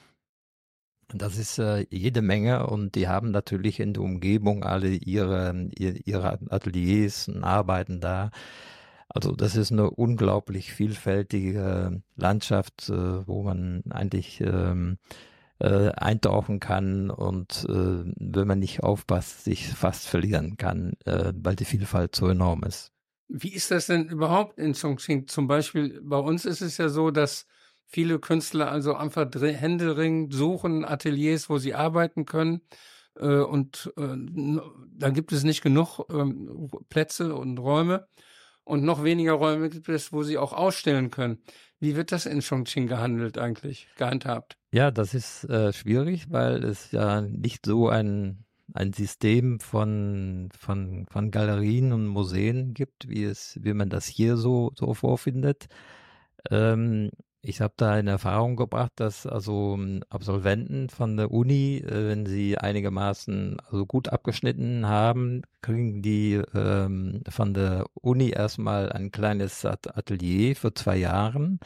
Das 1.13 1.37
ist 1.37 1.59
äh, 1.59 1.85
jede 1.91 2.21
Menge 2.23 2.65
und 2.67 2.95
die 2.95 3.07
haben 3.07 3.29
natürlich 3.29 3.79
in 3.79 3.93
der 3.93 4.01
Umgebung 4.01 4.63
alle 4.63 4.89
ihre, 4.89 5.69
ihre 5.77 6.39
Ateliers 6.49 7.27
und 7.27 7.43
arbeiten 7.43 8.01
da. 8.01 8.31
Also 9.07 9.31
das 9.31 9.55
ist 9.55 9.71
eine 9.71 9.89
unglaublich 9.89 10.73
vielfältige 10.73 12.01
Landschaft, 12.15 12.89
äh, 12.89 13.27
wo 13.27 13.43
man 13.43 13.83
eigentlich 13.89 14.41
ähm, 14.41 14.97
äh, 15.59 15.89
eintauchen 15.91 16.59
kann 16.59 17.09
und 17.09 17.65
äh, 17.69 18.03
wenn 18.17 18.47
man 18.47 18.59
nicht 18.59 18.83
aufpasst, 18.83 19.43
sich 19.43 19.67
fast 19.67 20.07
verlieren 20.07 20.57
kann, 20.57 20.93
äh, 21.05 21.31
weil 21.35 21.55
die 21.55 21.65
Vielfalt 21.65 22.15
so 22.15 22.27
enorm 22.27 22.63
ist. 22.63 22.91
Wie 23.27 23.53
ist 23.53 23.71
das 23.71 23.87
denn 23.87 24.07
überhaupt 24.07 24.59
in 24.59 24.73
Chongqing? 24.73 25.27
Zum 25.27 25.47
Beispiel 25.47 26.01
bei 26.03 26.17
uns 26.17 26.45
ist 26.45 26.61
es 26.61 26.77
ja 26.77 26.89
so, 26.89 27.09
dass 27.09 27.47
viele 27.87 28.19
Künstler 28.19 28.69
also 28.69 28.95
einfach 28.95 29.27
händeringend 29.33 30.33
suchen 30.33 30.83
Ateliers, 30.83 31.49
wo 31.49 31.57
sie 31.57 31.73
arbeiten 31.73 32.25
können. 32.25 32.61
äh, 33.17 33.37
und 33.37 33.93
äh, 33.97 34.17
da 34.97 35.09
gibt 35.09 35.31
es 35.31 35.43
nicht 35.43 35.61
genug 35.61 36.01
ähm, 36.09 36.69
Plätze 36.89 37.33
und 37.33 37.57
Räume 37.59 38.07
und 38.65 38.83
noch 38.83 39.03
weniger 39.03 39.33
Räume 39.33 39.69
gibt 39.69 39.87
es, 39.89 40.11
wo 40.11 40.23
sie 40.23 40.37
auch 40.37 40.51
ausstellen 40.51 41.11
können. 41.11 41.37
Wie 41.79 41.95
wird 41.95 42.11
das 42.11 42.25
in 42.25 42.41
Chongqing 42.41 42.87
gehandelt 42.87 43.37
eigentlich, 43.37 43.87
gehandhabt? 43.97 44.57
Ja, 44.71 44.91
das 44.91 45.13
ist 45.13 45.45
äh, 45.45 45.71
schwierig, 45.71 46.31
weil 46.31 46.63
es 46.63 46.91
ja 46.91 47.21
nicht 47.21 47.65
so 47.65 47.89
ein, 47.89 48.45
ein 48.73 48.91
System 48.91 49.59
von, 49.59 50.49
von, 50.57 51.05
von 51.09 51.31
Galerien 51.31 51.93
und 51.93 52.07
Museen 52.07 52.73
gibt, 52.73 53.07
wie 53.07 53.23
es, 53.23 53.59
wie 53.61 53.73
man 53.73 53.89
das 53.89 54.07
hier 54.07 54.35
so, 54.35 54.71
so 54.75 54.93
vorfindet. 54.93 55.67
Ähm, 56.49 57.11
ich 57.45 57.61
habe 57.61 57.73
da 57.77 57.97
in 57.97 58.07
Erfahrung 58.07 58.55
gebracht, 58.55 58.93
dass 58.95 59.25
also 59.25 59.75
ähm, 59.77 60.03
Absolventen 60.09 60.89
von 60.89 61.17
der 61.17 61.31
Uni, 61.31 61.77
äh, 61.77 62.09
wenn 62.09 62.25
sie 62.25 62.57
einigermaßen 62.57 63.57
also 63.69 63.85
gut 63.85 64.09
abgeschnitten 64.09 64.87
haben, 64.87 65.43
kriegen 65.61 66.01
die 66.01 66.41
ähm, 66.53 67.21
von 67.29 67.53
der 67.53 67.85
Uni 67.93 68.29
erstmal 68.29 68.91
ein 68.91 69.11
kleines 69.11 69.65
Atelier 69.65 70.55
für 70.55 70.73
zwei 70.73 70.97
Jahren 70.97 71.59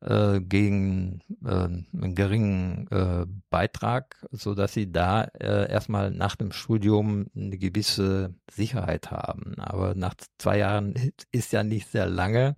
äh, 0.00 0.40
gegen 0.40 1.20
äh, 1.44 1.50
einen 1.50 2.14
geringen 2.14 2.88
äh, 2.90 3.26
Beitrag, 3.50 4.26
so 4.32 4.54
dass 4.54 4.74
sie 4.74 4.90
da 4.92 5.24
äh, 5.40 5.70
erstmal 5.70 6.10
nach 6.10 6.36
dem 6.36 6.52
Studium 6.52 7.26
eine 7.34 7.56
gewisse 7.56 8.34
Sicherheit 8.50 9.10
haben. 9.10 9.54
Aber 9.58 9.94
nach 9.94 10.14
zwei 10.38 10.58
Jahren 10.58 10.94
ist 11.32 11.52
ja 11.52 11.62
nicht 11.62 11.88
sehr 11.88 12.06
lange. 12.06 12.56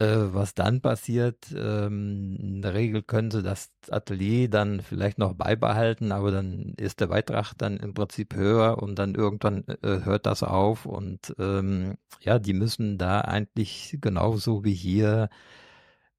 Äh, 0.00 0.32
was 0.32 0.54
dann 0.54 0.80
passiert, 0.80 1.54
ähm, 1.54 2.34
in 2.40 2.62
der 2.62 2.72
Regel 2.72 3.02
können 3.02 3.30
sie 3.30 3.42
das 3.42 3.70
Atelier 3.90 4.48
dann 4.48 4.80
vielleicht 4.80 5.18
noch 5.18 5.34
beibehalten, 5.34 6.10
aber 6.10 6.30
dann 6.30 6.72
ist 6.78 7.00
der 7.00 7.08
Beitrag 7.08 7.52
dann 7.58 7.76
im 7.76 7.92
Prinzip 7.92 8.34
höher 8.34 8.82
und 8.82 8.98
dann 8.98 9.14
irgendwann 9.14 9.62
äh, 9.82 10.00
hört 10.02 10.24
das 10.24 10.42
auf 10.42 10.86
und 10.86 11.34
ähm, 11.38 11.98
ja, 12.20 12.38
die 12.38 12.54
müssen 12.54 12.96
da 12.96 13.20
eigentlich 13.20 13.98
genauso 14.00 14.64
wie 14.64 14.72
hier 14.72 15.28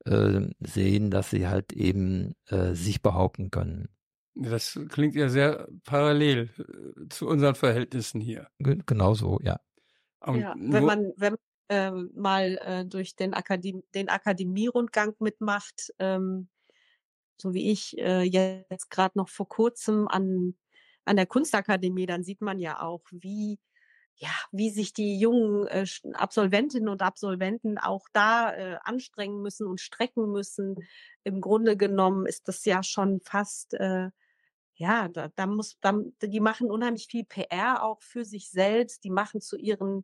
äh, 0.06 0.42
sehen, 0.60 1.10
dass 1.10 1.32
sie 1.32 1.48
halt 1.48 1.74
eben 1.74 2.36
äh, 2.50 2.76
sich 2.76 3.02
behaupten 3.02 3.50
können. 3.50 3.90
Das 4.36 4.80
klingt 4.90 5.16
ja 5.16 5.28
sehr 5.28 5.68
parallel 5.86 6.52
äh, 6.60 7.08
zu 7.10 7.28
unseren 7.28 7.56
Verhältnissen 7.56 8.22
hier. 8.22 8.46
Genau 8.60 9.16
so, 9.16 9.40
ja. 9.42 9.60
ja, 10.28 10.54
wenn 10.56 10.86
man, 10.86 11.12
wenn 11.18 11.36
ähm, 11.72 12.12
mal 12.14 12.60
äh, 12.66 12.86
durch 12.86 13.16
den, 13.16 13.34
Akadem 13.34 13.82
den 13.96 14.10
Akademierundgang 14.10 15.16
mitmacht, 15.20 15.94
ähm, 16.00 16.50
so 17.38 17.54
wie 17.54 17.72
ich 17.72 17.98
äh, 17.98 18.24
jetzt 18.24 18.92
gerade 18.92 19.18
noch 19.18 19.30
vor 19.30 19.48
kurzem 19.48 20.10
an, 20.10 20.56
an 21.06 21.16
der 21.16 21.26
Kunstakademie, 21.26 22.06
dann 22.06 22.24
sieht 22.24 22.42
man 22.42 22.60
ja 22.60 22.82
auch, 22.82 23.04
wie 23.12 23.58
ja, 24.16 24.30
wie 24.52 24.70
sich 24.70 24.94
die 24.94 25.18
jungen 25.18 25.66
äh, 25.68 25.86
Absolventinnen 26.14 26.90
und 26.90 27.02
Absolventen 27.02 27.78
auch 27.78 28.08
da 28.12 28.54
äh, 28.54 28.78
anstrengen 28.84 29.42
müssen 29.42 29.66
und 29.66 29.80
strecken 29.80 30.30
müssen. 30.32 30.76
Im 31.24 31.40
Grunde 31.42 31.78
genommen 31.78 32.26
ist 32.28 32.48
das 32.50 32.66
ja 32.66 32.84
schon 32.84 33.22
fast, 33.22 33.74
äh, 33.76 34.10
ja, 34.76 35.08
da, 35.08 35.30
da 35.30 35.48
muss, 35.48 35.78
da, 35.82 35.94
die 36.22 36.40
machen 36.42 36.70
unheimlich 36.70 37.08
viel 37.08 37.24
PR 37.24 37.82
auch 37.82 38.04
für 38.04 38.26
sich 38.26 38.52
selbst. 38.52 39.06
Die 39.06 39.10
machen 39.10 39.42
zu 39.42 39.58
ihren 39.58 40.04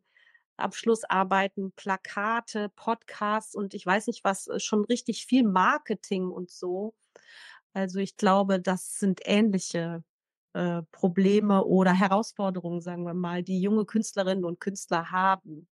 Abschlussarbeiten, 0.58 1.72
Plakate, 1.72 2.70
Podcasts 2.76 3.54
und 3.54 3.74
ich 3.74 3.84
weiß 3.86 4.06
nicht 4.08 4.24
was, 4.24 4.48
äh, 4.48 4.60
schon 4.60 4.84
richtig 4.84 5.26
viel 5.26 5.44
Marketing 5.44 6.28
und 6.30 6.50
so. 6.50 6.94
Also 7.72 8.00
ich 8.00 8.16
glaube, 8.16 8.60
das 8.60 8.98
sind 8.98 9.20
ähnliche 9.24 10.02
äh, 10.54 10.82
Probleme 10.92 11.64
oder 11.64 11.92
Herausforderungen, 11.92 12.80
sagen 12.80 13.04
wir 13.04 13.14
mal, 13.14 13.42
die 13.42 13.60
junge 13.60 13.84
Künstlerinnen 13.84 14.44
und 14.44 14.60
Künstler 14.60 15.10
haben. 15.10 15.68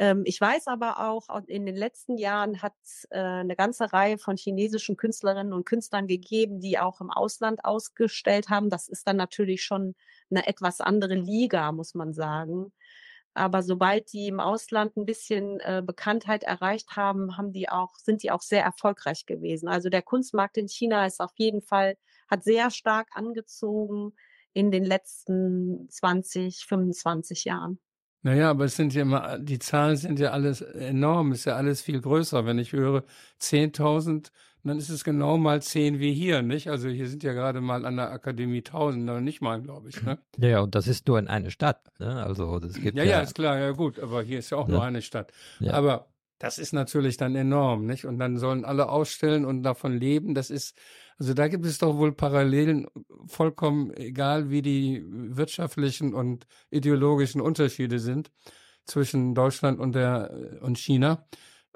Ähm, 0.00 0.22
ich 0.24 0.40
weiß 0.40 0.66
aber 0.68 1.10
auch, 1.10 1.28
in 1.46 1.66
den 1.66 1.76
letzten 1.76 2.16
Jahren 2.16 2.62
hat 2.62 2.72
es 2.82 3.06
äh, 3.10 3.18
eine 3.18 3.54
ganze 3.54 3.92
Reihe 3.92 4.16
von 4.16 4.36
chinesischen 4.36 4.96
Künstlerinnen 4.96 5.52
und 5.52 5.66
Künstlern 5.66 6.06
gegeben, 6.06 6.60
die 6.60 6.78
auch 6.78 7.02
im 7.02 7.10
Ausland 7.10 7.64
ausgestellt 7.66 8.48
haben. 8.48 8.70
Das 8.70 8.88
ist 8.88 9.06
dann 9.06 9.16
natürlich 9.16 9.62
schon 9.62 9.94
eine 10.30 10.46
etwas 10.46 10.80
andere 10.80 11.14
Liga, 11.14 11.70
muss 11.72 11.94
man 11.94 12.14
sagen. 12.14 12.72
Aber 13.34 13.62
sobald 13.62 14.12
die 14.12 14.26
im 14.26 14.40
Ausland 14.40 14.96
ein 14.96 15.04
bisschen 15.04 15.60
äh, 15.60 15.82
Bekanntheit 15.84 16.42
erreicht 16.42 16.96
haben, 16.96 17.36
haben 17.36 17.52
die 17.52 17.68
auch, 17.68 17.94
sind 17.96 18.22
die 18.22 18.30
auch 18.30 18.42
sehr 18.42 18.64
erfolgreich 18.64 19.24
gewesen. 19.24 19.68
Also 19.68 19.88
der 19.88 20.02
Kunstmarkt 20.02 20.56
in 20.56 20.68
China 20.68 21.06
ist 21.06 21.20
auf 21.20 21.32
jeden 21.36 21.62
Fall, 21.62 21.96
hat 22.28 22.42
sehr 22.42 22.70
stark 22.70 23.08
angezogen 23.12 24.12
in 24.52 24.70
den 24.70 24.84
letzten 24.84 25.88
20, 25.90 26.66
25 26.66 27.44
Jahren. 27.44 27.78
Naja, 28.22 28.50
aber 28.50 28.64
es 28.66 28.76
sind 28.76 28.92
ja 28.92 29.02
immer, 29.02 29.38
die 29.38 29.58
Zahlen 29.58 29.96
sind 29.96 30.18
ja 30.18 30.32
alles 30.32 30.60
enorm, 30.60 31.32
ist 31.32 31.46
ja 31.46 31.56
alles 31.56 31.80
viel 31.80 32.00
größer. 32.00 32.44
Wenn 32.44 32.58
ich 32.58 32.72
höre 32.72 33.04
10.000 33.40 34.30
dann 34.64 34.78
ist 34.78 34.90
es 34.90 35.04
genau 35.04 35.38
mal 35.38 35.62
zehn 35.62 36.00
wie 36.00 36.12
hier, 36.12 36.42
nicht? 36.42 36.68
Also 36.68 36.88
hier 36.88 37.08
sind 37.08 37.22
ja 37.22 37.32
gerade 37.32 37.60
mal 37.60 37.84
an 37.86 37.96
der 37.96 38.10
Akademie 38.10 38.58
1000, 38.58 39.08
aber 39.08 39.20
nicht 39.20 39.40
mal, 39.40 39.60
glaube 39.62 39.88
ich. 39.88 40.02
Ne? 40.02 40.18
Ja, 40.38 40.48
ja, 40.48 40.60
und 40.60 40.74
das 40.74 40.86
ist 40.86 41.06
nur 41.08 41.18
in 41.18 41.28
einer 41.28 41.50
Stadt. 41.50 41.90
Ne? 41.98 42.22
Also 42.22 42.58
das 42.58 42.74
gibt 42.74 42.96
ja, 42.96 43.04
ja, 43.04 43.10
ja, 43.10 43.20
ist 43.20 43.34
klar, 43.34 43.58
ja 43.58 43.70
gut, 43.72 43.98
aber 43.98 44.22
hier 44.22 44.38
ist 44.38 44.50
ja 44.50 44.58
auch 44.58 44.68
ja. 44.68 44.74
nur 44.74 44.84
eine 44.84 45.02
Stadt. 45.02 45.32
Ja. 45.60 45.72
Aber 45.74 46.10
das 46.38 46.58
ist 46.58 46.72
natürlich 46.72 47.18
dann 47.18 47.36
enorm, 47.36 47.84
nicht? 47.84 48.06
Und 48.06 48.18
dann 48.18 48.38
sollen 48.38 48.64
alle 48.64 48.88
ausstellen 48.88 49.44
und 49.44 49.62
davon 49.62 49.98
leben. 49.98 50.34
Das 50.34 50.48
ist, 50.48 50.74
also 51.18 51.34
da 51.34 51.48
gibt 51.48 51.66
es 51.66 51.78
doch 51.78 51.98
wohl 51.98 52.12
Parallelen, 52.12 52.86
vollkommen 53.26 53.92
egal, 53.94 54.48
wie 54.50 54.62
die 54.62 55.04
wirtschaftlichen 55.06 56.14
und 56.14 56.46
ideologischen 56.70 57.42
Unterschiede 57.42 57.98
sind 57.98 58.30
zwischen 58.86 59.34
Deutschland 59.34 59.78
und 59.78 59.94
der 59.94 60.58
und 60.62 60.78
China, 60.78 61.26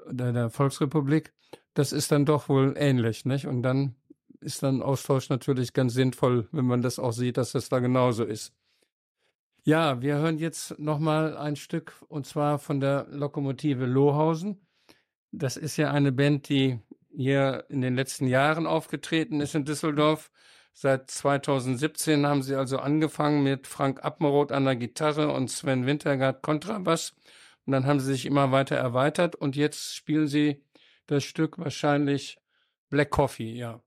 der, 0.09 0.33
der 0.33 0.49
Volksrepublik 0.49 1.31
das 1.75 1.91
ist 1.91 2.11
dann 2.11 2.25
doch 2.25 2.49
wohl 2.49 2.73
ähnlich, 2.77 3.25
nicht? 3.25 3.45
Und 3.45 3.61
dann 3.61 3.95
ist 4.39 4.63
dann 4.63 4.81
Austausch 4.81 5.29
natürlich 5.29 5.73
ganz 5.73 5.93
sinnvoll, 5.93 6.47
wenn 6.51 6.65
man 6.65 6.81
das 6.81 6.99
auch 6.99 7.11
sieht, 7.11 7.37
dass 7.37 7.51
das 7.51 7.69
da 7.69 7.79
genauso 7.79 8.23
ist. 8.23 8.53
Ja, 9.63 10.01
wir 10.01 10.15
hören 10.17 10.37
jetzt 10.37 10.79
nochmal 10.79 11.37
ein 11.37 11.55
Stück 11.55 11.93
und 12.07 12.25
zwar 12.25 12.59
von 12.59 12.79
der 12.79 13.07
Lokomotive 13.09 13.85
Lohausen. 13.85 14.65
Das 15.31 15.57
ist 15.57 15.75
ja 15.77 15.91
eine 15.91 16.11
Band, 16.11 16.49
die 16.49 16.79
hier 17.09 17.65
in 17.69 17.81
den 17.81 17.95
letzten 17.95 18.27
Jahren 18.27 18.67
aufgetreten 18.67 19.41
ist 19.41 19.55
in 19.55 19.65
Düsseldorf. 19.65 20.31
Seit 20.73 21.09
2017 21.09 22.25
haben 22.25 22.43
sie 22.43 22.55
also 22.55 22.77
angefangen 22.79 23.43
mit 23.43 23.67
Frank 23.67 24.03
Apmeroth 24.03 24.51
an 24.51 24.65
der 24.65 24.75
Gitarre 24.75 25.31
und 25.31 25.49
Sven 25.49 25.85
Wintergart 25.85 26.41
Kontrabass. 26.41 27.15
Und 27.65 27.71
dann 27.73 27.85
haben 27.85 27.99
sie 27.99 28.11
sich 28.11 28.25
immer 28.25 28.51
weiter 28.51 28.75
erweitert 28.75 29.35
und 29.35 29.55
jetzt 29.55 29.95
spielen 29.95 30.27
sie 30.27 30.64
das 31.07 31.23
Stück 31.23 31.57
wahrscheinlich 31.57 32.37
Black 32.89 33.09
Coffee, 33.09 33.53
ja. 33.53 33.81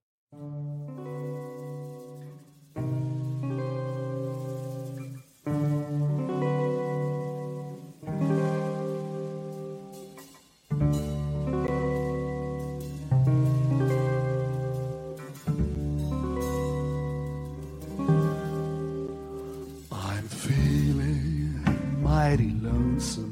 Lonesome 22.99 23.28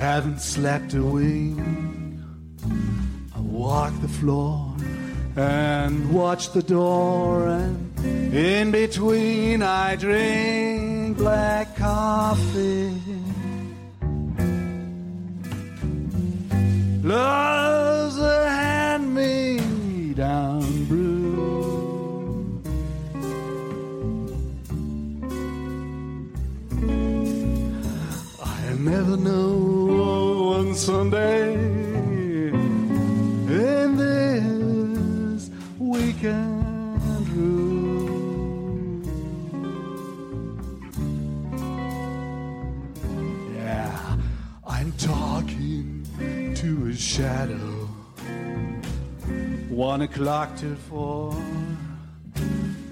haven't 0.00 0.40
slept 0.40 0.94
a 0.94 1.02
wink. 1.02 1.60
I 3.36 3.40
walk 3.40 3.92
the 4.00 4.08
floor 4.08 4.74
and 5.36 6.10
watch 6.10 6.52
the 6.52 6.62
door, 6.62 7.46
and 7.46 8.34
in 8.34 8.70
between 8.70 9.62
I 9.62 9.96
drink 9.96 11.18
black 11.18 11.76
coffee. 11.76 12.94
Love's 17.02 17.59
Sunday 30.80 31.52
in 31.52 33.96
this 33.98 35.50
weekend 35.78 37.28
room. 37.28 39.02
Yeah, 43.54 44.16
I'm 44.66 44.92
talking 44.92 46.06
to 46.56 46.88
a 46.88 46.94
shadow. 46.94 47.86
One 49.68 50.00
o'clock 50.00 50.56
till 50.56 50.76
four. 50.76 51.34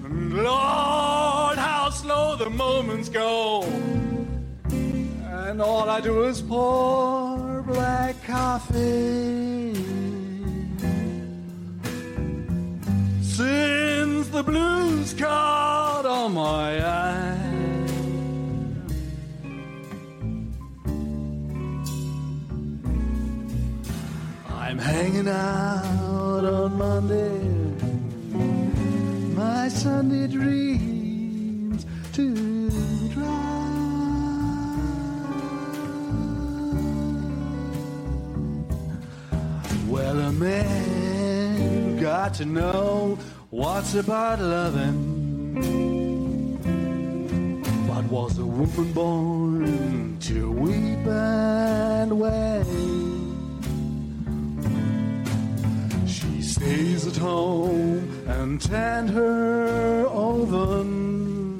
And 0.05 0.35
Lord, 0.35 1.57
how 1.57 1.89
slow 1.89 2.35
the 2.35 2.51
moments 2.51 3.09
go. 3.09 3.63
And 4.69 5.59
all 5.59 5.89
I 5.89 6.01
do 6.01 6.25
is 6.25 6.43
pour 6.43 7.18
black 7.69 8.15
coffee. 8.23 9.75
Since 13.21 14.27
the 14.29 14.43
blues 14.43 15.13
caught 15.13 16.05
on 16.05 16.33
my 16.33 16.83
eye. 16.83 17.37
I'm 24.47 24.79
hanging 24.79 25.27
out 25.27 26.43
on 26.45 26.77
Monday. 26.77 27.39
My 29.35 29.67
Sunday 29.69 30.27
dreams 30.27 31.85
to 32.13 32.68
got 42.29 42.37
to 42.37 42.45
know 42.45 43.17
what's 43.49 43.95
about 43.95 44.39
loving. 44.39 44.99
But 47.87 48.03
was 48.05 48.37
a 48.37 48.45
woman 48.45 48.93
born 48.93 50.19
to 50.19 50.51
weep 50.51 51.07
and 51.07 52.19
wail? 52.19 52.65
She 56.05 56.43
stays 56.43 57.07
at 57.07 57.17
home 57.17 58.07
and 58.27 58.61
tend 58.61 59.09
her 59.09 60.05
oven 60.05 61.59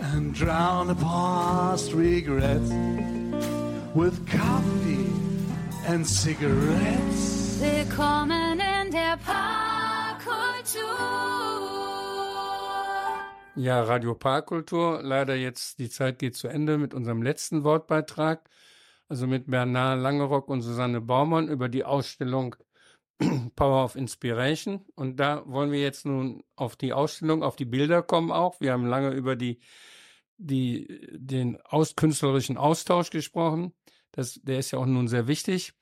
and 0.00 0.34
drown 0.34 0.88
the 0.88 0.96
past 0.96 1.92
regrets 1.92 2.72
with 3.94 4.26
coffee 4.26 5.06
and 5.86 6.04
cigarettes. 6.04 7.31
Willkommen 7.62 8.58
in 8.58 8.90
der 8.90 9.16
Parkkultur. 9.24 10.82
Ja, 13.54 13.84
Radio 13.84 14.16
Parkkultur. 14.16 15.00
Leider 15.00 15.36
jetzt, 15.36 15.78
die 15.78 15.88
Zeit 15.88 16.18
geht 16.18 16.34
zu 16.34 16.48
Ende 16.48 16.76
mit 16.76 16.92
unserem 16.92 17.22
letzten 17.22 17.62
Wortbeitrag. 17.62 18.50
Also 19.08 19.28
mit 19.28 19.48
Bernard 19.48 20.00
Langerock 20.00 20.48
und 20.48 20.62
Susanne 20.62 21.00
Baumann 21.00 21.46
über 21.46 21.68
die 21.68 21.84
Ausstellung 21.84 22.56
Power 23.54 23.84
of 23.84 23.94
Inspiration. 23.94 24.84
Und 24.96 25.20
da 25.20 25.44
wollen 25.46 25.70
wir 25.70 25.80
jetzt 25.80 26.04
nun 26.04 26.42
auf 26.56 26.74
die 26.74 26.92
Ausstellung, 26.92 27.44
auf 27.44 27.54
die 27.54 27.64
Bilder 27.64 28.02
kommen 28.02 28.32
auch. 28.32 28.60
Wir 28.60 28.72
haben 28.72 28.86
lange 28.86 29.10
über 29.10 29.36
die, 29.36 29.60
die, 30.36 31.06
den 31.12 31.60
aus, 31.62 31.94
künstlerischen 31.94 32.56
Austausch 32.56 33.10
gesprochen. 33.10 33.72
Das, 34.10 34.40
der 34.42 34.58
ist 34.58 34.72
ja 34.72 34.80
auch 34.80 34.86
nun 34.86 35.06
sehr 35.06 35.28
wichtig. 35.28 35.74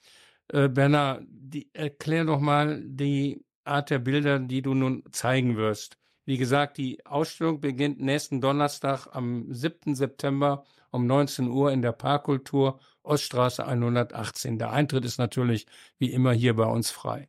Äh, 0.53 0.69
Bernard, 0.69 1.23
die, 1.29 1.71
erklär 1.75 2.25
doch 2.25 2.41
mal 2.41 2.83
die 2.85 3.45
Art 3.65 3.91
der 3.91 3.99
Bilder, 3.99 4.39
die 4.39 4.63
du 4.63 4.75
nun 4.75 5.05
zeigen 5.13 5.57
wirst. 5.57 5.97
Wie 6.25 6.39
gesagt, 6.39 6.79
die 6.79 7.05
Ausstellung 7.07 7.61
beginnt 7.61 8.01
nächsten 8.01 8.41
Donnerstag 8.41 9.07
am 9.13 9.53
7. 9.53 9.95
September 9.95 10.65
um 10.91 11.07
19 11.07 11.49
Uhr 11.49 11.73
in 11.73 11.83
der 11.83 11.93
Parkkultur 11.93 12.81
Oststraße 13.03 13.67
118. 13.67 14.59
Der 14.59 14.71
Eintritt 14.73 15.05
ist 15.05 15.19
natürlich 15.19 15.67
wie 15.99 16.13
immer 16.13 16.33
hier 16.33 16.55
bei 16.55 16.67
uns 16.67 16.91
frei. 16.91 17.29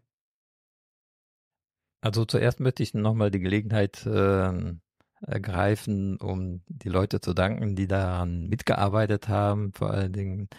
Also 2.02 2.26
zuerst 2.26 2.60
möchte 2.60 2.82
ich 2.82 2.94
nochmal 2.94 3.30
die 3.30 3.40
Gelegenheit 3.40 4.06
äh, 4.08 4.52
ergreifen, 5.22 6.18
um 6.18 6.62
die 6.68 6.90
Leute 6.90 7.22
zu 7.22 7.34
danken, 7.34 7.76
die 7.76 7.88
daran 7.88 8.48
mitgearbeitet 8.48 9.28
haben, 9.28 9.72
vor 9.74 9.92
allen 9.92 10.14
Dingen 10.14 10.50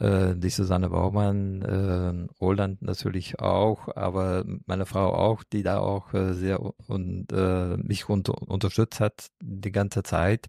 äh, 0.00 0.34
die 0.36 0.50
Susanne 0.50 0.90
Baumann, 0.90 1.62
äh, 1.62 2.34
Roland 2.40 2.82
natürlich 2.82 3.40
auch, 3.40 3.88
aber 3.96 4.44
meine 4.66 4.86
Frau 4.86 5.12
auch, 5.14 5.42
die 5.44 5.62
da 5.62 5.78
auch 5.78 6.14
äh, 6.14 6.34
sehr 6.34 6.60
und 6.60 7.32
äh, 7.32 7.76
mich 7.78 8.08
unter, 8.08 8.40
unterstützt 8.42 9.00
hat 9.00 9.28
die 9.42 9.72
ganze 9.72 10.02
Zeit. 10.02 10.46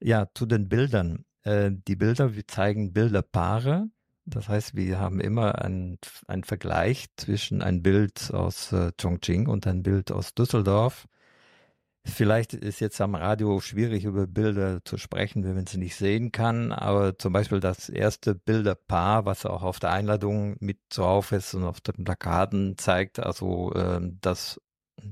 Ja, 0.00 0.26
zu 0.34 0.46
den 0.46 0.68
Bildern. 0.68 1.24
Äh, 1.42 1.70
die 1.72 1.96
Bilder, 1.96 2.34
wir 2.34 2.46
zeigen 2.46 2.92
Bilderpaare. 2.92 3.88
Das 4.24 4.48
heißt, 4.48 4.74
wir 4.74 4.98
haben 4.98 5.20
immer 5.20 5.62
einen, 5.62 5.98
Vergleich 6.42 7.06
zwischen 7.16 7.62
ein 7.62 7.82
Bild 7.82 8.32
aus 8.34 8.72
äh, 8.72 8.90
Chongqing 9.00 9.46
und 9.46 9.66
ein 9.66 9.82
Bild 9.82 10.10
aus 10.10 10.34
Düsseldorf. 10.34 11.06
Vielleicht 12.08 12.54
ist 12.54 12.80
jetzt 12.80 13.00
am 13.00 13.16
Radio 13.16 13.60
schwierig 13.60 14.04
über 14.04 14.28
Bilder 14.28 14.84
zu 14.84 14.96
sprechen, 14.96 15.42
wenn 15.44 15.56
man 15.56 15.66
sie 15.66 15.78
nicht 15.78 15.96
sehen 15.96 16.30
kann, 16.30 16.70
aber 16.70 17.18
zum 17.18 17.32
Beispiel 17.32 17.58
das 17.58 17.88
erste 17.88 18.36
Bilderpaar, 18.36 19.26
was 19.26 19.44
auch 19.44 19.64
auf 19.64 19.80
der 19.80 19.90
Einladung 19.90 20.56
mit 20.60 20.78
drauf 20.88 21.32
ist 21.32 21.54
und 21.54 21.64
auf 21.64 21.80
den 21.80 22.04
Plakaten 22.04 22.78
zeigt, 22.78 23.18
also 23.18 23.72
äh, 23.72 24.00
das 24.20 24.60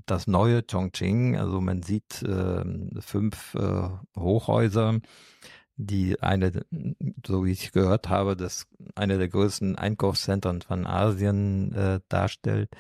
das 0.07 0.26
neue 0.26 0.62
Chongqing, 0.62 1.36
also 1.36 1.61
man 1.61 1.82
sieht 1.82 2.22
äh, 2.22 2.64
fünf 3.01 3.55
äh, 3.55 3.88
Hochhäuser, 4.16 5.01
die 5.76 6.20
eine, 6.22 6.64
so 7.26 7.45
wie 7.45 7.53
ich 7.53 7.72
gehört 7.72 8.09
habe, 8.09 8.36
das 8.36 8.66
eine 8.95 9.18
der 9.18 9.28
größten 9.28 9.76
Einkaufszentren 9.76 10.62
von 10.62 10.86
Asien 10.86 11.72
äh, 11.74 12.01
darstellt. 12.09 12.70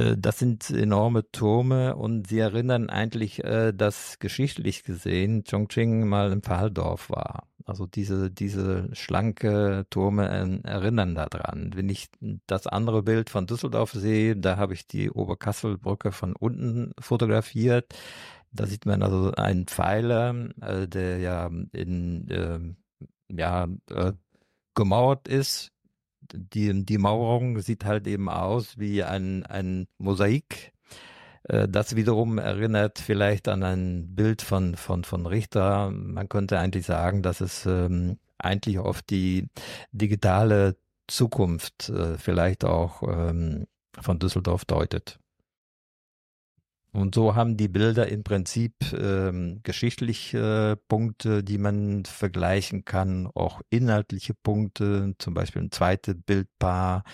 Äh, 0.00 0.16
das 0.18 0.38
sind 0.38 0.70
enorme 0.70 1.30
Turme 1.30 1.96
und 1.96 2.28
sie 2.28 2.38
erinnern 2.38 2.90
eigentlich, 2.90 3.44
äh, 3.44 3.72
dass 3.72 4.18
geschichtlich 4.18 4.84
gesehen 4.84 5.44
Chongqing 5.44 6.08
mal 6.08 6.32
ein 6.32 6.42
Pfahldorf 6.42 7.10
war. 7.10 7.48
Also 7.66 7.86
diese, 7.86 8.30
diese 8.30 8.88
schlanke 8.94 9.86
Turme 9.90 10.28
äh, 10.64 10.68
erinnern 10.68 11.14
daran. 11.14 11.72
Wenn 11.74 11.88
ich 11.88 12.08
das 12.46 12.66
andere 12.66 13.02
Bild 13.02 13.30
von 13.30 13.46
Düsseldorf 13.46 13.92
sehe, 13.92 14.36
da 14.36 14.56
habe 14.56 14.74
ich 14.74 14.86
die 14.86 15.10
Oberkasselbrücke 15.10 16.12
von 16.12 16.34
unten 16.34 16.92
fotografiert. 16.98 17.94
Da 18.52 18.66
sieht 18.66 18.86
man 18.86 19.02
also 19.02 19.32
einen 19.32 19.66
Pfeiler, 19.66 20.34
äh, 20.60 20.88
der 20.88 21.18
ja 21.18 21.50
in 21.72 22.28
äh, 22.28 22.58
ja, 23.32 23.68
gemauert 24.74 25.28
ist 25.28 25.70
die, 26.34 26.84
die 26.84 26.98
Mauerung 26.98 27.60
sieht 27.60 27.84
halt 27.84 28.06
eben 28.06 28.28
aus 28.28 28.78
wie 28.78 29.02
ein, 29.02 29.44
ein 29.46 29.86
Mosaik. 29.98 30.72
Äh, 31.44 31.68
das 31.68 31.96
wiederum 31.96 32.38
erinnert 32.38 32.98
vielleicht 32.98 33.48
an 33.48 33.62
ein 33.62 34.14
Bild 34.14 34.42
von, 34.42 34.76
von, 34.76 35.04
von 35.04 35.26
Richter. 35.26 35.90
Man 35.90 36.28
könnte 36.28 36.58
eigentlich 36.58 36.86
sagen, 36.86 37.22
dass 37.22 37.40
es 37.40 37.66
ähm, 37.66 38.18
eigentlich 38.38 38.78
auf 38.78 39.02
die 39.02 39.48
digitale 39.92 40.76
Zukunft 41.06 41.88
äh, 41.88 42.16
vielleicht 42.18 42.64
auch 42.64 43.02
ähm, 43.02 43.66
von 44.00 44.18
Düsseldorf 44.18 44.64
deutet. 44.64 45.18
Und 46.92 47.14
so 47.14 47.36
haben 47.36 47.56
die 47.56 47.68
Bilder 47.68 48.08
im 48.08 48.24
Prinzip 48.24 48.74
ähm, 48.92 49.60
geschichtliche 49.62 50.76
Punkte, 50.88 51.44
die 51.44 51.58
man 51.58 52.04
vergleichen 52.04 52.84
kann, 52.84 53.28
auch 53.34 53.60
inhaltliche 53.70 54.34
Punkte. 54.34 55.14
Zum 55.18 55.34
Beispiel 55.34 55.62
ein 55.62 55.70
zweites 55.70 56.16
Bildpaar 56.26 57.04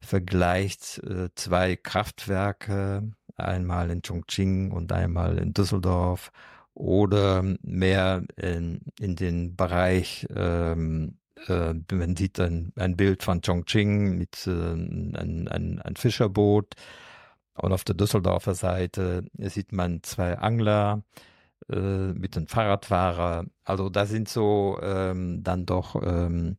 vergleicht 0.00 0.98
äh, 1.04 1.30
zwei 1.34 1.76
Kraftwerke, 1.76 3.10
einmal 3.36 3.90
in 3.90 4.02
Chongqing 4.02 4.70
und 4.70 4.92
einmal 4.92 5.38
in 5.38 5.54
Düsseldorf 5.54 6.30
oder 6.74 7.42
mehr 7.62 8.24
in, 8.36 8.82
in 9.00 9.16
den 9.16 9.56
Bereich 9.56 10.26
ähm, 10.34 11.18
äh, 11.48 11.74
man 11.92 12.16
sieht 12.16 12.38
ein, 12.40 12.72
ein 12.76 12.96
Bild 12.96 13.22
von 13.22 13.40
Chongqing 13.40 14.16
mit 14.16 14.46
äh, 14.46 14.50
ein, 14.50 15.48
ein, 15.48 15.80
ein 15.80 15.96
Fischerboot 15.96 16.74
und 17.54 17.72
auf 17.72 17.84
der 17.84 17.94
Düsseldorfer 17.94 18.54
Seite 18.54 19.24
sieht 19.38 19.72
man 19.72 20.02
zwei 20.02 20.38
Angler 20.38 21.04
äh, 21.68 22.12
mit 22.12 22.36
einem 22.36 22.46
Fahrradfahrer. 22.46 23.46
Also 23.64 23.88
da 23.90 24.06
sind 24.06 24.28
so 24.28 24.78
ähm, 24.82 25.42
dann 25.42 25.66
doch 25.66 26.00
ähm, 26.02 26.56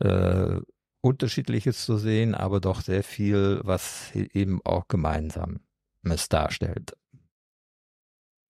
äh, 0.00 0.60
Unterschiedliches 1.00 1.84
zu 1.84 1.96
sehen, 1.96 2.34
aber 2.34 2.60
doch 2.60 2.80
sehr 2.80 3.04
viel, 3.04 3.60
was 3.62 4.12
eben 4.14 4.60
auch 4.64 4.88
gemeinsam 4.88 5.60
darstellt. 6.28 6.96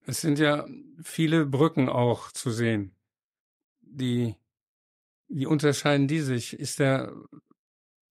Es 0.06 0.20
sind 0.20 0.38
ja 0.38 0.66
viele 1.02 1.44
Brücken 1.44 1.88
auch 1.88 2.32
zu 2.32 2.50
sehen. 2.50 2.94
Die, 3.80 4.36
wie 5.28 5.46
unterscheiden 5.46 6.08
die 6.08 6.20
sich? 6.20 6.58
Ist 6.58 6.78
der, 6.78 7.12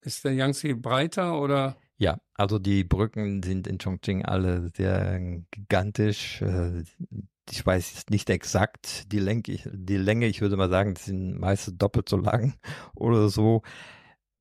ist 0.02 0.24
der 0.26 0.34
Yangtze 0.34 0.76
breiter 0.76 1.40
oder? 1.40 1.78
Ja, 2.00 2.20
also 2.36 2.60
die 2.60 2.84
Brücken 2.84 3.42
sind 3.42 3.68
in 3.68 3.80
Chongqing 3.80 4.24
alle 4.26 4.70
sehr 4.76 5.20
gigantisch. 5.52 6.42
Äh, 6.42 6.84
ich 7.50 7.66
weiß 7.66 8.06
nicht 8.10 8.30
exakt 8.30 9.12
die 9.12 9.20
Länge, 9.20 9.42
die 9.42 9.98
Länge, 9.98 10.28
ich 10.28 10.42
würde 10.42 10.58
mal 10.58 10.70
sagen, 10.70 10.94
die 10.94 11.02
sind 11.02 11.40
meistens 11.40 11.78
doppelt 11.78 12.08
so 12.10 12.18
lang 12.18 12.54
oder 12.96 13.30
so. 13.30 13.64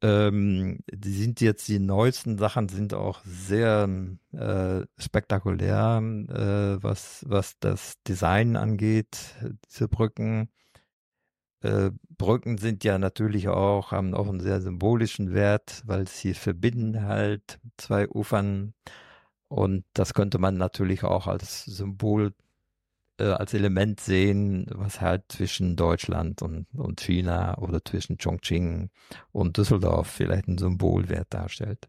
Ähm, 0.03 0.81
die 0.93 1.13
sind 1.13 1.41
jetzt 1.41 1.69
die 1.69 1.79
neuesten 1.79 2.39
Sachen 2.39 2.69
sind 2.69 2.95
auch 2.95 3.21
sehr 3.25 3.89
äh, 4.33 4.83
spektakulär, 4.99 6.03
äh, 6.29 6.83
was 6.83 7.25
was 7.29 7.59
das 7.61 7.95
Design 8.07 8.57
angeht. 8.57 9.19
Diese 9.71 9.89
Brücken. 9.89 10.51
Äh, 11.67 11.91
Brücken 12.17 12.59
sind 12.59 12.85
ja 12.85 12.99
natürlich 12.99 13.49
auch 13.49 13.91
haben 13.91 14.15
auch 14.15 14.29
einen 14.29 14.41
sehr 14.41 14.61
symbolischen 14.61 15.35
Wert, 15.35 15.83
weil 15.85 16.07
sie 16.07 16.35
verbinden 16.35 17.03
halt 17.03 17.59
zwei 17.77 18.09
Ufern 18.09 18.75
und 19.49 19.85
das 19.93 20.15
könnte 20.15 20.39
man 20.39 20.57
natürlich 20.57 21.05
auch 21.05 21.27
als 21.27 21.65
Symbol 21.65 22.33
äh, 23.19 23.25
als 23.25 23.55
Element 23.55 24.01
sehen, 24.01 24.67
was 24.75 25.01
halt 25.01 25.25
zwischen 25.29 25.77
Deutschland 25.77 26.43
und, 26.43 26.67
und 26.75 27.01
China 27.01 27.57
oder 27.59 27.85
zwischen 27.85 28.19
Chongqing 28.19 28.91
und 29.33 29.57
Düsseldorf 29.57 30.09
vielleicht 30.09 30.49
einen 30.49 30.59
Symbolwert 30.59 31.33
darstellt. 31.33 31.89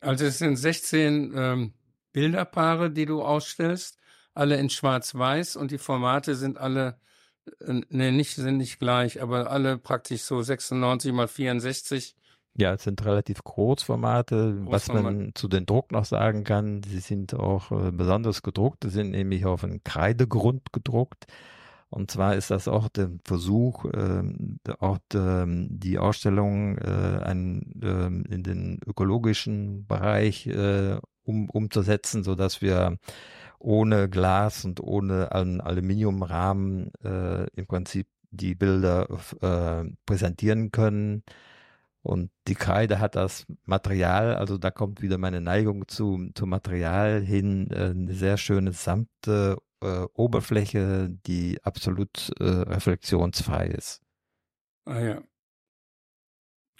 Also 0.00 0.26
es 0.26 0.38
sind 0.38 0.56
16 0.56 1.32
ähm, 1.34 1.72
Bilderpaare, 2.12 2.90
die 2.90 3.06
du 3.06 3.22
ausstellst, 3.22 3.98
alle 4.34 4.56
in 4.56 4.70
Schwarz-Weiß 4.70 5.56
und 5.56 5.72
die 5.72 5.78
Formate 5.78 6.36
sind 6.36 6.58
alle, 6.58 7.00
ne, 7.60 8.12
nicht, 8.12 8.34
sind 8.34 8.58
nicht 8.58 8.78
gleich, 8.78 9.22
aber 9.22 9.50
alle 9.50 9.78
praktisch 9.78 10.22
so 10.22 10.40
96 10.42 11.12
mal 11.12 11.28
64 11.28 12.16
ja, 12.60 12.74
es 12.74 12.82
sind 12.82 13.04
relativ 13.04 13.44
Kurzformate. 13.44 14.56
Was 14.66 14.88
man 14.88 15.30
zu 15.34 15.46
den 15.46 15.64
Druck 15.64 15.92
noch 15.92 16.04
sagen 16.04 16.42
kann, 16.42 16.82
sie 16.82 16.98
sind 16.98 17.32
auch 17.32 17.70
äh, 17.70 17.92
besonders 17.92 18.42
gedruckt. 18.42 18.82
Sie 18.82 18.90
sind 18.90 19.12
nämlich 19.12 19.46
auf 19.46 19.62
einen 19.62 19.84
Kreidegrund 19.84 20.72
gedruckt. 20.72 21.26
Und 21.88 22.10
zwar 22.10 22.34
ist 22.34 22.50
das 22.50 22.66
auch 22.66 22.88
der 22.88 23.10
Versuch, 23.24 23.84
äh, 23.84 24.22
auch 24.80 24.98
de, 25.12 25.68
die 25.70 25.98
Ausstellung 25.98 26.78
äh, 26.78 27.20
ein, 27.22 27.80
äh, 27.80 28.34
in 28.34 28.42
den 28.42 28.80
ökologischen 28.84 29.86
Bereich 29.86 30.48
äh, 30.48 30.98
um, 31.22 31.48
umzusetzen, 31.48 32.24
so 32.24 32.34
dass 32.34 32.60
wir 32.60 32.98
ohne 33.58 34.08
Glas 34.08 34.64
und 34.64 34.80
ohne 34.80 35.32
einen 35.32 35.60
Aluminiumrahmen 35.60 36.92
äh, 37.04 37.46
im 37.54 37.66
Prinzip 37.66 38.08
die 38.30 38.54
Bilder 38.54 39.08
äh, 39.40 39.90
präsentieren 40.06 40.70
können. 40.70 41.22
Und 42.02 42.30
die 42.46 42.54
Kreide 42.54 43.00
hat 43.00 43.16
das 43.16 43.46
Material, 43.64 44.34
also 44.36 44.56
da 44.56 44.70
kommt 44.70 45.02
wieder 45.02 45.18
meine 45.18 45.40
Neigung 45.40 45.88
zu, 45.88 46.30
zum 46.34 46.48
Material 46.50 47.20
hin, 47.20 47.70
äh, 47.70 47.90
eine 47.90 48.14
sehr 48.14 48.36
schöne 48.38 48.72
samte 48.72 49.58
äh, 49.82 50.06
Oberfläche, 50.14 51.10
die 51.26 51.58
absolut 51.64 52.30
äh, 52.40 52.44
reflexionsfrei 52.44 53.66
ist. 53.68 54.00
Ah 54.86 55.00
ja. 55.00 55.22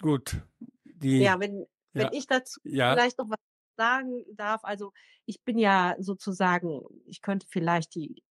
Gut. 0.01 0.41
Die, 0.85 1.19
ja, 1.19 1.39
wenn, 1.39 1.65
wenn 1.93 2.03
ja. 2.03 2.09
ich 2.13 2.27
dazu 2.27 2.59
Ja. 2.63 2.93
vielleicht 2.93 3.17
noch 3.17 3.29
was 3.29 3.37
sagen 3.79 4.25
darf, 4.33 4.65
also 4.65 4.91
ich 5.25 5.41
bin 5.43 5.57
ja 5.57 5.95
sozusagen, 5.99 6.81
ich 7.05 7.21
könnte 7.21 7.47
vielleicht 7.49 7.95
die, 7.95 8.21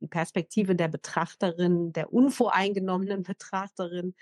die 0.00 0.08
Perspektive 0.08 0.76
der 0.76 0.88
Betrachterin, 0.88 1.94
der 1.94 2.12
unvoreingenommenen 2.12 3.22
Betrachterin 3.32 4.14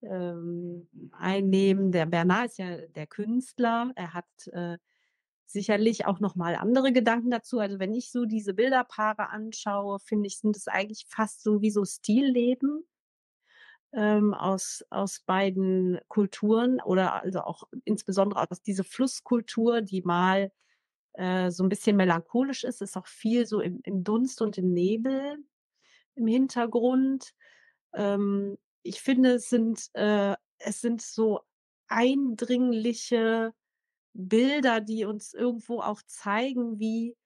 ähm, 0.00 0.88
einnehmen. 1.12 1.92
Der 1.92 2.06
Bernard 2.06 2.46
ist 2.46 2.58
ja 2.58 2.78
der 2.78 3.06
Künstler. 3.06 3.92
Er 3.94 4.14
hat 4.14 4.24
äh, 4.52 4.78
sicherlich 5.44 6.06
auch 6.06 6.18
noch 6.18 6.34
mal 6.34 6.54
andere 6.56 6.92
Gedanken 6.92 7.30
dazu. 7.30 7.58
Also 7.58 7.78
wenn 7.78 7.92
ich 7.92 8.10
so 8.10 8.24
diese 8.24 8.54
Bilderpaare 8.54 9.28
anschaue, 9.28 9.98
finde 10.00 10.28
ich, 10.28 10.38
sind 10.38 10.56
es 10.56 10.66
eigentlich 10.66 11.04
fast 11.08 11.42
so 11.42 11.60
wie 11.60 11.70
so 11.70 11.84
Stillleben 11.84 12.86
ähm, 13.94 14.34
aus 14.34 14.84
aus 14.90 15.20
beiden 15.20 16.00
Kulturen 16.08 16.80
oder 16.80 17.22
also 17.22 17.40
auch 17.42 17.64
insbesondere 17.84 18.50
aus 18.50 18.62
diese 18.62 18.84
Flusskultur, 18.84 19.82
die 19.82 20.02
mal 20.02 20.52
äh, 21.14 21.50
so 21.50 21.62
ein 21.64 21.68
bisschen 21.68 21.96
melancholisch 21.96 22.64
ist, 22.64 22.82
ist 22.82 22.96
auch 22.96 23.06
viel 23.06 23.46
so 23.46 23.60
im, 23.60 23.80
im 23.84 24.04
Dunst 24.04 24.42
und 24.42 24.58
im 24.58 24.72
Nebel 24.72 25.38
im 26.14 26.26
Hintergrund. 26.26 27.34
Ähm, 27.94 28.58
ich 28.82 29.00
finde, 29.02 29.34
es 29.34 29.48
sind, 29.48 29.90
äh, 29.94 30.36
es 30.58 30.80
sind 30.80 31.02
so 31.02 31.40
eindringliche 31.88 33.54
Bilder, 34.14 34.80
die 34.80 35.04
uns 35.04 35.34
irgendwo 35.34 35.80
auch 35.80 36.02
zeigen, 36.06 36.78
wie, 36.78 37.16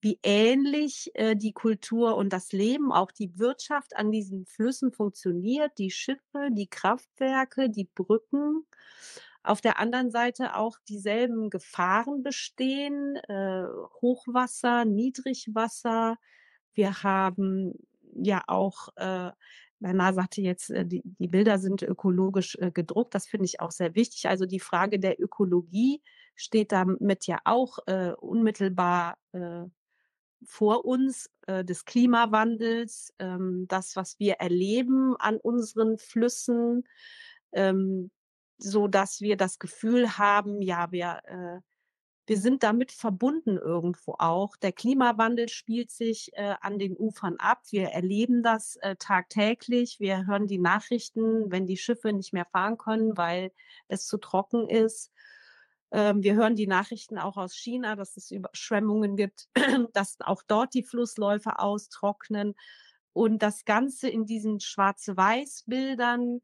wie 0.00 0.18
ähnlich 0.22 1.10
äh, 1.14 1.36
die 1.36 1.52
Kultur 1.52 2.16
und 2.16 2.32
das 2.32 2.52
Leben, 2.52 2.92
auch 2.92 3.12
die 3.12 3.38
Wirtschaft 3.38 3.96
an 3.96 4.10
diesen 4.10 4.46
Flüssen 4.46 4.92
funktioniert, 4.92 5.72
die 5.78 5.90
Schiffe, 5.90 6.48
die 6.52 6.68
Kraftwerke, 6.68 7.68
die 7.70 7.88
Brücken. 7.94 8.66
Auf 9.42 9.60
der 9.60 9.78
anderen 9.78 10.10
Seite 10.10 10.56
auch 10.56 10.78
dieselben 10.88 11.50
Gefahren 11.50 12.22
bestehen, 12.22 13.16
äh, 13.28 13.64
Hochwasser, 14.00 14.84
Niedrigwasser. 14.84 16.16
Wir 16.74 17.02
haben 17.02 17.74
ja 18.14 18.42
auch 18.46 18.88
äh, 18.96 19.30
sagte 19.80 20.42
jetzt, 20.42 20.70
äh, 20.70 20.86
die, 20.86 21.02
die 21.04 21.28
Bilder 21.28 21.58
sind 21.58 21.82
ökologisch 21.82 22.56
äh, 22.60 22.70
gedruckt. 22.70 23.14
Das 23.14 23.26
finde 23.26 23.46
ich 23.46 23.60
auch 23.60 23.70
sehr 23.70 23.94
wichtig. 23.94 24.28
Also 24.28 24.46
die 24.46 24.60
Frage 24.60 24.98
der 24.98 25.20
Ökologie 25.20 26.02
steht 26.34 26.72
damit 26.72 27.26
ja 27.26 27.38
auch 27.44 27.78
äh, 27.86 28.12
unmittelbar 28.12 29.16
äh, 29.32 29.64
vor 30.44 30.84
uns, 30.84 31.30
äh, 31.46 31.64
des 31.64 31.84
Klimawandels, 31.84 33.12
ähm, 33.18 33.66
das, 33.68 33.96
was 33.96 34.18
wir 34.18 34.34
erleben 34.34 35.16
an 35.18 35.36
unseren 35.36 35.98
Flüssen, 35.98 36.84
ähm, 37.52 38.10
so 38.58 38.88
dass 38.88 39.20
wir 39.20 39.36
das 39.36 39.58
Gefühl 39.58 40.18
haben, 40.18 40.62
ja, 40.62 40.92
wir 40.92 41.20
äh, 41.24 41.60
wir 42.30 42.38
sind 42.38 42.62
damit 42.62 42.92
verbunden 42.92 43.56
irgendwo 43.58 44.14
auch. 44.20 44.56
Der 44.56 44.70
Klimawandel 44.70 45.48
spielt 45.48 45.90
sich 45.90 46.30
äh, 46.34 46.54
an 46.60 46.78
den 46.78 46.96
Ufern 46.96 47.34
ab. 47.38 47.62
Wir 47.70 47.88
erleben 47.88 48.44
das 48.44 48.76
äh, 48.76 48.94
tagtäglich. 48.94 49.98
Wir 49.98 50.28
hören 50.28 50.46
die 50.46 50.60
Nachrichten, 50.60 51.50
wenn 51.50 51.66
die 51.66 51.76
Schiffe 51.76 52.12
nicht 52.12 52.32
mehr 52.32 52.44
fahren 52.44 52.78
können, 52.78 53.16
weil 53.16 53.50
es 53.88 54.06
zu 54.06 54.16
trocken 54.16 54.68
ist. 54.68 55.10
Ähm, 55.92 56.22
wir 56.22 56.34
hören 56.34 56.56
die 56.56 56.66
Nachrichten 56.66 57.18
auch 57.18 57.36
aus 57.36 57.54
China, 57.54 57.96
dass 57.96 58.16
es 58.16 58.30
Überschwemmungen 58.30 59.16
gibt, 59.16 59.48
dass 59.92 60.16
auch 60.20 60.42
dort 60.46 60.74
die 60.74 60.84
Flussläufe 60.84 61.58
austrocknen. 61.58 62.54
Und 63.12 63.42
das 63.42 63.64
Ganze 63.64 64.08
in 64.08 64.24
diesen 64.24 64.60
Schwarz-Weiß-Bildern, 64.60 66.40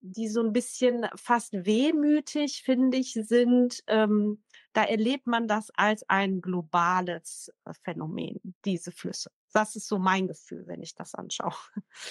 die 0.00 0.28
so 0.28 0.42
ein 0.42 0.52
bisschen 0.52 1.06
fast 1.16 1.52
wehmütig, 1.52 2.62
finde 2.62 2.98
ich, 2.98 3.14
sind. 3.14 3.82
Ähm, 3.86 4.42
da 4.74 4.84
erlebt 4.84 5.26
man 5.26 5.48
das 5.48 5.70
als 5.70 6.08
ein 6.08 6.40
globales 6.40 7.50
äh, 7.64 7.72
Phänomen, 7.82 8.54
diese 8.64 8.92
Flüsse. 8.92 9.30
Das 9.52 9.76
ist 9.76 9.88
so 9.88 9.98
mein 9.98 10.28
Gefühl, 10.28 10.66
wenn 10.66 10.82
ich 10.82 10.94
das 10.94 11.14
anschaue. 11.14 11.54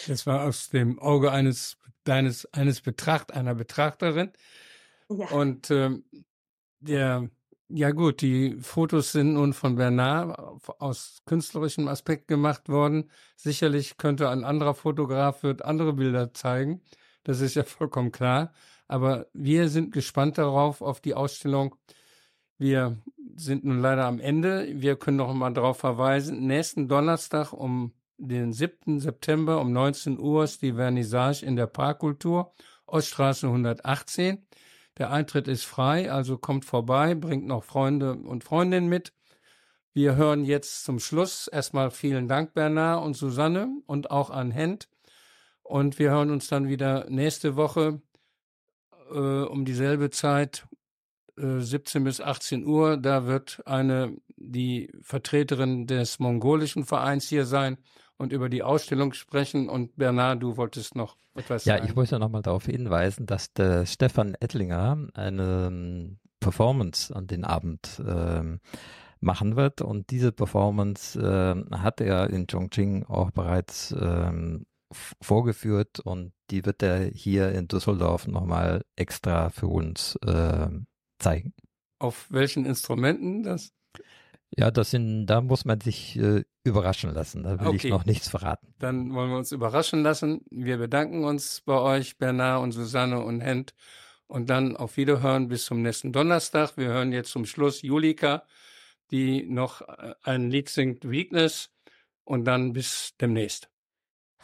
Das 0.07 0.25
war 0.25 0.43
aus 0.45 0.69
dem 0.69 0.97
Auge 0.99 1.31
eines 1.31 1.77
deines 2.03 2.45
eines 2.53 2.81
Betracht 2.81 3.33
einer 3.33 3.55
Betrachterin. 3.55 4.31
Ja. 5.09 5.29
Und 5.29 5.69
ähm, 5.71 6.05
der 6.83 7.29
ja 7.75 7.89
gut, 7.89 8.21
die 8.21 8.57
Fotos 8.61 9.13
sind 9.13 9.33
nun 9.33 9.53
von 9.53 9.75
Bernard 9.75 10.37
aus 10.79 11.23
künstlerischem 11.25 11.87
Aspekt 11.87 12.27
gemacht 12.27 12.69
worden. 12.69 13.09
Sicherlich 13.35 13.97
könnte 13.97 14.29
ein 14.29 14.43
anderer 14.43 14.75
Fotograf 14.75 15.41
wird 15.41 15.65
andere 15.65 15.93
Bilder 15.93 16.33
zeigen. 16.35 16.81
Das 17.23 17.39
ist 17.39 17.55
ja 17.55 17.63
vollkommen 17.63 18.11
klar. 18.11 18.53
Aber 18.87 19.25
wir 19.33 19.69
sind 19.69 19.91
gespannt 19.91 20.37
darauf, 20.37 20.81
auf 20.81 20.99
die 20.99 21.15
Ausstellung. 21.15 21.75
Wir 22.59 23.01
sind 23.35 23.63
nun 23.63 23.79
leider 23.79 24.05
am 24.05 24.19
Ende. 24.19 24.67
Wir 24.75 24.95
können 24.95 25.17
noch 25.17 25.33
mal 25.33 25.51
darauf 25.51 25.79
verweisen. 25.79 26.45
Nächsten 26.45 26.87
Donnerstag 26.87 27.53
um 27.53 27.93
den 28.17 28.53
7. 28.53 28.99
September 28.99 29.59
um 29.59 29.71
19 29.71 30.19
Uhr 30.19 30.43
ist 30.43 30.61
die 30.61 30.73
Vernissage 30.73 31.43
in 31.43 31.55
der 31.55 31.67
Parkkultur, 31.67 32.53
Oststraße 32.85 33.47
118. 33.47 34.45
Der 34.97 35.11
Eintritt 35.11 35.47
ist 35.47 35.65
frei, 35.65 36.11
also 36.11 36.37
kommt 36.37 36.65
vorbei, 36.65 37.15
bringt 37.15 37.45
noch 37.47 37.63
Freunde 37.63 38.13
und 38.13 38.43
Freundinnen 38.43 38.87
mit. 38.87 39.13
Wir 39.93 40.15
hören 40.15 40.43
jetzt 40.43 40.83
zum 40.83 40.99
Schluss 40.99 41.47
erstmal 41.47 41.91
vielen 41.91 42.27
Dank, 42.27 42.53
Bernard 42.53 43.03
und 43.03 43.15
Susanne 43.15 43.69
und 43.85 44.11
auch 44.11 44.29
an 44.29 44.51
Hent. 44.51 44.89
Und 45.63 45.97
wir 45.97 46.11
hören 46.11 46.29
uns 46.29 46.47
dann 46.47 46.67
wieder 46.67 47.09
nächste 47.09 47.55
Woche 47.55 48.01
äh, 49.11 49.17
um 49.43 49.65
dieselbe 49.65 50.09
Zeit, 50.09 50.67
äh, 51.37 51.59
17 51.59 52.03
bis 52.03 52.21
18 52.21 52.65
Uhr. 52.65 52.97
Da 52.97 53.25
wird 53.25 53.61
eine, 53.65 54.15
die 54.35 54.91
Vertreterin 55.01 55.87
des 55.87 56.19
mongolischen 56.19 56.85
Vereins 56.85 57.27
hier 57.27 57.45
sein 57.45 57.77
und 58.23 58.33
über 58.33 58.49
die 58.49 58.63
Ausstellung 58.63 59.13
sprechen. 59.13 59.69
Und 59.69 59.95
Bernard, 59.97 60.41
du 60.41 60.57
wolltest 60.57 60.95
noch 60.95 61.17
etwas 61.35 61.65
sagen. 61.65 61.83
Ja, 61.83 61.89
ich 61.89 61.95
wollte 61.95 62.17
nochmal 62.17 62.41
darauf 62.41 62.65
hinweisen, 62.65 63.25
dass 63.25 63.53
der 63.53 63.85
Stefan 63.85 64.35
Ettlinger 64.39 65.09
eine 65.13 65.67
ähm, 65.67 66.17
Performance 66.39 67.15
an 67.15 67.27
den 67.27 67.43
Abend 67.43 68.01
äh, 68.05 68.57
machen 69.19 69.55
wird. 69.55 69.81
Und 69.81 70.09
diese 70.09 70.31
Performance 70.31 71.19
äh, 71.19 71.75
hat 71.75 72.01
er 72.01 72.29
in 72.29 72.47
Chongqing 72.47 73.05
auch 73.05 73.31
bereits 73.31 73.91
äh, 73.91 74.31
vorgeführt 75.21 75.99
und 75.99 76.33
die 76.51 76.65
wird 76.65 76.83
er 76.83 77.05
hier 77.05 77.51
in 77.51 77.67
Düsseldorf 77.67 78.27
nochmal 78.27 78.83
extra 78.95 79.49
für 79.49 79.67
uns 79.67 80.19
ähm, 80.25 80.85
zeigen. 81.19 81.53
Auf 81.99 82.27
welchen 82.29 82.65
Instrumenten 82.65 83.43
das? 83.43 83.71
Ja, 84.55 84.71
das 84.71 84.91
sind, 84.91 85.25
da 85.25 85.41
muss 85.41 85.65
man 85.65 85.81
sich 85.81 86.17
äh, 86.17 86.43
überraschen 86.63 87.13
lassen. 87.13 87.43
Da 87.43 87.59
will 87.59 87.67
okay. 87.67 87.77
ich 87.77 87.89
noch 87.89 88.05
nichts 88.05 88.29
verraten. 88.29 88.73
Dann 88.79 89.13
wollen 89.13 89.29
wir 89.29 89.37
uns 89.37 89.51
überraschen 89.51 90.03
lassen. 90.03 90.41
Wir 90.51 90.77
bedanken 90.77 91.23
uns 91.23 91.61
bei 91.61 91.77
euch, 91.77 92.17
Bernard 92.17 92.61
und 92.61 92.71
Susanne 92.71 93.19
und 93.23 93.41
Hent. 93.41 93.73
Und 94.27 94.49
dann 94.49 94.77
auf 94.77 94.97
Wiederhören 94.97 95.47
bis 95.47 95.65
zum 95.65 95.81
nächsten 95.81 96.13
Donnerstag. 96.13 96.77
Wir 96.77 96.87
hören 96.87 97.11
jetzt 97.11 97.31
zum 97.31 97.45
Schluss 97.45 97.81
Julika, 97.81 98.43
die 99.11 99.43
noch 99.43 99.81
äh, 99.81 100.13
ein 100.23 100.51
Lied 100.51 100.69
singt, 100.69 101.09
Weakness. 101.09 101.69
Und 102.23 102.45
dann 102.45 102.73
bis 102.73 103.13
demnächst. 103.19 103.69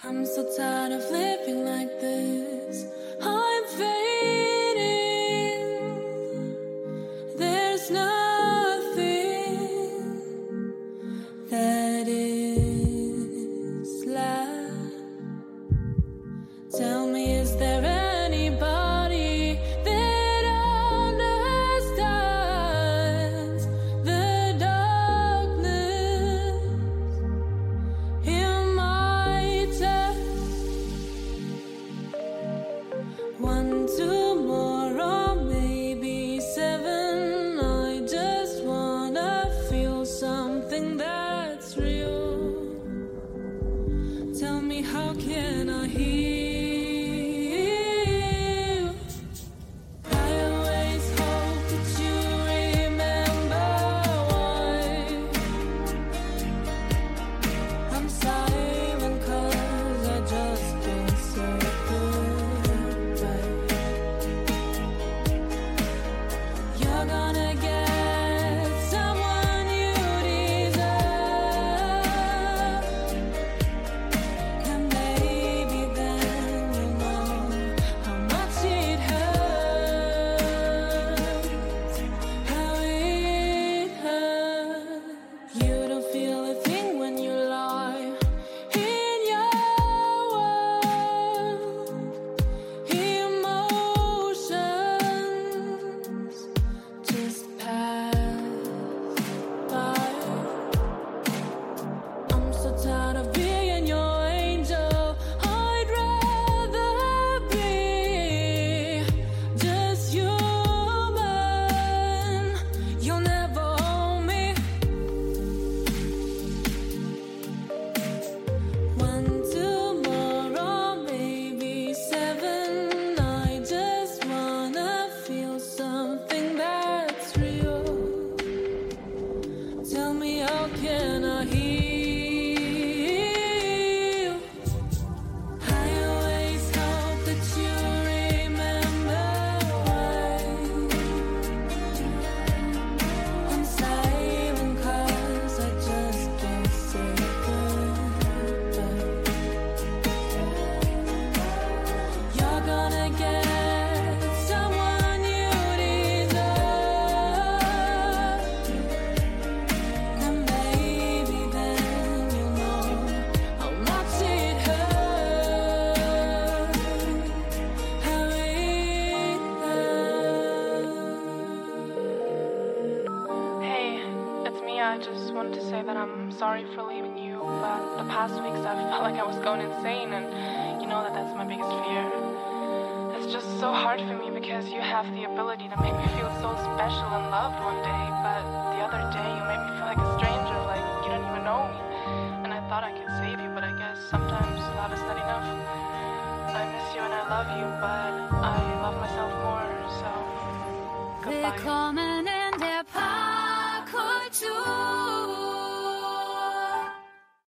I'm 0.04 0.26
so 0.26 0.44
tired 0.56 0.92
of 0.92 1.12
living 1.12 1.64
like 1.66 2.00
this. 2.00 2.49